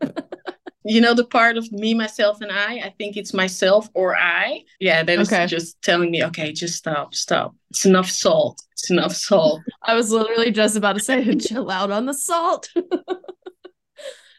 you 0.84 1.00
know 1.00 1.14
the 1.14 1.24
part 1.24 1.56
of 1.56 1.70
me, 1.72 1.94
myself, 1.94 2.40
and 2.40 2.52
I. 2.52 2.78
I 2.78 2.94
think 2.98 3.16
it's 3.16 3.34
myself 3.34 3.88
or 3.94 4.16
I. 4.16 4.62
Yeah, 4.78 5.02
that 5.02 5.18
is 5.18 5.32
Okay. 5.32 5.46
just 5.46 5.80
telling 5.82 6.10
me, 6.10 6.24
okay, 6.24 6.52
just 6.52 6.76
stop, 6.76 7.14
stop. 7.14 7.54
It's 7.70 7.84
enough 7.86 8.08
salt. 8.10 8.62
It's 8.72 8.90
enough 8.90 9.14
salt. 9.14 9.62
I 9.82 9.94
was 9.94 10.10
literally 10.10 10.50
just 10.52 10.76
about 10.76 10.94
to 10.94 11.00
say 11.00 11.34
chill 11.36 11.70
out 11.70 11.90
on 11.90 12.06
the 12.06 12.14
salt. 12.14 12.68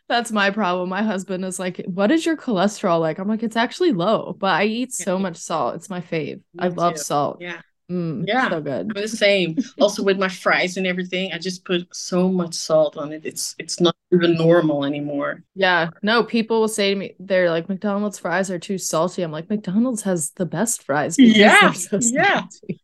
That's 0.08 0.32
my 0.32 0.52
problem. 0.52 0.88
My 0.90 1.04
husband 1.04 1.44
is 1.44 1.60
like, 1.60 1.84
"What 1.86 2.12
is 2.12 2.26
your 2.26 2.38
cholesterol 2.38 3.00
like?" 3.02 3.20
I'm 3.20 3.28
like, 3.28 3.44
"It's 3.44 3.58
actually 3.58 3.92
low, 3.92 4.34
but 4.40 4.52
I 4.54 4.64
eat 4.66 4.94
so 4.94 5.20
much 5.20 5.36
salt. 5.36 5.76
It's 5.76 5.90
my 5.90 6.00
fave. 6.00 6.42
Me 6.54 6.62
I 6.62 6.68
love 6.70 6.94
too. 6.94 7.04
salt. 7.04 7.42
Yeah, 7.42 7.62
Mm, 7.92 8.28
Yeah. 8.28 8.50
so 8.50 8.62
good. 8.62 8.90
I'm 8.96 9.02
the 9.02 9.08
same. 9.08 9.58
Also 9.80 10.04
with 10.04 10.18
my 10.18 10.30
fries 10.30 10.78
and 10.78 10.88
everything, 10.88 11.34
I 11.34 11.38
just 11.40 11.66
put 11.66 11.94
so 11.96 12.30
much 12.30 12.54
salt 12.54 12.96
on 12.98 13.12
it. 13.12 13.26
It's 13.26 13.56
it's 13.60 13.80
not 13.82 13.96
even 14.14 14.36
normal 14.36 14.86
anymore. 14.86 15.44
Yeah, 15.56 15.90
no, 16.04 16.24
people 16.24 16.62
will 16.62 16.68
say 16.68 16.94
to 16.94 16.96
me, 17.00 17.16
they're 17.20 17.50
like, 17.50 17.68
McDonald's 17.68 18.20
fries 18.20 18.52
are 18.52 18.60
too 18.60 18.78
salty. 18.78 19.24
I'm 19.24 19.32
like, 19.32 19.50
McDonald's 19.50 20.04
has 20.04 20.32
the 20.32 20.46
best 20.46 20.84
fries 20.84 21.18
Yeah, 21.18 21.72
so 21.72 22.00
yeah. 22.00 22.42
salty. 22.42 22.82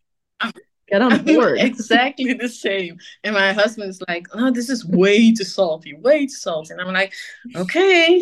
Get 0.93 1.01
on 1.01 1.25
board. 1.25 1.57
exactly 1.59 2.33
the 2.33 2.47
same. 2.47 2.99
And 3.23 3.33
my 3.33 3.51
husband's 3.51 3.99
like, 4.07 4.27
oh, 4.31 4.51
this 4.51 4.69
is 4.69 4.85
way 4.85 5.33
too 5.33 5.43
salty, 5.43 5.95
way 5.95 6.27
too 6.27 6.33
salty. 6.33 6.73
And 6.73 6.81
I'm 6.81 6.93
like, 6.93 7.13
okay, 7.55 8.21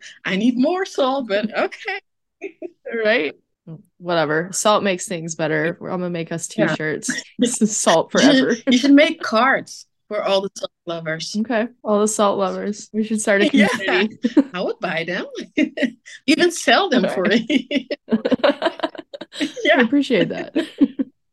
I 0.26 0.36
need 0.36 0.58
more 0.58 0.84
salt, 0.84 1.28
but 1.28 1.50
okay. 1.58 2.00
right? 3.04 3.34
Whatever. 3.96 4.50
Salt 4.52 4.82
makes 4.82 5.08
things 5.08 5.34
better. 5.34 5.78
I'm 5.80 5.86
gonna 5.86 6.10
make 6.10 6.30
us 6.30 6.46
t-shirts. 6.46 7.10
This 7.38 7.62
is 7.62 7.74
salt 7.74 8.12
forever. 8.12 8.54
You 8.66 8.76
should 8.76 8.92
make 8.92 9.22
cards 9.22 9.86
for 10.08 10.22
all 10.22 10.42
the 10.42 10.50
salt 10.54 10.72
lovers. 10.84 11.34
Okay, 11.40 11.68
all 11.82 12.00
the 12.00 12.08
salt 12.08 12.38
lovers. 12.38 12.90
We 12.92 13.02
should 13.02 13.22
start 13.22 13.40
a 13.40 13.48
Yeah. 13.50 13.68
community. 13.68 14.18
I 14.52 14.60
would 14.60 14.78
buy 14.78 15.04
them, 15.04 15.24
even 16.26 16.50
sell 16.50 16.90
them 16.90 17.08
for 17.08 17.24
it. 17.30 17.96
I 18.12 19.80
appreciate 19.80 20.28
that. 20.28 20.54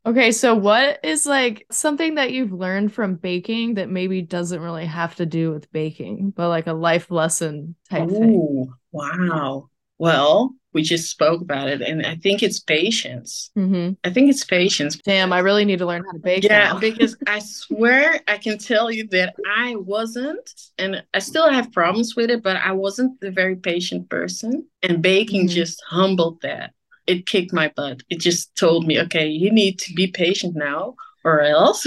Okay, 0.08 0.32
so 0.32 0.54
what 0.54 1.00
is 1.04 1.26
like 1.26 1.66
something 1.70 2.14
that 2.14 2.32
you've 2.32 2.50
learned 2.50 2.94
from 2.94 3.16
baking 3.16 3.74
that 3.74 3.90
maybe 3.90 4.22
doesn't 4.22 4.62
really 4.62 4.86
have 4.86 5.14
to 5.16 5.26
do 5.26 5.52
with 5.52 5.70
baking, 5.70 6.30
but 6.30 6.48
like 6.48 6.66
a 6.66 6.72
life 6.72 7.10
lesson 7.10 7.74
type 7.90 8.08
thing? 8.08 8.30
Ooh, 8.30 8.72
wow. 8.90 9.68
Well, 9.98 10.54
we 10.72 10.82
just 10.82 11.10
spoke 11.10 11.42
about 11.42 11.68
it, 11.68 11.82
and 11.82 12.06
I 12.06 12.14
think 12.16 12.42
it's 12.42 12.58
patience. 12.58 13.50
hmm 13.54 13.90
I 14.02 14.08
think 14.08 14.30
it's 14.30 14.44
patience. 14.44 14.96
Damn, 14.96 15.30
I 15.30 15.40
really 15.40 15.66
need 15.66 15.80
to 15.80 15.86
learn 15.86 16.04
how 16.06 16.12
to 16.12 16.18
bake 16.20 16.44
Yeah, 16.44 16.78
because 16.80 17.14
I 17.26 17.40
swear 17.40 18.18
I 18.26 18.38
can 18.38 18.56
tell 18.56 18.90
you 18.90 19.08
that 19.08 19.34
I 19.56 19.76
wasn't, 19.76 20.50
and 20.78 21.04
I 21.12 21.18
still 21.18 21.50
have 21.50 21.70
problems 21.70 22.16
with 22.16 22.30
it, 22.30 22.42
but 22.42 22.56
I 22.56 22.72
wasn't 22.72 23.20
the 23.20 23.30
very 23.30 23.56
patient 23.56 24.08
person. 24.08 24.66
And 24.82 25.02
baking 25.02 25.48
Mhm. 25.48 25.54
just 25.54 25.82
humbled 25.86 26.40
that. 26.42 26.72
It 27.08 27.26
kicked 27.26 27.52
my 27.52 27.72
butt. 27.74 28.02
It 28.10 28.20
just 28.20 28.54
told 28.54 28.86
me, 28.86 29.00
okay, 29.00 29.26
you 29.28 29.50
need 29.50 29.80
to 29.80 29.94
be 29.94 30.06
patient 30.08 30.54
now, 30.56 30.94
or 31.24 31.40
else 31.42 31.86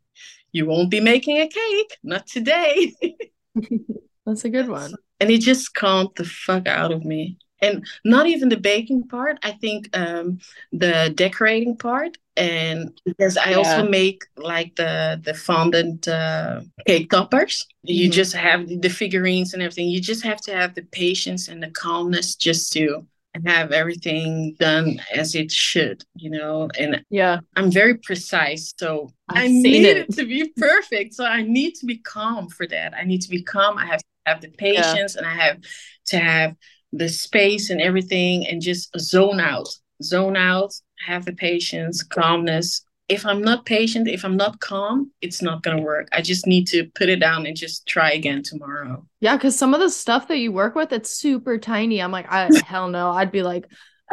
you 0.52 0.66
won't 0.66 0.90
be 0.90 1.00
making 1.00 1.38
a 1.38 1.48
cake. 1.48 1.96
Not 2.02 2.26
today. 2.26 2.92
That's 4.26 4.44
a 4.44 4.50
good 4.50 4.68
one. 4.68 4.94
and 5.20 5.30
it 5.30 5.40
just 5.40 5.74
calmed 5.74 6.10
the 6.16 6.24
fuck 6.24 6.66
out 6.68 6.92
of 6.92 7.04
me 7.04 7.38
and 7.62 7.86
not 8.04 8.26
even 8.26 8.48
the 8.50 8.56
baking 8.56 9.02
part 9.08 9.38
i 9.42 9.52
think 9.52 9.88
um, 9.96 10.38
the 10.72 11.10
decorating 11.14 11.76
part 11.76 12.18
and 12.36 12.90
because 13.06 13.38
I 13.38 13.50
Yeah. 13.52 13.58
also 13.58 13.88
make 13.88 14.20
like 14.36 14.76
the 14.76 15.18
the 15.24 15.32
fondant 15.32 16.06
uh, 16.06 16.60
cake 16.86 17.08
toppers. 17.10 17.66
You 17.82 18.10
Mhm. 18.10 18.12
just 18.20 18.34
have 18.34 18.60
the 18.68 18.90
figurines 18.90 19.54
and 19.54 19.62
everything. 19.62 19.88
You 19.88 20.02
just 20.02 20.22
have 20.30 20.40
to 20.42 20.52
have 20.60 20.74
the 20.74 20.82
patience 20.82 21.48
and 21.48 21.62
the 21.62 21.70
calmness 21.70 22.34
just 22.36 22.72
to 22.74 23.06
have 23.44 23.72
everything 23.72 24.56
done 24.58 25.00
as 25.14 25.34
it 25.34 25.50
should, 25.52 26.02
you 26.14 26.30
know. 26.30 26.68
And 26.78 27.04
Yeah. 27.10 27.40
I'm 27.56 27.70
very 27.70 27.96
precise, 27.98 28.72
so 28.78 29.10
I've 29.28 29.44
I 29.44 29.48
need 29.48 29.84
it. 29.84 29.96
it 29.98 30.12
to 30.12 30.24
be 30.26 30.48
perfect. 30.56 31.14
So 31.14 31.24
I 31.24 31.42
need 31.42 31.74
to 31.76 31.86
be 31.86 31.98
calm 31.98 32.48
for 32.48 32.66
that. 32.68 32.94
I 32.94 33.04
need 33.04 33.22
to 33.22 33.28
be 33.30 33.42
calm. 33.42 33.78
I 33.78 33.86
have 33.86 34.00
to 34.00 34.04
have 34.26 34.40
the 34.40 34.48
patience, 34.48 35.16
and 35.16 35.26
I 35.26 35.34
have 35.34 35.58
to 36.06 36.18
have 36.18 36.54
the 36.92 37.08
space 37.08 37.70
and 37.70 37.80
everything, 37.80 38.46
and 38.46 38.62
just 38.62 38.90
zone 38.98 39.40
out, 39.40 39.68
zone 40.02 40.36
out. 40.36 40.72
Have 41.06 41.24
the 41.26 41.34
patience, 41.34 42.02
calmness. 42.02 42.82
If 43.08 43.24
I'm 43.24 43.40
not 43.42 43.66
patient, 43.66 44.08
if 44.08 44.24
I'm 44.24 44.36
not 44.36 44.60
calm, 44.60 45.12
it's 45.20 45.40
not 45.42 45.62
gonna 45.62 45.82
work. 45.82 46.08
I 46.12 46.22
just 46.22 46.46
need 46.46 46.66
to 46.68 46.86
put 46.94 47.08
it 47.08 47.20
down 47.20 47.46
and 47.46 47.56
just 47.56 47.86
try 47.86 48.12
again 48.12 48.42
tomorrow. 48.42 49.06
Yeah, 49.20 49.36
because 49.36 49.56
some 49.58 49.72
of 49.74 49.80
the 49.80 49.88
stuff 49.90 50.28
that 50.28 50.38
you 50.38 50.52
work 50.52 50.74
with, 50.74 50.92
it's 50.92 51.10
super 51.10 51.58
tiny. 51.58 52.02
I'm 52.02 52.12
like, 52.12 52.30
I 52.30 52.52
hell 52.60 52.88
no. 52.88 53.10
I'd 53.12 53.32
be 53.32 53.42
like, 53.42 53.66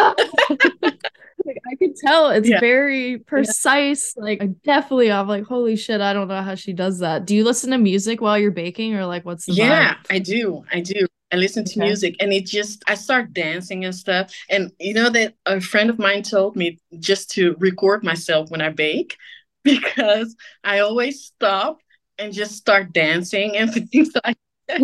like 1.45 1.57
I 1.71 1.75
could 1.75 1.95
tell 1.95 2.29
it's 2.29 2.49
Yeah. 2.49 2.59
very 2.59 3.19
precise. 3.19 4.13
Like 4.17 4.41
I 4.41 4.47
definitely 4.47 5.11
I'm 5.11 5.27
like, 5.27 5.43
holy 5.45 5.75
shit, 5.75 6.01
I 6.01 6.13
don't 6.13 6.27
know 6.27 6.41
how 6.41 6.55
she 6.55 6.73
does 6.73 6.99
that. 6.99 7.25
Do 7.25 7.35
you 7.35 7.43
listen 7.43 7.71
to 7.71 7.77
music 7.77 8.21
while 8.21 8.37
you're 8.37 8.51
baking 8.51 8.95
or 8.95 9.05
like 9.05 9.25
what's 9.25 9.47
the 9.47 9.53
Yeah, 9.53 9.55
vibe? 9.55 9.97
I 10.09 10.19
do. 10.19 10.63
I 10.71 10.81
do. 10.81 11.07
I 11.33 11.37
listen 11.37 11.65
to 11.65 11.79
Okay. 11.79 11.87
music 11.87 12.15
and 12.19 12.31
it 12.33 12.45
just 12.45 12.83
I 12.87 12.95
start 12.95 13.33
dancing 13.33 13.85
and 13.85 13.95
stuff. 13.95 14.33
And 14.49 14.71
you 14.79 14.93
know 14.93 15.09
that 15.09 15.35
a 15.45 15.59
friend 15.61 15.89
of 15.89 15.99
mine 15.99 16.23
told 16.23 16.55
me 16.55 16.79
just 16.99 17.31
to 17.31 17.55
record 17.59 18.03
myself 18.03 18.51
when 18.51 18.61
I 18.61 18.69
bake 18.69 19.17
because 19.63 20.35
I 20.63 20.79
always 20.79 21.23
stop 21.25 21.79
and 22.19 22.33
just 22.33 22.55
start 22.55 22.93
dancing 22.93 23.57
and 23.57 23.73
things 23.91 24.11
like 24.25 24.37
that 24.67 24.83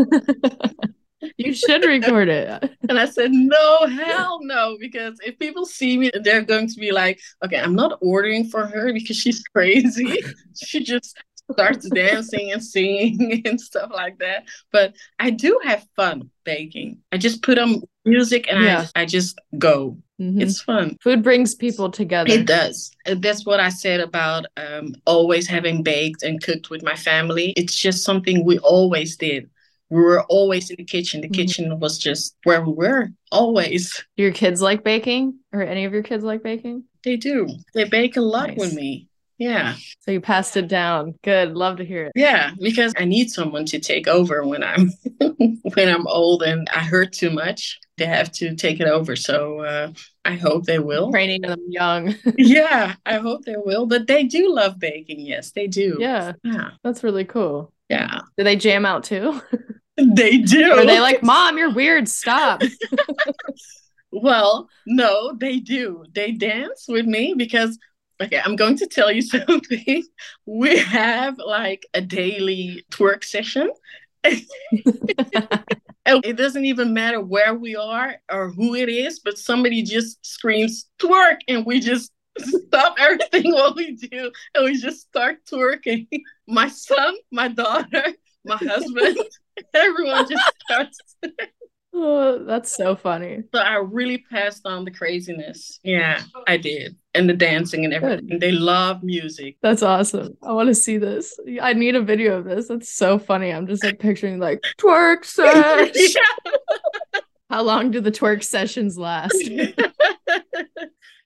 you 1.37 1.53
should 1.53 1.83
record 1.85 2.29
it. 2.29 2.77
and 2.87 2.99
I 2.99 3.05
said, 3.05 3.31
no, 3.31 3.87
hell 3.87 4.39
no, 4.43 4.77
because 4.79 5.17
if 5.25 5.37
people 5.39 5.65
see 5.65 5.97
me, 5.97 6.11
they're 6.23 6.41
going 6.43 6.67
to 6.67 6.79
be 6.79 6.91
like, 6.91 7.19
okay, 7.43 7.59
I'm 7.59 7.75
not 7.75 7.97
ordering 8.01 8.49
for 8.49 8.65
her 8.65 8.93
because 8.93 9.17
she's 9.17 9.41
crazy. 9.43 10.21
she 10.55 10.83
just 10.83 11.17
starts 11.51 11.89
dancing 11.89 12.51
and 12.51 12.63
singing 12.63 13.41
and 13.45 13.59
stuff 13.59 13.91
like 13.93 14.19
that. 14.19 14.45
But 14.71 14.95
I 15.19 15.29
do 15.31 15.59
have 15.63 15.85
fun 15.95 16.29
baking. 16.43 16.99
I 17.11 17.17
just 17.17 17.41
put 17.43 17.57
on 17.57 17.81
music 18.05 18.47
and 18.49 18.63
Yeah. 18.63 18.87
I, 18.95 19.01
I 19.01 19.05
just 19.05 19.39
go. 19.57 19.97
Mhm. 20.19 20.41
It's 20.41 20.61
fun. 20.61 20.97
Food 21.01 21.23
brings 21.23 21.55
people 21.55 21.89
together. 21.89 22.31
It 22.31 22.45
does. 22.45 22.91
That's 23.05 23.45
what 23.45 23.59
I 23.59 23.69
said 23.69 23.99
about 24.01 24.45
um, 24.57 24.95
always 25.05 25.47
having 25.47 25.81
baked 25.83 26.23
and 26.23 26.41
cooked 26.41 26.69
with 26.69 26.83
my 26.83 26.95
family. 26.95 27.51
It's 27.55 27.75
just 27.75 28.03
something 28.03 28.43
we 28.45 28.59
always 28.59 29.15
did. 29.15 29.49
We 29.89 30.01
were 30.01 30.23
always 30.25 30.69
in 30.69 30.75
the 30.77 30.83
kitchen. 30.83 31.21
The 31.21 31.29
Mhm. 31.29 31.33
kitchen 31.33 31.79
was 31.79 31.97
just 31.97 32.35
where 32.43 32.61
we 32.63 32.73
were 32.73 33.09
always. 33.31 34.03
Your 34.17 34.31
kids 34.31 34.61
like 34.61 34.83
baking? 34.83 35.39
Or 35.51 35.63
any 35.63 35.85
of 35.85 35.93
your 35.93 36.03
kids 36.03 36.23
like 36.23 36.43
baking? 36.43 36.83
They 37.03 37.15
do. 37.15 37.47
They 37.73 37.85
bake 37.85 38.17
a 38.17 38.21
lot 38.21 38.49
Nice. 38.49 38.57
with 38.59 38.73
me. 38.73 39.07
Yeah. 39.39 39.75
So 40.01 40.11
you 40.11 40.21
passed 40.21 40.55
it 40.57 40.67
down. 40.67 41.15
Good. 41.23 41.55
Love 41.55 41.77
to 41.77 41.85
hear 41.85 42.05
it. 42.07 42.11
Yeah, 42.15 42.51
because 42.61 42.93
I 42.97 43.05
need 43.05 43.31
someone 43.31 43.65
to 43.65 43.79
take 43.79 44.07
over 44.07 44.45
when 44.45 44.63
I'm 44.63 44.91
when 45.73 45.87
I'm 45.89 46.05
old 46.07 46.43
and 46.43 46.67
I 46.69 46.79
hurt 46.79 47.13
too 47.13 47.29
much. 47.31 47.79
They 47.97 48.05
have 48.05 48.31
to 48.33 48.55
take 48.55 48.79
it 48.79 48.87
over. 48.87 49.15
So 49.15 49.61
uh, 49.61 49.91
I 50.25 50.35
hope 50.35 50.65
they 50.65 50.79
will. 50.79 51.09
Training 51.11 51.41
them 51.41 51.59
young. 51.69 52.15
Yeah, 52.37 52.95
I 53.05 53.15
hope 53.15 53.45
they 53.45 53.55
will. 53.57 53.85
But 53.87 54.07
they 54.07 54.25
do 54.25 54.53
love 54.53 54.77
baking. 54.77 55.21
Yes, 55.21 55.51
they 55.51 55.67
do. 55.67 55.97
yeah, 55.99 56.33
Yeah. 56.43 56.71
that's 56.83 57.03
really 57.03 57.25
cool. 57.25 57.73
Yeah. 57.89 58.19
Do 58.37 58.43
they 58.43 58.55
jam 58.57 58.85
out 58.85 59.03
too? 59.05 59.41
They 60.01 60.37
do. 60.37 60.71
Are 60.71 60.85
they 60.85 61.01
like, 61.01 61.23
Mom, 61.23 61.57
you're 61.57 61.73
weird. 61.73 62.07
Stop. 62.07 62.61
Well, 64.11 64.69
no, 64.87 65.33
they 65.35 65.59
do. 65.59 66.05
They 66.13 66.31
dance 66.31 66.85
with 66.87 67.05
me 67.05 67.35
because, 67.37 67.77
okay, 68.21 68.41
I'm 68.43 68.55
going 68.55 68.77
to 68.77 68.87
tell 68.87 69.11
you 69.11 69.21
something. 69.23 70.03
We 70.45 70.77
have 70.77 71.37
like 71.37 71.85
a 71.93 72.01
daily 72.01 72.85
twerk 72.91 73.23
session. 73.23 73.71
And 76.05 76.25
it 76.25 76.37
doesn't 76.37 76.65
even 76.65 76.93
matter 76.93 77.21
where 77.21 77.53
we 77.53 77.75
are 77.75 78.15
or 78.31 78.49
who 78.49 78.73
it 78.73 78.89
is, 78.89 79.19
but 79.19 79.37
somebody 79.37 79.83
just 79.83 80.25
screams 80.25 80.89
twerk 80.99 81.37
and 81.47 81.65
we 81.67 81.79
just 81.79 82.11
stop 82.39 82.95
everything 82.97 83.51
what 83.53 83.75
we 83.75 83.91
do 83.95 84.31
and 84.55 84.65
we 84.65 84.75
just 84.79 85.01
start 85.01 85.45
twerking. 85.45 86.07
My 86.47 86.67
son, 86.67 87.15
my 87.31 87.47
daughter, 87.49 88.03
my 88.43 88.57
husband, 88.57 89.17
everyone 89.75 90.27
just 90.27 90.51
starts. 90.65 90.97
Oh, 91.93 92.43
that's 92.45 92.75
so 92.75 92.95
funny. 92.95 93.43
So 93.53 93.61
I 93.61 93.75
really 93.75 94.17
passed 94.17 94.65
on 94.65 94.85
the 94.85 94.91
craziness. 94.91 95.79
Yeah, 95.83 96.21
I 96.47 96.57
did. 96.57 96.95
And 97.15 97.29
the 97.29 97.33
dancing 97.33 97.85
and 97.85 97.93
everything. 97.93 98.39
They 98.39 98.51
love 98.51 99.03
music. 99.03 99.57
That's 99.61 99.81
awesome. 99.81 100.37
I 100.43 100.51
want 100.53 100.67
to 100.67 100.75
see 100.75 100.97
this. 100.97 101.37
I 101.61 101.73
need 101.73 101.95
a 101.95 102.01
video 102.01 102.37
of 102.37 102.45
this. 102.45 102.67
That's 102.67 102.91
so 102.91 103.17
funny. 103.17 103.51
I'm 103.51 103.67
just 103.67 103.83
like 103.83 103.99
picturing 103.99 104.39
like 104.39 104.63
twerk 104.77 105.25
sesh. 105.25 106.15
How 107.49 107.63
long 107.63 107.89
do 107.91 107.99
the 107.99 108.11
twerk 108.11 108.43
sessions 108.43 108.97
last? 108.97 109.35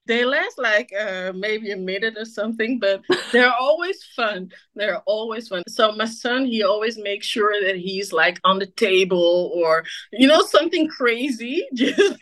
they 0.06 0.26
last 0.26 0.58
like 0.58 0.92
uh, 0.94 1.32
maybe 1.34 1.72
a 1.72 1.78
minute 1.78 2.16
or 2.18 2.26
something, 2.26 2.80
but 2.80 3.02
they're 3.32 3.54
always 3.54 4.04
fun. 4.16 4.52
They're 4.76 5.00
always 5.00 5.48
fun. 5.48 5.64
So 5.68 5.92
my 5.94 6.06
son, 6.06 6.46
he 6.46 6.64
always 6.64 6.98
makes 6.98 7.26
sure 7.26 7.54
that 7.66 7.78
he's 7.78 8.12
like 8.12 8.40
on 8.44 8.60
the 8.60 8.68
table 8.68 9.52
or 9.54 9.84
you 10.12 10.28
know 10.28 10.42
something 10.42 10.88
crazy, 10.88 11.66
just 11.74 12.18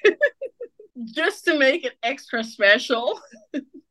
just 1.06 1.46
to 1.46 1.58
make 1.58 1.86
it 1.86 1.94
extra 2.04 2.44
special. 2.44 3.20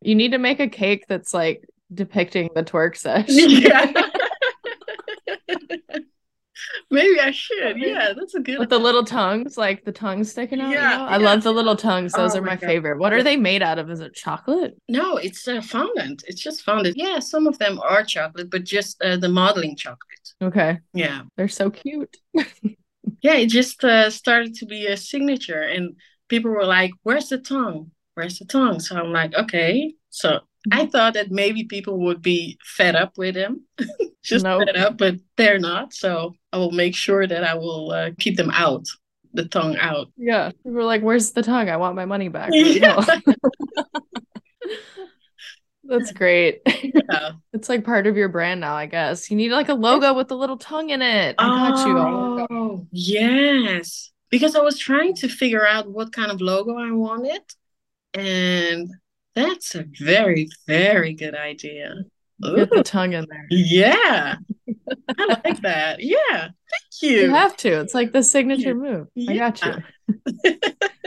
You 0.00 0.14
need 0.14 0.32
to 0.32 0.38
make 0.38 0.60
a 0.60 0.68
cake 0.68 1.06
that's 1.08 1.34
like 1.34 1.68
depicting 1.92 2.50
the 2.54 2.62
twerk 2.62 2.96
session. 2.96 3.50
Yeah. 3.50 3.92
Maybe 6.90 7.20
I 7.20 7.30
should. 7.30 7.78
Yeah, 7.78 8.12
that's 8.16 8.34
a 8.34 8.40
good. 8.40 8.58
With 8.58 8.68
the 8.70 8.78
little 8.78 9.04
tongues, 9.04 9.56
like 9.56 9.84
the 9.84 9.92
tongue 9.92 10.24
sticking 10.24 10.60
out. 10.60 10.72
you 10.72 10.76
Yeah, 10.76 10.96
know? 10.96 11.06
I 11.06 11.16
love 11.18 11.42
the 11.42 11.52
little 11.52 11.76
tongues. 11.76 12.14
Those 12.14 12.34
Oh 12.34 12.38
are 12.38 12.42
my 12.42 12.50
my 12.50 12.56
favorite. 12.56 12.98
What 12.98 13.12
are 13.12 13.22
they 13.22 13.36
made 13.36 13.62
out 13.62 13.78
of? 13.78 13.90
Is 13.90 14.00
it 14.00 14.14
chocolate? 14.14 14.76
No, 14.88 15.16
it's 15.16 15.46
uh, 15.46 15.62
fondant. 15.62 16.24
It's 16.26 16.40
just 16.42 16.62
fondant. 16.62 16.96
Yeah, 16.96 17.20
some 17.20 17.46
of 17.46 17.58
them 17.58 17.78
are 17.80 18.02
chocolate, 18.04 18.50
but 18.50 18.64
just 18.64 19.00
uh, 19.02 19.16
the 19.16 19.28
modeling 19.28 19.76
chocolate. 19.76 20.34
Okay. 20.42 20.78
Yeah. 20.92 21.22
They're 21.36 21.48
so 21.48 21.70
cute. 21.70 22.16
Yeah, 23.22 23.34
it 23.36 23.46
just 23.48 23.82
uh, 23.84 24.10
started 24.10 24.54
to 24.56 24.66
be 24.66 24.86
a 24.86 24.96
signature, 24.96 25.62
and 25.62 25.96
people 26.28 26.50
were 26.50 26.64
like, 26.64 26.92
"Where's 27.02 27.28
the 27.28 27.38
tongue? 27.38 27.90
Where's 28.14 28.38
the 28.38 28.46
tongue?" 28.46 28.80
So 28.80 28.96
I'm 28.96 29.12
like, 29.12 29.34
"Okay." 29.34 29.94
So 30.10 30.40
I 30.70 30.86
thought 30.86 31.14
that 31.14 31.30
maybe 31.30 31.64
people 31.64 31.98
would 32.00 32.22
be 32.22 32.58
fed 32.64 32.96
up 32.96 33.18
with 33.18 33.34
them, 33.34 33.66
just 34.22 34.46
Nope. 34.46 34.58
fed 34.58 34.76
up, 34.76 34.96
but 34.98 35.16
they're 35.36 35.58
not. 35.58 35.92
So 35.94 36.34
I 36.52 36.58
will 36.58 36.72
make 36.72 36.94
sure 36.94 37.26
that 37.26 37.44
I 37.44 37.54
will 37.54 37.92
uh, 37.92 38.10
keep 38.18 38.36
them 38.36 38.50
out, 38.50 38.86
the 39.32 39.46
tongue 39.46 39.76
out. 39.76 40.08
Yeah. 40.16 40.50
People 40.50 40.72
were 40.72 40.84
like, 40.84 41.02
Where's 41.02 41.30
the 41.32 41.42
tongue? 41.42 41.68
I 41.68 41.76
want 41.76 41.96
my 41.96 42.04
money 42.04 42.28
back. 42.28 42.50
Yeah. 42.52 43.04
That's 45.84 46.12
great. 46.12 46.60
Yeah. 46.66 47.32
It's 47.52 47.68
like 47.68 47.84
part 47.84 48.06
of 48.06 48.16
your 48.16 48.28
brand 48.28 48.60
now, 48.60 48.74
I 48.74 48.86
guess. 48.86 49.30
You 49.30 49.36
need 49.36 49.50
like 49.50 49.68
a 49.68 49.74
logo 49.74 50.14
with 50.14 50.28
the 50.28 50.36
little 50.36 50.56
tongue 50.56 50.90
in 50.90 51.02
it. 51.02 51.34
I 51.36 51.70
got 51.70 51.86
you. 51.86 51.98
I'll 51.98 52.30
work 52.30 52.50
on 52.50 52.56
it. 52.56 52.56
Oh, 52.56 52.86
yes. 52.92 54.12
Because 54.30 54.54
I 54.54 54.60
was 54.60 54.78
trying 54.78 55.14
to 55.16 55.28
figure 55.28 55.66
out 55.66 55.90
what 55.90 56.12
kind 56.12 56.30
of 56.30 56.40
logo 56.40 56.78
I 56.78 56.92
wanted. 56.92 57.42
And 58.14 58.88
that's 59.34 59.74
a 59.74 59.84
very, 59.98 60.48
very 60.66 61.12
good 61.12 61.34
idea. 61.34 61.94
Get 62.42 62.70
the 62.70 62.82
tongue 62.82 63.12
in 63.12 63.26
there. 63.28 63.46
yeah. 63.50 64.36
I 65.18 65.40
like 65.44 65.60
that. 65.62 66.00
Yeah. 66.00 66.16
Thank 66.32 67.02
you. 67.02 67.20
You 67.22 67.30
have 67.30 67.56
to. 67.58 67.80
It's 67.80 67.94
like 67.94 68.12
the 68.12 68.22
signature 68.22 68.74
move. 68.74 69.08
I 69.28 69.36
got 69.36 69.62
you. 69.62 69.74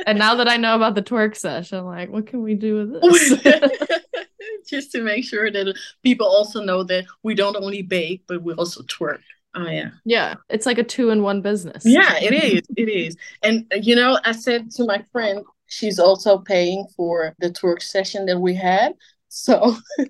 And 0.06 0.20
now 0.20 0.36
that 0.36 0.48
I 0.48 0.58
know 0.58 0.76
about 0.76 0.96
the 0.96 1.02
twerk 1.02 1.36
session, 1.36 1.80
I'm 1.80 1.86
like, 1.86 2.10
what 2.10 2.28
can 2.28 2.42
we 2.42 2.56
do 2.56 2.76
with 3.02 3.02
this? 3.42 3.80
Just 4.70 4.92
to 4.94 5.02
make 5.02 5.26
sure 5.26 5.50
that 5.52 5.78
people 6.04 6.28
also 6.28 6.64
know 6.64 6.84
that 6.84 7.06
we 7.22 7.36
don't 7.36 7.56
only 7.56 7.82
bake, 7.82 8.24
but 8.28 8.42
we 8.44 8.54
also 8.54 8.84
twerk. 8.84 9.20
Oh, 9.56 9.68
yeah. 9.68 9.92
yeah, 10.04 10.36
it's 10.50 10.66
like 10.66 10.80
a 10.80 10.84
two 10.84 11.12
in 11.12 11.22
one 11.22 11.42
business. 11.42 11.84
Yeah, 11.86 12.16
it 12.18 12.34
is. 12.34 12.62
It 12.76 12.90
is. 12.90 13.16
And 13.44 13.72
uh, 13.72 13.78
you 13.78 13.96
know, 13.96 14.20
I 14.24 14.32
said 14.32 14.72
to 14.72 14.86
my 14.86 15.06
friend, 15.12 15.44
she's 15.68 16.00
also 16.00 16.40
paying 16.40 16.88
for 16.98 17.36
the 17.40 17.52
twerk 17.52 17.84
session 17.84 18.26
that 18.26 18.40
we 18.40 18.56
had. 18.56 18.94
So 19.30 19.78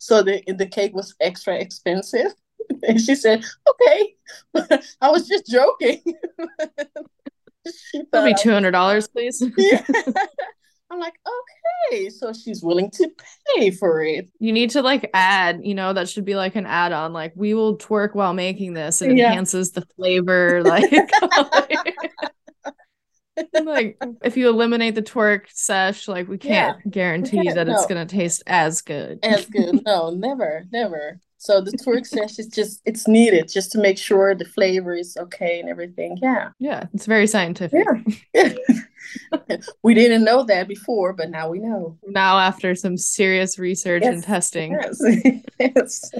so 0.00 0.22
the 0.24 0.42
the 0.48 0.66
cake 0.66 0.94
was 0.94 1.14
extra 1.20 1.54
expensive. 1.56 2.32
And 2.86 3.00
she 3.00 3.14
said, 3.16 3.44
Okay. 3.70 4.14
I 5.00 5.10
was 5.10 5.26
just 5.28 5.46
joking. 5.46 6.00
She 7.66 7.98
It'll 7.98 8.04
be 8.04 8.08
thought 8.10 8.24
I- 8.24 8.32
two 8.42 8.50
hundred 8.52 8.70
dollars, 8.72 9.06
please. 9.06 9.42
yeah. 9.58 9.84
I'm 10.92 10.98
like, 10.98 11.12
okay, 11.92 12.08
so 12.10 12.32
she's 12.32 12.62
willing 12.64 12.90
to 12.92 13.08
pay 13.54 13.70
for 13.70 14.02
it. 14.02 14.28
You 14.40 14.52
need 14.52 14.70
to 14.70 14.82
like 14.82 15.08
add, 15.14 15.60
you 15.62 15.74
know, 15.74 15.92
that 15.92 16.08
should 16.08 16.24
be 16.24 16.34
like 16.34 16.56
an 16.56 16.66
add 16.66 16.90
on. 16.92 17.12
Like, 17.12 17.32
we 17.36 17.54
will 17.54 17.76
twerk 17.78 18.14
while 18.14 18.32
making 18.34 18.72
this. 18.74 19.00
It 19.02 19.16
Yeah. 19.16 19.28
enhances 19.28 19.70
the 19.72 19.82
flavor. 19.96 20.62
Like, 20.64 20.90
like 23.64 24.02
if 24.22 24.36
you 24.36 24.48
eliminate 24.48 24.94
the 24.94 25.02
twerk 25.02 25.46
sesh, 25.50 26.08
like 26.08 26.28
we 26.28 26.38
can't 26.38 26.78
guarantee 26.90 27.42
can't, 27.42 27.54
that 27.54 27.68
it's 27.68 27.86
gonna 27.86 28.06
taste 28.06 28.42
as 28.46 28.80
good. 28.82 29.18
As 29.22 29.46
good. 29.46 29.82
No, 29.84 30.10
never, 30.16 30.64
never. 30.72 31.20
So 31.38 31.62
the 31.62 31.72
twerk 31.72 32.06
sesh 32.06 32.38
is 32.38 32.48
just 32.48 32.82
it's 32.84 33.08
needed 33.08 33.48
just 33.48 33.72
to 33.72 33.78
make 33.78 33.96
sure 33.96 34.34
the 34.34 34.44
flavor 34.44 34.94
is 34.94 35.16
okay 35.16 35.58
and 35.60 35.68
everything. 35.68 36.18
Yeah. 36.20 36.50
Yeah, 36.58 36.84
it's 36.92 37.06
very 37.06 37.26
scientific. 37.26 37.86
Yeah. 38.34 38.52
we 39.82 39.94
didn't 39.94 40.24
know 40.24 40.44
that 40.44 40.68
before, 40.68 41.14
but 41.14 41.30
now 41.30 41.48
we 41.48 41.58
know. 41.58 41.98
Now, 42.06 42.38
after 42.38 42.74
some 42.74 42.98
serious 42.98 43.58
research 43.58 44.02
and 44.04 44.22
testing, 44.22 44.72
Yes. 44.72 45.02
yes. 45.58 46.10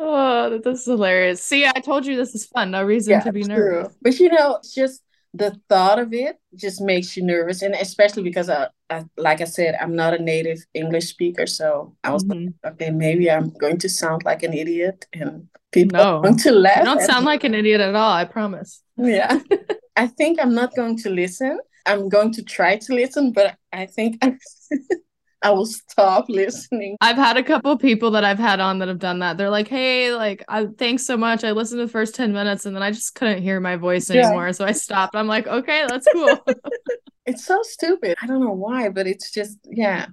Oh, 0.00 0.58
this 0.64 0.80
is 0.80 0.86
hilarious. 0.86 1.42
See, 1.42 1.66
I 1.66 1.72
told 1.80 2.06
you 2.06 2.16
this 2.16 2.34
is 2.34 2.46
fun. 2.46 2.70
No 2.72 2.82
reason 2.82 3.20
to 3.22 3.32
be 3.32 3.42
nervous. 3.42 3.88
true. 3.88 3.96
But 4.02 4.18
you 4.18 4.30
know, 4.30 4.56
it's 4.56 4.74
just 4.74 5.02
the 5.34 5.60
thought 5.68 5.98
of 6.00 6.12
it 6.12 6.36
just 6.56 6.80
makes 6.80 7.16
you 7.16 7.22
nervous, 7.22 7.62
and 7.62 7.74
especially 7.74 8.22
because 8.24 8.48
I, 8.50 8.68
I 8.90 9.04
like 9.16 9.40
I 9.40 9.44
said, 9.44 9.76
I'm 9.80 9.94
not 9.94 10.14
a 10.14 10.18
native 10.22 10.58
English 10.74 11.06
speaker, 11.08 11.46
so 11.46 11.94
I 12.02 12.10
was 12.10 12.24
Mhm. 12.24 12.54
like, 12.64 12.72
okay, 12.74 12.90
maybe 12.90 13.30
I'm 13.30 13.50
going 13.50 13.78
to 13.78 13.88
sound 13.88 14.24
like 14.24 14.42
an 14.42 14.52
idiot, 14.54 15.06
and 15.12 15.46
people 15.70 15.98
No. 15.98 16.16
are 16.18 16.22
going 16.22 16.36
to 16.38 16.50
laugh. 16.52 16.78
You 16.78 16.84
don't 16.84 17.00
sound 17.02 17.24
me. 17.24 17.30
like 17.32 17.44
an 17.44 17.54
idiot 17.54 17.80
at 17.80 17.94
all. 17.94 18.12
I 18.12 18.24
promise. 18.24 18.82
Yeah. 18.96 19.38
I 19.96 20.06
think 20.08 20.40
I'm 20.40 20.54
not 20.54 20.74
going 20.74 20.96
to 20.98 21.10
listen. 21.10 21.60
I'm 21.86 22.08
going 22.08 22.32
to 22.32 22.42
try 22.42 22.76
to 22.76 22.94
listen, 22.94 23.32
but 23.32 23.56
I 23.72 23.86
think 23.86 24.20
I 25.42 25.50
will 25.50 25.66
stop 25.66 26.28
listening. 26.28 26.96
I've 27.00 27.16
had 27.16 27.36
a 27.36 27.42
couple 27.42 27.76
people 27.78 28.10
that 28.12 28.24
I've 28.24 28.38
had 28.38 28.60
on 28.60 28.78
that 28.80 28.88
have 28.88 28.98
done 28.98 29.20
that. 29.20 29.38
They're 29.38 29.50
like, 29.50 29.68
"Hey, 29.68 30.12
like, 30.14 30.44
I 30.48 30.66
thanks 30.66 31.06
so 31.06 31.16
much. 31.16 31.44
I 31.44 31.52
listened 31.52 31.78
to 31.80 31.86
the 31.86 31.92
first 31.92 32.14
ten 32.14 32.32
minutes, 32.32 32.66
and 32.66 32.76
then 32.76 32.82
I 32.82 32.90
just 32.90 33.14
couldn't 33.14 33.42
hear 33.42 33.58
my 33.60 33.76
voice 33.76 34.10
Yeah. 34.10 34.26
anymore, 34.26 34.52
so 34.52 34.64
I 34.66 34.72
stopped." 34.72 35.16
I'm 35.16 35.26
like, 35.26 35.46
"Okay, 35.46 35.84
that's 35.88 36.06
cool." 36.12 36.38
It's 37.26 37.44
so 37.44 37.60
stupid. 37.62 38.16
I 38.20 38.26
don't 38.26 38.40
know 38.40 38.52
why, 38.54 38.88
but 38.88 39.06
it's 39.06 39.30
just, 39.30 39.58
yeah. 39.64 40.06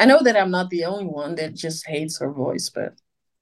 I 0.00 0.04
know 0.04 0.20
that 0.22 0.36
I'm 0.36 0.50
not 0.50 0.68
the 0.68 0.84
only 0.84 1.06
one 1.06 1.36
that 1.36 1.54
just 1.54 1.86
hates 1.86 2.18
her 2.18 2.30
voice, 2.30 2.68
but 2.68 2.94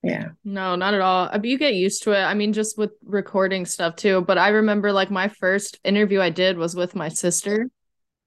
yeah. 0.03 0.29
No, 0.45 0.77
not 0.77 0.95
at 0.95 1.01
all. 1.01 1.25
Uh, 1.25 1.31
I 1.33 1.39
mean, 1.39 1.51
you 1.51 1.59
get 1.59 1.75
used 1.75 2.05
to 2.05 2.13
it. 2.13 2.23
I 2.23 2.35
mean, 2.35 2.53
just 2.53 2.79
with 2.79 2.93
recording 3.05 3.67
stuff 3.67 3.97
too. 3.97 4.21
But 4.21 4.39
I 4.39 4.49
remember 4.49 4.93
like 4.93 5.11
my 5.11 5.27
first 5.29 5.81
interview 5.83 6.21
I 6.21 6.31
did 6.31 6.57
was 6.57 6.77
with 6.77 6.95
my 6.95 7.09
sister. 7.09 7.69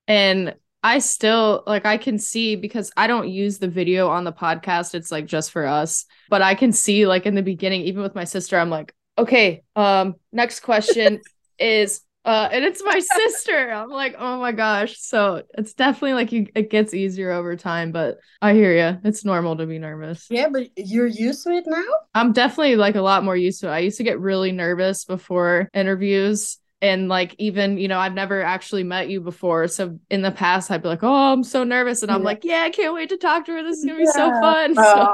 And 0.08 0.56
I 0.82 1.00
still 1.00 1.64
like 1.68 1.86
I 1.86 1.98
can 1.98 2.18
see 2.18 2.56
because 2.56 2.92
I 2.96 3.08
don't 3.08 3.30
use 3.30 3.58
the 3.58 3.68
video 3.68 4.08
on 4.08 4.24
the 4.24 4.32
podcast. 4.32 4.96
It's 4.96 5.12
like 5.12 5.26
just 5.26 5.52
for 5.52 5.66
us. 5.66 6.06
But 6.30 6.42
I 6.42 6.56
can 6.56 6.72
see 6.72 7.06
like 7.06 7.26
in 7.26 7.36
the 7.36 7.44
beginning, 7.44 7.82
even 7.82 8.02
with 8.02 8.16
my 8.16 8.24
sister, 8.24 8.58
I'm 8.58 8.70
like, 8.70 8.94
okay, 9.18 9.64
um, 9.76 10.16
next 10.32 10.62
question 10.62 11.22
is 11.60 12.02
uh 12.26 12.48
and 12.52 12.64
it's 12.64 12.84
my 12.84 13.00
sister. 13.00 13.72
I'm 13.72 13.90
like, 13.90 14.16
oh 14.18 14.40
my 14.40 14.52
gosh. 14.54 15.00
So 15.00 15.44
it's 15.58 15.74
definitely 15.74 16.14
like 16.14 16.32
you 16.32 16.48
it 16.56 16.70
gets 16.70 16.94
easier 16.94 17.32
over 17.32 17.56
time, 17.56 17.92
but 17.92 18.18
I 18.42 18.54
hear 18.54 18.74
you. 18.74 19.00
It's 19.04 19.26
normal 19.26 19.58
to 19.58 19.66
be 19.66 19.80
nervous. 19.80 20.28
Yeah, 20.30 20.48
but 20.50 20.70
you're 20.78 21.08
used 21.08 21.44
to 21.44 21.52
it 21.52 21.66
now? 21.68 21.84
I'm 22.14 22.32
definitely 22.32 22.78
like 22.78 22.96
a 22.96 23.02
lot 23.02 23.24
more 23.26 23.36
used 23.36 23.62
to 23.62 23.68
it. 23.68 23.72
I 23.72 23.80
used 23.80 23.98
to 23.98 24.04
get 24.04 24.20
really 24.20 24.54
nervous 24.54 25.04
before 25.04 25.70
interviews. 25.74 26.59
And 26.82 27.10
like 27.10 27.36
even, 27.40 27.78
you 27.78 27.90
know, 27.90 28.00
I've 28.00 28.14
never 28.14 28.42
actually 28.42 28.84
met 28.84 29.10
you 29.10 29.20
before. 29.20 29.68
So 29.68 30.00
in 30.10 30.22
the 30.22 30.32
past 30.32 30.72
I'd 30.72 30.82
be 30.82 30.88
like, 30.88 31.04
Oh, 31.04 31.34
I'm 31.34 31.44
so 31.44 31.64
nervous. 31.66 32.04
And 32.04 32.12
I'm 32.12 32.22
Yeah. 32.22 32.24
like, 32.24 32.46
Yeah, 32.46 32.62
I 32.64 32.70
can't 32.70 32.94
wait 32.94 33.10
to 33.10 33.18
talk 33.18 33.46
to 33.46 33.52
her. 33.54 33.64
This 33.64 33.80
is 33.80 33.86
gonna 33.86 33.98
be 34.00 34.06
so 34.06 34.32
fun. 34.34 34.76
So 34.84 35.06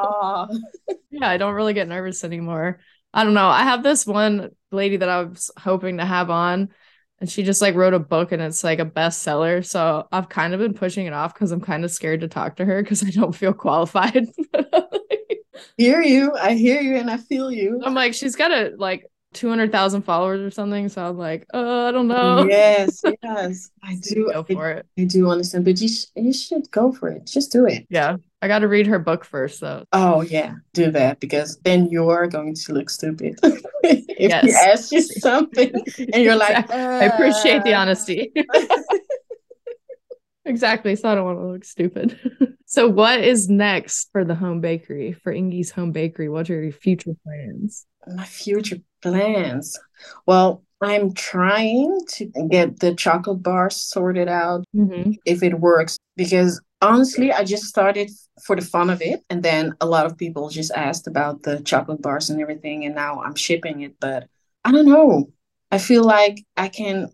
yeah, 1.11 1.30
I 1.30 1.38
don't 1.38 1.53
really 1.53 1.74
get 1.74 1.88
nervous 1.88 2.24
anymore. 2.24 2.80
I 3.13 3.24
don't 3.24 3.34
know. 3.34 3.47
I 3.47 3.63
have 3.63 3.84
this 3.84 4.05
one 4.05 4.51
lady 4.72 4.97
that 4.97 5.09
I 5.09 5.24
was 5.24 5.51
hoping 5.57 5.97
to 5.97 6.05
have 6.05 6.30
on, 6.30 6.70
and 7.20 7.30
she 7.30 7.43
just 7.43 7.61
like 7.61 7.76
wrote 7.76 7.93
a 7.93 7.99
book 7.99 8.32
and 8.34 8.41
it's 8.41 8.63
like 8.63 8.80
a 8.80 8.86
bestseller. 8.86 9.66
So 9.66 10.07
I've 10.11 10.28
kind 10.30 10.53
of 10.53 10.59
been 10.59 10.74
pushing 10.74 11.05
it 11.05 11.13
off 11.13 11.34
because 11.34 11.51
I'm 11.51 11.61
kind 11.61 11.86
of 11.86 11.91
scared 11.91 12.22
to 12.22 12.28
talk 12.28 12.57
to 12.57 12.66
her 12.66 12.82
because 12.84 13.03
I 13.03 13.09
don't 13.11 13.34
feel 13.34 13.53
qualified. 13.53 14.28
hear 15.78 16.01
you. 16.01 16.34
I 16.36 16.53
hear 16.53 16.82
you 16.82 16.97
and 16.97 17.09
I 17.09 17.18
feel 17.18 17.51
you. 17.51 17.82
I'm 17.84 17.93
like, 17.93 18.13
she's 18.13 18.36
got 18.36 18.51
a 18.51 18.74
like 18.78 19.05
200,000 19.36 20.02
followers 20.02 20.42
or 20.42 20.50
something. 20.50 20.90
So 20.90 21.06
I'm 21.06 21.18
like, 21.18 21.46
oh, 21.54 21.88
I 21.88 21.92
don't 21.92 22.08
know. 22.08 22.46
Yes, 22.50 23.02
yes. 23.24 23.70
I 23.84 23.96
do. 24.02 24.32
Go 24.34 24.46
I, 24.50 24.54
for 24.54 24.70
it. 24.72 24.86
I 24.98 25.04
do 25.04 25.30
understand, 25.30 25.66
but 25.66 25.80
you, 25.80 25.88
sh- 25.90 26.06
you 26.16 26.34
should 26.34 26.72
go 26.72 26.92
for 26.92 27.10
it. 27.10 27.26
Just 27.28 27.52
do 27.52 27.66
it. 27.68 27.86
Yeah. 27.90 28.18
I 28.42 28.48
got 28.48 28.60
to 28.60 28.68
read 28.68 28.88
her 28.88 29.00
book 29.00 29.26
first, 29.26 29.62
though. 29.62 29.86
Oh, 29.92 30.22
yeah, 30.22 30.56
do 30.74 30.92
that 30.92 31.20
because 31.20 31.58
then 31.64 31.90
you're 31.90 32.28
going 32.28 32.54
to 32.56 32.74
look 32.74 32.90
stupid. 32.90 33.40
if 33.84 34.06
Yes. 34.20 34.56
asks 34.56 34.92
you 34.92 35.02
something 35.20 35.72
and 36.14 36.24
you're 36.24 36.36
like, 36.36 36.58
Exactly. 36.66 36.78
I 36.78 37.04
appreciate 37.06 37.64
the 37.64 37.74
"Uh." 37.74 37.82
honesty. 37.82 38.32
exactly. 40.46 40.96
So 40.96 41.10
I 41.10 41.16
don't 41.16 41.26
want 41.26 41.40
to 41.40 41.48
look 41.48 41.66
stupid. 41.66 42.20
so, 42.66 42.88
what 42.88 43.20
is 43.22 43.50
next 43.50 44.10
for 44.12 44.24
the 44.24 44.36
home 44.36 44.62
bakery, 44.62 45.14
for 45.14 45.34
Ingie's 45.34 45.72
home 45.72 45.92
bakery? 45.92 46.30
What 46.30 46.50
are 46.50 46.62
your 46.62 46.72
future 46.72 47.14
plans? 47.24 47.86
My 48.08 48.26
future 48.26 48.78
plans. 49.01 49.78
Well, 50.26 50.64
I'm 50.82 51.14
trying 51.14 51.99
to 52.10 52.26
get 52.49 52.80
the 52.80 52.93
chocolate 52.93 53.41
bars 53.41 53.76
sorted 53.78 54.28
out 54.28 54.64
Mm-hmm. 54.76 55.12
if 55.26 55.41
it 55.41 55.60
works 55.60 55.97
because 56.18 56.62
honestly, 56.82 57.32
I 57.32 57.43
just 57.43 57.64
started 57.64 58.12
for 58.45 58.56
the 58.56 58.62
fun 58.62 58.89
of 58.89 59.01
it. 59.01 59.22
And 59.30 59.41
then 59.41 59.74
a 59.82 59.86
lot 59.86 60.06
of 60.06 60.18
people 60.18 60.49
just 60.49 60.72
asked 60.74 61.08
about 61.08 61.43
the 61.43 61.62
chocolate 61.62 62.01
bars 62.01 62.30
and 62.30 62.41
everything. 62.41 62.86
And 62.86 62.93
now 62.95 63.22
I'm 63.22 63.36
shipping 63.36 63.82
it. 63.82 63.95
But 63.99 64.28
I 64.66 64.72
don't 64.72 64.86
know. 64.88 65.30
I 65.72 65.78
feel 65.78 66.03
like 66.03 66.43
I 66.58 66.68
can 66.68 67.10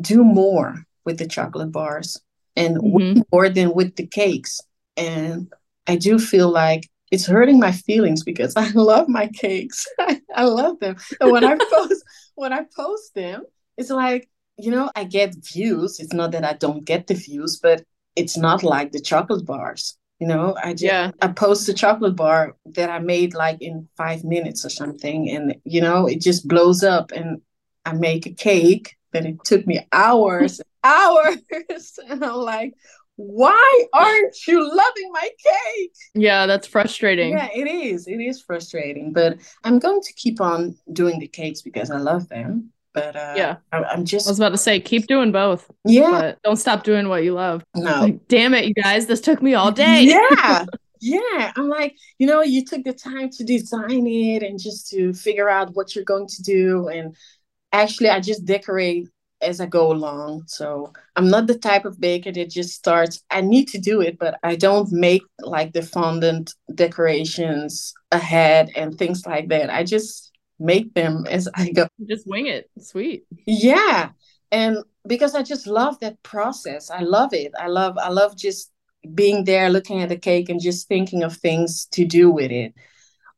do 0.00 0.24
more 0.24 0.82
with 1.04 1.18
the 1.18 1.28
chocolate 1.28 1.70
bars 1.70 2.20
and 2.56 2.78
Mhm. 2.78 3.22
more 3.30 3.48
than 3.48 3.74
with 3.74 3.96
the 3.96 4.06
cakes. 4.06 4.60
And 4.96 5.52
I 5.86 5.96
do 5.96 6.18
feel 6.18 6.48
like 6.50 6.88
it's 7.10 7.26
hurting 7.26 7.58
my 7.60 7.72
feelings 7.72 8.22
because 8.24 8.54
I 8.56 8.70
love 8.72 9.08
my 9.08 9.28
cakes. 9.28 9.86
I 10.34 10.44
love 10.44 10.80
them. 10.80 10.96
And 11.20 11.30
when 11.30 11.44
I 11.44 11.56
post 11.72 12.04
when 12.34 12.52
I 12.52 12.62
post 12.74 13.14
them, 13.14 13.44
it's 13.76 13.90
like, 13.90 14.28
you 14.58 14.70
know, 14.70 14.90
I 14.96 15.04
get 15.04 15.34
views. 15.36 16.00
It's 16.00 16.12
not 16.12 16.32
that 16.32 16.44
I 16.44 16.54
don't 16.54 16.84
get 16.84 17.06
the 17.06 17.14
views, 17.14 17.58
but 17.62 17.84
it's 18.14 18.36
not 18.36 18.62
like 18.62 18.92
the 18.92 19.00
chocolate 19.00 19.46
bars. 19.46 19.98
You 20.18 20.26
know, 20.26 20.56
I 20.62 20.72
just 20.72 20.84
Yeah. 20.84 21.10
I 21.20 21.28
post 21.28 21.68
a 21.68 21.74
chocolate 21.74 22.16
bar 22.16 22.56
that 22.74 22.88
I 22.88 22.98
made 23.00 23.34
like 23.34 23.60
in 23.60 23.88
five 23.96 24.24
minutes 24.24 24.64
or 24.64 24.70
something, 24.70 25.28
and 25.30 25.56
you 25.64 25.80
know, 25.80 26.06
it 26.06 26.20
just 26.22 26.48
blows 26.48 26.82
up. 26.82 27.12
And 27.12 27.42
I 27.84 27.92
make 27.92 28.26
a 28.26 28.32
cake 28.32 28.96
that 29.12 29.26
it 29.26 29.44
took 29.44 29.66
me 29.66 29.86
hours, 29.92 30.60
hours, 30.82 31.38
and 32.08 32.24
I'm 32.24 32.36
like, 32.36 32.74
why 33.16 33.84
aren't 33.92 34.46
you 34.46 34.60
loving 34.60 35.10
my 35.12 35.28
cake? 35.42 35.92
Yeah, 36.14 36.46
that's 36.46 36.66
frustrating. 36.66 37.30
Yeah, 37.32 37.48
it 37.54 37.66
is. 37.66 38.06
It 38.06 38.20
is 38.20 38.42
frustrating, 38.42 39.12
but 39.12 39.38
I'm 39.64 39.78
going 39.78 40.00
to 40.02 40.12
keep 40.14 40.40
on 40.40 40.76
doing 40.92 41.18
the 41.18 41.26
cakes 41.28 41.62
because 41.62 41.90
I 41.90 41.96
love 41.98 42.28
them. 42.28 42.72
But 42.92 43.16
uh, 43.16 43.34
Yeah. 43.36 43.56
I, 43.72 43.82
I'm 43.84 44.04
just 44.04 44.26
I 44.26 44.30
was 44.30 44.38
about 44.38 44.50
to 44.50 44.58
say, 44.58 44.80
keep 44.80 45.06
doing 45.06 45.32
both, 45.32 45.70
yeah, 45.84 46.10
but 46.10 46.42
don't 46.42 46.56
stop 46.56 46.82
doing 46.82 47.08
what 47.08 47.24
you 47.24 47.34
love. 47.34 47.62
no, 47.74 48.00
Like, 48.02 48.26
damn 48.28 48.54
it, 48.54 48.66
you 48.66 48.74
guys, 48.74 49.06
this 49.06 49.20
took 49.20 49.42
me 49.42 49.54
all 49.54 49.70
day. 49.70 50.02
Yeah, 50.02 50.64
yeah. 51.00 51.52
I'm 51.56 51.68
like, 51.68 51.94
you 52.18 52.26
know, 52.26 52.42
you 52.42 52.64
took 52.64 52.84
the 52.84 52.94
time 52.94 53.30
to 53.30 53.44
design 53.44 54.06
it 54.06 54.42
and 54.42 54.58
just 54.58 54.90
to 54.90 55.12
figure 55.12 55.48
out 55.48 55.74
what 55.74 55.94
you're 55.94 56.04
going 56.04 56.26
to 56.26 56.42
do. 56.42 56.88
And 56.88 57.14
actually, 57.72 58.08
I 58.08 58.20
just 58.20 58.44
decorate 58.46 59.08
as 59.46 59.60
I 59.60 59.66
go 59.66 59.92
along. 59.92 60.44
So 60.46 60.92
I'm 61.14 61.30
not 61.30 61.46
the 61.46 61.58
type 61.58 61.84
of 61.84 62.00
baker 62.00 62.32
that 62.32 62.50
just 62.50 62.74
starts, 62.74 63.22
I 63.30 63.40
need 63.40 63.68
to 63.68 63.78
do 63.78 64.00
it, 64.00 64.18
but 64.18 64.38
I 64.42 64.56
don't 64.56 64.90
make 64.92 65.22
like 65.40 65.72
the 65.72 65.82
fondant 65.82 66.54
decorations 66.74 67.94
ahead 68.12 68.70
and 68.76 68.98
things 68.98 69.24
like 69.26 69.48
that. 69.48 69.70
I 69.70 69.84
just 69.84 70.32
make 70.58 70.92
them 70.94 71.24
as 71.28 71.48
I 71.54 71.70
go. 71.70 71.86
Just 72.06 72.26
wing 72.26 72.46
it. 72.46 72.70
Sweet. 72.78 73.24
Yeah. 73.46 74.10
And 74.50 74.78
because 75.06 75.34
I 75.34 75.42
just 75.42 75.66
love 75.66 75.98
that 76.00 76.22
process. 76.22 76.90
I 76.90 77.00
love 77.00 77.32
it. 77.32 77.52
I 77.58 77.68
love 77.68 77.96
I 77.98 78.10
love 78.10 78.36
just 78.36 78.70
being 79.14 79.44
there 79.44 79.70
looking 79.70 80.02
at 80.02 80.08
the 80.08 80.16
cake 80.16 80.48
and 80.48 80.60
just 80.60 80.88
thinking 80.88 81.22
of 81.22 81.36
things 81.36 81.86
to 81.92 82.04
do 82.04 82.30
with 82.30 82.50
it. 82.50 82.74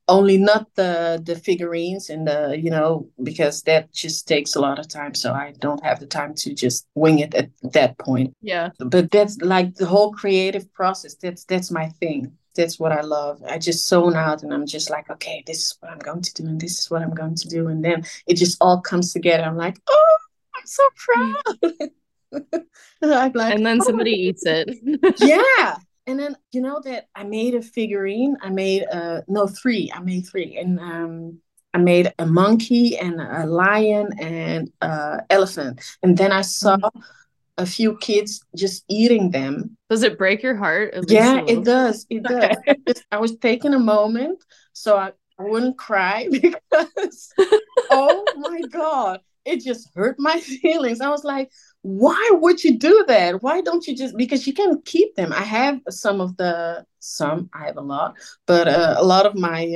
Only 0.08 0.38
not 0.38 0.66
the 0.74 1.22
the 1.22 1.36
figurines 1.36 2.08
and 2.10 2.26
the, 2.26 2.58
you 2.58 2.70
know, 2.70 3.08
because 3.22 3.62
that 3.62 3.92
just 3.92 4.26
takes 4.26 4.54
a 4.54 4.60
lot 4.60 4.78
of 4.78 4.88
time. 4.88 5.14
So 5.14 5.32
I 5.32 5.52
don't 5.58 5.84
have 5.84 6.00
the 6.00 6.06
time 6.06 6.34
to 6.36 6.54
just 6.54 6.86
wing 6.94 7.18
it 7.18 7.34
at 7.34 7.50
that 7.72 7.98
point. 7.98 8.34
Yeah. 8.40 8.70
But 8.78 9.10
that's 9.10 9.36
like 9.38 9.74
the 9.74 9.86
whole 9.86 10.12
creative 10.12 10.72
process. 10.72 11.14
That's 11.14 11.44
that's 11.44 11.70
my 11.70 11.88
thing. 12.00 12.32
That's 12.56 12.80
what 12.80 12.90
I 12.90 13.02
love. 13.02 13.42
I 13.46 13.58
just 13.58 13.86
zone 13.86 14.16
out 14.16 14.42
and 14.42 14.52
I'm 14.52 14.66
just 14.66 14.90
like, 14.90 15.10
okay, 15.10 15.44
this 15.46 15.58
is 15.58 15.76
what 15.80 15.92
I'm 15.92 15.98
going 15.98 16.22
to 16.22 16.34
do 16.34 16.48
and 16.48 16.60
this 16.60 16.78
is 16.80 16.90
what 16.90 17.02
I'm 17.02 17.14
going 17.14 17.36
to 17.36 17.48
do. 17.48 17.68
And 17.68 17.84
then 17.84 18.04
it 18.26 18.34
just 18.34 18.56
all 18.60 18.80
comes 18.80 19.12
together. 19.12 19.44
I'm 19.44 19.56
like, 19.56 19.78
oh, 19.88 20.16
I'm 20.56 20.66
so 20.66 20.82
mm. 20.82 21.34
proud. 21.44 21.90
I'm 23.02 23.32
like, 23.32 23.54
and 23.54 23.64
then 23.64 23.78
"Oh 23.80 23.84
somebody 23.84 24.10
eats 24.10 24.42
it. 24.44 24.68
yeah 25.20 25.76
and 26.08 26.18
then 26.18 26.36
you 26.52 26.60
know 26.60 26.80
that 26.84 27.08
i 27.14 27.22
made 27.22 27.54
a 27.54 27.62
figurine 27.62 28.36
i 28.42 28.50
made 28.50 28.84
uh 28.92 29.20
no 29.28 29.46
three 29.46 29.90
i 29.94 30.00
made 30.00 30.22
three. 30.22 30.56
And 30.56 30.80
um 30.80 31.38
i 31.74 31.78
made 31.78 32.12
a 32.18 32.26
monkey 32.26 32.96
and 32.98 33.20
a 33.20 33.46
lion 33.46 34.08
and 34.18 34.72
a 34.80 35.20
elephant. 35.30 35.80
And 36.02 36.16
then 36.16 36.32
i 36.32 36.40
saw 36.42 36.76
Mhm. 36.76 37.02
a 37.58 37.66
few 37.66 37.96
kids 37.98 38.40
just 38.56 38.84
eating 38.88 39.30
them. 39.32 39.76
Does 39.90 40.02
it 40.04 40.16
break 40.18 40.42
your 40.42 40.56
heart? 40.56 40.94
Yeah 41.08 41.40
a 41.46 41.52
it 41.52 41.64
does 41.64 42.06
it 42.08 42.22
does. 42.22 42.56
I 43.12 43.18
was 43.18 43.36
taking 43.36 43.74
a 43.74 43.78
moment 43.78 44.42
so 44.72 44.96
I 44.96 45.12
wouldn't 45.38 45.76
cry 45.78 46.28
because 46.30 47.34
oh 47.90 48.28
my 48.36 48.62
god 48.62 49.20
it 49.44 49.60
just 49.64 49.88
hurt 49.94 50.16
my 50.18 50.38
feelings. 50.62 51.00
I 51.00 51.08
was 51.08 51.24
like 51.24 51.50
why 51.82 52.30
would 52.32 52.64
you 52.64 52.78
do 52.78 53.04
that? 53.08 53.42
Why 53.42 53.60
don't 53.60 53.86
you 53.86 53.96
just 53.96 54.16
because 54.16 54.46
you 54.46 54.52
can 54.52 54.80
keep 54.82 55.14
them. 55.14 55.32
I 55.32 55.42
have 55.42 55.80
some 55.88 56.20
of 56.20 56.36
the 56.36 56.84
some 57.00 57.48
i 57.54 57.66
have 57.66 57.76
a 57.76 57.80
lot 57.80 58.16
but 58.46 58.68
uh, 58.68 58.94
a 58.98 59.04
lot 59.04 59.26
of 59.26 59.34
my 59.34 59.66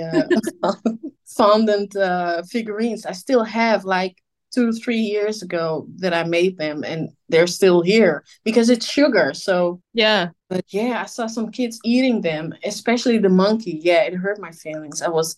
uh, 0.63 0.73
fondant 1.27 1.95
uh, 1.97 2.43
figurines 2.43 3.07
i 3.07 3.13
still 3.13 3.45
have 3.45 3.85
like 3.85 4.17
two 4.55 4.73
three 4.73 4.99
years 4.99 5.43
ago 5.43 5.87
that 5.97 6.13
i 6.15 6.25
made 6.25 6.57
them 6.59 6.85
and 6.85 7.11
they're 7.29 7.47
still 7.47 7.83
here 7.83 8.25
because 8.45 8.69
it's 8.71 8.87
sugar 8.87 9.33
so 9.35 9.81
Yeah. 9.95 10.31
but 10.51 10.65
yeah, 10.69 11.01
I 11.03 11.07
saw 11.07 11.27
some 11.29 11.51
kids 11.51 11.81
eating 11.83 12.21
them, 12.21 12.53
especially 12.63 13.17
the 13.19 13.31
monkey. 13.31 13.81
Yeah, 13.83 14.03
it 14.03 14.15
hurt 14.15 14.39
my 14.39 14.51
feelings. 14.53 15.01
I 15.01 15.09
was 15.09 15.37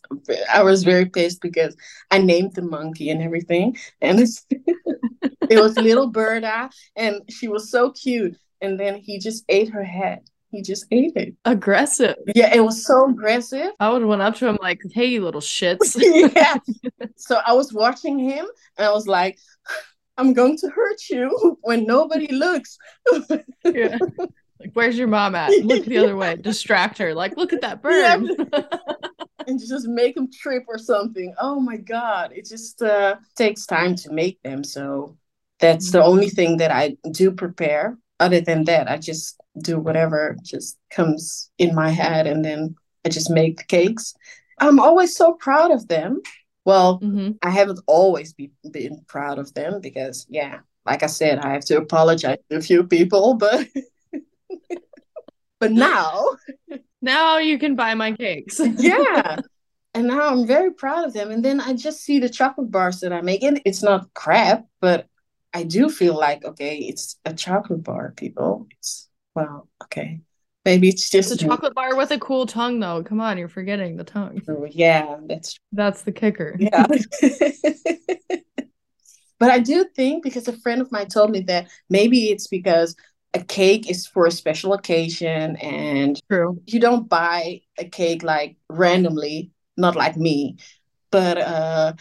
I 0.52 0.62
was 0.64 0.82
very 0.82 1.06
pissed 1.06 1.40
because 1.40 1.76
I 2.10 2.18
named 2.18 2.54
the 2.54 2.62
monkey 2.62 3.10
and 3.10 3.22
everything, 3.22 3.76
and 4.00 4.18
it's, 4.18 4.44
it 5.50 5.60
was 5.60 5.76
little 5.76 6.08
Berta, 6.08 6.70
and 6.96 7.22
she 7.30 7.48
was 7.48 7.70
so 7.70 7.90
cute. 7.92 8.36
And 8.60 8.80
then 8.80 8.96
he 8.96 9.18
just 9.18 9.44
ate 9.48 9.70
her 9.70 9.84
head. 9.84 10.20
He 10.54 10.62
just 10.62 10.86
ate 10.90 11.12
it. 11.16 11.34
Aggressive. 11.44 12.16
Yeah, 12.34 12.54
it 12.54 12.60
was 12.60 12.86
so 12.86 13.08
aggressive. 13.08 13.70
I 13.80 13.90
would 13.90 14.02
have 14.02 14.08
went 14.08 14.22
up 14.22 14.36
to 14.36 14.48
him 14.48 14.58
like, 14.60 14.80
hey, 14.92 15.06
you 15.06 15.22
little 15.22 15.40
shits. 15.40 15.96
yeah. 16.34 16.56
So 17.16 17.40
I 17.46 17.52
was 17.52 17.72
watching 17.72 18.18
him, 18.18 18.46
and 18.76 18.86
I 18.86 18.90
was 18.90 19.06
like. 19.06 19.38
I'm 20.16 20.32
going 20.32 20.56
to 20.58 20.68
hurt 20.68 21.00
you 21.10 21.58
when 21.62 21.86
nobody 21.86 22.28
looks. 22.28 22.78
Yeah. 23.64 23.98
Like, 24.60 24.70
where's 24.74 24.96
your 24.96 25.08
mom 25.08 25.34
at? 25.34 25.50
Look 25.64 25.84
the 25.86 25.98
other 25.98 26.16
way. 26.16 26.36
Distract 26.36 26.98
her. 26.98 27.12
Like, 27.14 27.36
look 27.36 27.52
at 27.52 27.62
that 27.62 27.82
bird. 27.82 28.30
and 29.46 29.58
just 29.58 29.88
make 29.88 30.14
them 30.14 30.30
trip 30.30 30.64
or 30.68 30.78
something. 30.78 31.34
Oh 31.38 31.60
my 31.60 31.76
god, 31.76 32.32
it 32.32 32.46
just 32.46 32.80
uh, 32.82 33.16
takes 33.36 33.66
time 33.66 33.96
to 33.96 34.12
make 34.12 34.40
them. 34.42 34.64
So 34.64 35.16
that's 35.58 35.90
the 35.90 36.02
only 36.02 36.28
thing 36.28 36.58
that 36.58 36.70
I 36.70 36.96
do 37.10 37.32
prepare. 37.32 37.98
Other 38.20 38.40
than 38.40 38.64
that, 38.64 38.88
I 38.90 38.96
just 38.96 39.40
do 39.60 39.78
whatever 39.78 40.36
just 40.42 40.78
comes 40.90 41.50
in 41.58 41.74
my 41.74 41.90
head, 41.90 42.26
and 42.26 42.44
then 42.44 42.76
I 43.04 43.08
just 43.08 43.30
make 43.30 43.58
the 43.58 43.64
cakes. 43.64 44.14
I'm 44.58 44.78
always 44.78 45.16
so 45.16 45.34
proud 45.34 45.72
of 45.72 45.88
them. 45.88 46.22
Well, 46.64 46.98
hmm 46.98 47.32
I 47.42 47.50
haven't 47.50 47.80
always 47.86 48.32
be, 48.32 48.52
been 48.70 49.04
proud 49.06 49.38
of 49.38 49.52
them 49.54 49.80
because, 49.80 50.26
yeah, 50.30 50.60
like 50.86 51.02
I 51.02 51.06
said, 51.08 51.38
I 51.40 51.52
have 51.52 51.64
to 51.66 51.76
apologize 51.76 52.38
to 52.50 52.56
a 52.56 52.62
few 52.62 52.84
people, 52.84 53.34
but 53.34 53.68
but 55.60 55.72
now 55.72 56.30
Now 57.02 57.36
you 57.36 57.58
can 57.58 57.76
buy 57.76 57.94
my 57.94 58.12
cakes. 58.12 58.58
yeah. 58.78 59.36
And 59.92 60.08
now 60.08 60.28
I'm 60.28 60.46
very 60.46 60.72
proud 60.72 61.04
of 61.04 61.12
them. 61.12 61.30
And 61.30 61.44
then 61.44 61.60
I 61.60 61.74
just 61.74 62.00
see 62.00 62.18
the 62.18 62.30
chocolate 62.30 62.70
bars 62.70 63.00
that 63.00 63.12
I 63.12 63.20
make. 63.20 63.42
And 63.42 63.60
it's 63.66 63.82
not 63.82 64.12
crap, 64.14 64.64
but 64.80 65.06
I 65.54 65.62
do 65.62 65.88
feel 65.88 66.18
like, 66.18 66.44
okay, 66.44 66.78
it's 66.78 67.16
a 67.24 67.32
chocolate 67.32 67.84
bar, 67.84 68.12
people. 68.16 68.66
It's, 68.72 69.08
well, 69.36 69.68
okay. 69.84 70.20
Maybe 70.64 70.88
it's 70.88 71.14
It's 71.14 71.28
just 71.28 71.42
a 71.42 71.46
chocolate 71.46 71.74
bar 71.74 71.94
with 71.94 72.10
a 72.10 72.18
cool 72.18 72.44
tongue, 72.46 72.80
though. 72.80 73.04
Come 73.04 73.20
on, 73.20 73.38
you're 73.38 73.48
forgetting 73.48 73.96
the 73.96 74.02
tongue. 74.04 74.42
Yeah, 74.70 75.18
that's 75.26 75.56
That's 75.72 76.02
the 76.02 76.10
kicker. 76.10 76.56
yeah. 76.58 76.86
but 79.38 79.50
I 79.50 79.60
do 79.60 79.84
think 79.94 80.24
because 80.24 80.48
a 80.48 80.58
friend 80.58 80.80
of 80.80 80.90
mine 80.90 81.06
told 81.06 81.30
me 81.30 81.40
that 81.42 81.68
maybe 81.88 82.30
it's 82.30 82.48
because 82.48 82.96
a 83.32 83.44
cake 83.44 83.88
is 83.88 84.06
for 84.06 84.26
a 84.26 84.30
special 84.30 84.72
occasion 84.72 85.56
and 85.56 86.20
True. 86.30 86.60
you 86.66 86.80
don't 86.80 87.08
buy 87.08 87.60
a 87.78 87.84
cake 87.84 88.22
like 88.22 88.56
randomly, 88.68 89.52
not 89.76 89.94
like 89.96 90.16
me, 90.16 90.56
but 91.10 91.38
uh, 91.38 91.92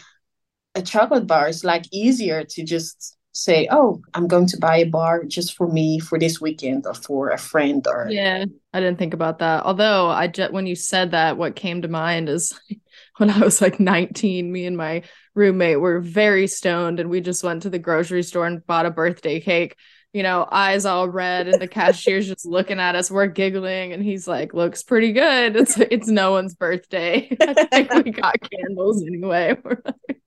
a 0.74 0.82
chocolate 0.82 1.26
bar 1.26 1.48
is 1.48 1.64
like 1.64 1.84
easier 1.92 2.44
to 2.44 2.64
just 2.64 3.16
say, 3.34 3.68
oh, 3.70 4.00
I'm 4.14 4.28
going 4.28 4.46
to 4.46 4.56
buy 4.56 4.78
a 4.78 4.84
bar 4.84 5.24
just 5.24 5.54
for 5.56 5.66
me 5.66 5.98
for 5.98 6.18
this 6.18 6.40
weekend 6.40 6.86
or 6.86 6.94
for 6.94 7.30
a 7.30 7.38
friend 7.38 7.84
or 7.86 8.08
Yeah, 8.08 8.44
I 8.72 8.80
didn't 8.80 8.98
think 8.98 9.12
about 9.12 9.40
that. 9.40 9.64
Although 9.64 10.08
I 10.08 10.28
just 10.28 10.52
when 10.52 10.66
you 10.66 10.76
said 10.76 11.10
that, 11.10 11.36
what 11.36 11.56
came 11.56 11.82
to 11.82 11.88
mind 11.88 12.28
is 12.28 12.58
when 13.18 13.30
I 13.30 13.38
was 13.40 13.60
like 13.60 13.80
19, 13.80 14.50
me 14.50 14.66
and 14.66 14.76
my 14.76 15.02
roommate 15.34 15.80
were 15.80 16.00
very 16.00 16.46
stoned 16.46 17.00
and 17.00 17.10
we 17.10 17.20
just 17.20 17.42
went 17.42 17.62
to 17.62 17.70
the 17.70 17.78
grocery 17.78 18.22
store 18.22 18.46
and 18.46 18.64
bought 18.66 18.86
a 18.86 18.90
birthday 18.90 19.40
cake. 19.40 19.76
You 20.12 20.22
know, 20.22 20.46
eyes 20.48 20.84
all 20.86 21.08
red, 21.08 21.48
and 21.48 21.60
the 21.60 21.66
cashier's 21.66 22.28
just 22.28 22.46
looking 22.46 22.78
at 22.78 22.94
us. 22.94 23.10
We're 23.10 23.26
giggling, 23.26 23.92
and 23.92 24.00
he's 24.00 24.28
like, 24.28 24.54
"Looks 24.54 24.84
pretty 24.84 25.12
good." 25.12 25.56
It's 25.60 25.76
it's 25.76 26.06
no 26.06 26.30
one's 26.30 26.54
birthday. 26.54 27.36
I 27.40 27.64
think 27.82 27.92
we 27.92 28.12
got 28.12 28.36
candles 28.40 29.02
anyway. 29.02 29.56
We're 29.64 29.82
like- 29.84 30.20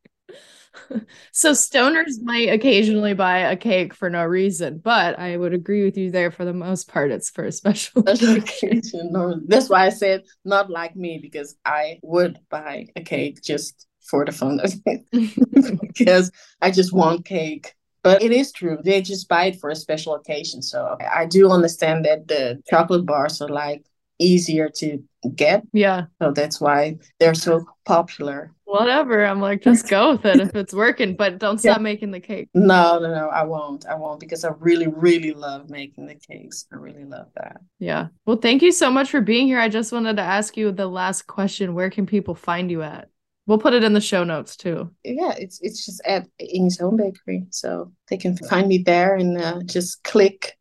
so 1.31 1.51
stoners 1.51 2.21
might 2.21 2.49
occasionally 2.49 3.13
buy 3.13 3.39
a 3.39 3.55
cake 3.55 3.93
for 3.93 4.09
no 4.09 4.23
reason, 4.25 4.79
but 4.79 5.17
I 5.19 5.38
would 5.38 5.53
agree 5.53 5.83
with 5.83 5.97
you 5.97 6.11
there. 6.11 6.31
For 6.31 6.45
the 6.45 6.53
most 6.53 6.88
part, 6.88 7.11
it's 7.11 7.29
for 7.29 7.45
a 7.45 7.51
special 7.51 8.01
special 8.01 8.35
occasion. 8.35 8.77
occasion. 8.77 9.45
That's 9.47 9.69
why 9.69 9.85
I 9.85 9.89
said 9.89 10.23
not 10.45 10.69
like 10.69 10.95
me 10.95 11.19
because 11.21 11.55
I 11.65 11.99
would 12.03 12.39
buy 12.49 12.88
a 12.95 13.01
cake 13.01 13.41
just 13.41 13.88
for 14.01 14.25
the 14.25 14.31
fun 14.31 14.59
of 14.59 14.73
it 14.85 15.05
because 15.81 16.31
I 16.61 16.71
just 16.71 16.93
want 16.93 17.25
cake. 17.25 17.73
But 18.03 18.21
it 18.21 18.31
is 18.31 18.51
true. 18.53 18.77
They 18.83 19.01
just 19.01 19.27
buy 19.27 19.47
it 19.47 19.59
for 19.59 19.69
a 19.69 19.75
special 19.75 20.15
occasion. 20.15 20.61
So 20.61 20.97
I 21.13 21.25
do 21.25 21.51
understand 21.51 22.05
that 22.05 22.27
the 22.27 22.61
chocolate 22.69 23.05
bars 23.05 23.41
are 23.41 23.49
like 23.49 23.83
easier 24.20 24.70
to 24.78 25.03
get. 25.36 25.63
yeah, 25.74 26.05
So 26.22 26.32
that's 26.32 26.59
why 26.61 26.97
they're 27.20 27.34
so 27.34 27.65
popular. 27.86 28.51
whatever. 28.65 29.26
I'm 29.26 29.39
like, 29.39 29.61
just 29.61 29.88
go 29.89 30.11
with 30.11 30.26
it 30.26 30.39
if 30.41 30.53
it's 30.55 30.74
working, 30.74 31.15
but 31.15 31.39
don't 31.39 31.63
Yeah. 31.63 31.74
stop 31.74 31.82
making 31.82 32.11
the 32.11 32.20
cake. 32.20 32.49
No, 32.53 32.99
no, 32.99 33.13
no, 33.13 33.30
I 33.30 33.43
won't. 33.43 33.86
I 33.88 33.95
won't 33.95 34.20
because 34.20 34.43
I 34.43 34.51
really, 34.59 34.88
really 34.88 35.32
love 35.34 35.70
making 35.70 36.05
the 36.07 36.15
cakes. 36.15 36.65
I 36.72 36.76
really 36.76 37.05
love 37.05 37.28
that. 37.36 37.61
Yeah. 37.80 38.07
Well, 38.26 38.38
thank 38.38 38.61
you 38.61 38.72
so 38.72 38.91
much 38.91 39.09
for 39.09 39.22
being 39.22 39.47
here. 39.47 39.59
I 39.59 39.70
just 39.70 39.91
wanted 39.93 40.18
to 40.18 40.22
ask 40.24 40.57
you 40.57 40.72
the 40.72 40.88
last 40.88 41.28
question. 41.28 41.74
Where 41.76 41.89
can 41.89 42.05
people 42.05 42.36
find 42.36 42.70
you 42.70 42.82
at? 42.84 43.09
We'll 43.45 43.57
put 43.59 43.74
it 43.74 43.84
in 43.86 43.93
the 43.93 44.01
show 44.01 44.26
notes 44.26 44.57
too. 44.57 44.91
Yeah, 45.05 45.34
it's 45.38 45.61
it's 45.61 45.86
just 45.86 46.01
at 46.05 46.28
Ingie's 46.41 46.78
Home 46.80 46.97
Bakery. 46.97 47.45
So 47.51 47.93
they 48.09 48.18
can 48.18 48.36
find 48.36 48.68
me 48.68 48.80
there 48.80 49.15
and 49.15 49.38
uh, 49.41 49.61
just 49.63 50.03
click 50.03 50.57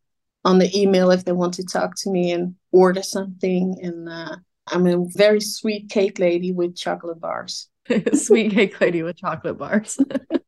on 0.47 0.59
the 0.61 0.71
email 0.79 1.11
if 1.11 1.25
they 1.25 1.33
want 1.33 1.53
to 1.55 1.65
talk 1.65 1.97
to 1.97 2.11
me 2.11 2.31
and 2.31 2.55
order 2.71 3.03
something. 3.03 3.77
And 3.83 4.09
uh, 4.09 4.37
I'm 4.69 4.87
a 4.87 5.05
very 5.17 5.41
sweet 5.41 5.91
cake 5.91 6.21
lady 6.21 6.53
with 6.53 6.77
chocolate 6.77 7.21
bars. 7.21 7.69
Sweet 8.15 8.53
cake 8.53 8.81
lady 8.81 9.03
with 9.03 9.17
chocolate 9.17 9.59
bars. 9.59 9.99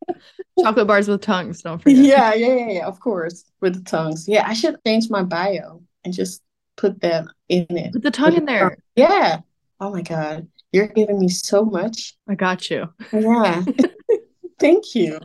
chocolate 0.61 0.86
bars 0.86 1.09
with 1.09 1.20
tongues, 1.20 1.62
don't 1.62 1.80
forget. 1.82 1.96
Yeah, 1.96 2.34
yeah, 2.34 2.55
yeah, 2.55 2.70
yeah, 2.70 2.86
of 2.86 2.99
course. 3.01 3.44
With 3.61 3.74
the 3.74 3.90
tongues. 3.90 4.26
Yeah, 4.28 4.44
I 4.46 4.55
should 4.55 4.76
change 4.84 5.09
my 5.09 5.22
bio 5.22 5.82
and 6.05 6.14
just 6.14 6.42
put 6.76 7.01
that 7.03 7.26
in 7.49 7.66
it. 7.70 7.92
Put 7.92 8.03
the 8.03 8.11
tongue 8.11 8.34
in 8.34 8.44
there. 8.44 8.76
Yeah. 8.96 9.40
Oh 9.80 9.90
my 9.92 10.03
God. 10.03 10.49
You're 10.72 10.88
giving 10.88 11.18
me 11.18 11.28
so 11.28 11.64
much. 11.64 12.16
I 12.28 12.34
got 12.34 12.70
you. 12.70 12.92
Yeah. 13.12 13.64
Thank 14.59 14.94
you. 14.94 15.18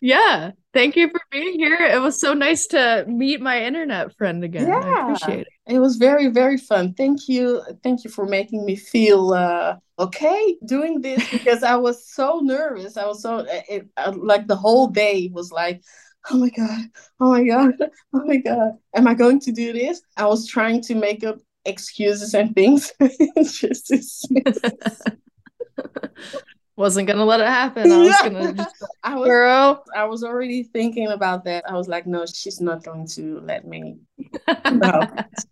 Yeah. 0.00 0.52
Thank 0.72 0.96
you 0.96 1.08
for 1.08 1.20
being 1.30 1.58
here. 1.58 1.78
It 1.80 2.00
was 2.00 2.20
so 2.20 2.34
nice 2.34 2.66
to 2.68 3.04
meet 3.08 3.40
my 3.40 3.62
internet 3.62 4.16
friend 4.16 4.44
again. 4.44 4.66
I 4.66 4.68
Yeah. 4.68 5.02
appreciate 5.02 5.46
it. 5.46 5.74
It 5.74 5.78
was 5.78 5.96
very, 5.96 6.28
very 6.28 6.58
fun. 6.58 6.94
Thank 6.94 7.28
you. 7.28 7.62
Thank 7.82 8.04
you 8.04 8.10
for 8.10 8.26
making 8.26 8.64
me 8.64 8.76
feel 8.76 9.32
uh, 9.32 9.76
okay 9.98 10.56
doing 10.66 11.00
this 11.00 11.28
because 11.30 11.62
I 11.62 11.76
was 11.76 12.06
so 12.12 12.40
nervous. 12.42 12.96
I 12.96 13.06
was 13.06 13.22
so, 13.22 13.46
it, 13.48 13.88
uh, 13.96 14.12
like, 14.16 14.46
the 14.46 14.56
whole 14.56 14.88
day 14.88 15.30
was 15.32 15.50
like, 15.50 15.82
oh 16.30 16.36
my 16.38 16.50
God, 16.50 16.84
oh 17.20 17.30
my 17.30 17.44
God, 17.44 17.72
oh 18.14 18.24
my 18.24 18.36
God. 18.36 18.72
Am 18.94 19.08
I 19.08 19.14
going 19.14 19.40
to 19.40 19.52
do 19.52 19.72
this? 19.72 20.02
I 20.16 20.26
was 20.26 20.46
trying 20.46 20.82
to 20.82 20.94
make 20.94 21.24
up 21.24 21.38
excuses 21.64 22.34
and 22.34 22.54
things. 22.54 22.92
Just 23.42 23.86
to 23.88 24.00
Wasn't 26.76 27.08
gonna 27.08 27.24
let 27.24 27.40
it 27.40 27.46
happen. 27.46 27.90
I 27.90 27.98
was 27.98 28.16
gonna 28.22 28.52
just 28.52 28.84
I 29.02 29.16
was 29.16 29.26
girl. 29.26 29.84
I 29.96 30.04
was 30.04 30.22
already 30.22 30.62
thinking 30.62 31.08
about 31.08 31.44
that. 31.44 31.68
I 31.68 31.72
was 31.74 31.88
like, 31.88 32.06
no, 32.06 32.26
she's 32.26 32.60
not 32.60 32.84
going 32.84 33.06
to 33.08 33.40
let 33.40 33.66
me. 33.66 33.96
No, 34.72 35.00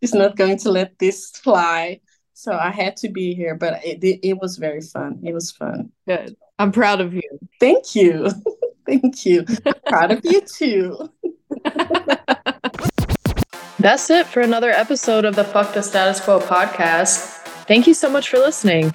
she's 0.00 0.12
not 0.12 0.36
going 0.36 0.58
to 0.58 0.70
let 0.70 0.98
this 0.98 1.30
fly. 1.30 2.00
So 2.34 2.52
I 2.52 2.70
had 2.70 2.96
to 2.98 3.08
be 3.08 3.34
here, 3.34 3.54
but 3.54 3.84
it 3.84 4.04
it, 4.04 4.20
it 4.22 4.38
was 4.38 4.58
very 4.58 4.82
fun. 4.82 5.20
It 5.24 5.32
was 5.32 5.50
fun. 5.50 5.90
Good. 6.06 6.36
I'm 6.58 6.72
proud 6.72 7.00
of 7.00 7.14
you. 7.14 7.22
Thank 7.58 7.94
you. 7.94 8.28
Thank 8.86 9.24
you. 9.24 9.44
Proud 9.86 10.12
of 10.12 10.20
you 10.24 10.42
too. 10.42 11.10
That's 13.78 14.10
it 14.10 14.26
for 14.26 14.40
another 14.40 14.70
episode 14.70 15.24
of 15.24 15.36
the 15.36 15.44
Fuck 15.44 15.74
the 15.74 15.82
Status 15.82 16.20
Quo 16.20 16.38
podcast. 16.38 17.38
Thank 17.66 17.86
you 17.86 17.94
so 17.94 18.10
much 18.10 18.28
for 18.28 18.38
listening. 18.38 18.94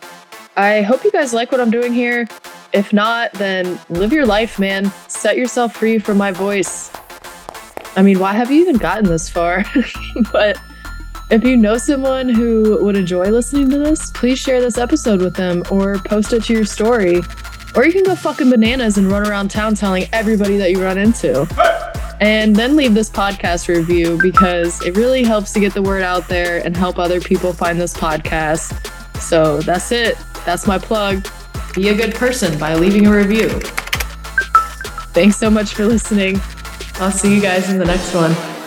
I 0.60 0.82
hope 0.82 1.05
you 1.05 1.12
guys 1.12 1.34
like 1.34 1.53
what 1.53 1.62
I'm 1.62 1.72
doing 1.72 1.93
here. 1.93 2.28
If 2.74 2.91
not, 2.91 3.32
then 3.32 3.80
live 3.88 4.12
your 4.12 4.26
life, 4.26 4.60
man. 4.60 4.91
Set 5.07 5.38
yourself 5.38 5.74
free 5.74 5.99
from 5.99 6.18
my 6.18 6.34
voice. 6.34 6.91
I 7.95 8.01
mean, 8.01 8.20
why 8.20 8.34
have 8.34 8.51
you 8.51 8.60
even 8.60 8.76
gotten 8.76 9.05
this 9.05 9.30
far? 9.30 9.64
but 10.34 10.60
if 11.32 11.45
you 11.45 11.55
know 11.55 11.78
someone 11.78 12.28
who 12.28 12.78
would 12.84 12.97
enjoy 12.97 13.30
listening 13.30 13.70
to 13.70 13.78
this, 13.78 14.12
please 14.12 14.38
share 14.38 14.60
this 14.60 14.78
episode 14.78 15.22
with 15.22 15.34
them 15.34 15.64
or 15.72 15.97
post 15.99 16.34
it 16.34 16.43
to 16.43 16.53
your 16.53 16.66
story. 16.66 17.22
Or 17.74 17.86
you 17.86 17.93
can 17.93 18.03
go 18.03 18.14
fucking 18.14 18.49
bananas 18.49 18.97
and 18.97 19.10
run 19.10 19.26
around 19.26 19.51
town 19.51 19.76
telling 19.76 20.10
everybody 20.12 20.57
that 20.57 20.72
you 20.72 20.84
run 20.84 20.97
into. 20.97 21.47
And 22.20 22.53
then 22.53 22.76
leave 22.76 22.93
this 22.93 23.10
podcast 23.10 23.70
review 23.70 24.20
because 24.22 24.82
it 24.82 24.97
really 24.97 25.24
helps 25.24 25.53
to 25.53 25.62
get 25.62 25.74
the 25.74 25.82
word 25.82 26.03
out 26.03 26.28
there 26.28 26.62
and 26.66 26.76
help 26.76 26.99
other 26.99 27.22
people 27.22 27.53
find 27.53 27.80
this 27.80 27.93
podcast. 27.93 28.91
So 29.22 29.62
that's 29.62 29.93
it. 29.93 30.18
That's 30.49 30.65
my 30.65 30.79
plug. 30.79 31.27
Be 31.75 31.89
a 31.89 31.95
good 31.95 32.15
person 32.15 32.57
by 32.57 32.73
leaving 32.73 33.05
a 33.05 33.15
review. 33.15 33.49
Thanks 35.13 35.37
so 35.37 35.47
much 35.47 35.75
for 35.75 35.85
listening. 35.85 36.41
I'll 36.95 37.11
see 37.11 37.35
you 37.35 37.39
guys 37.39 37.69
in 37.69 37.77
the 37.77 37.85
next 37.85 38.15
one. 38.15 38.59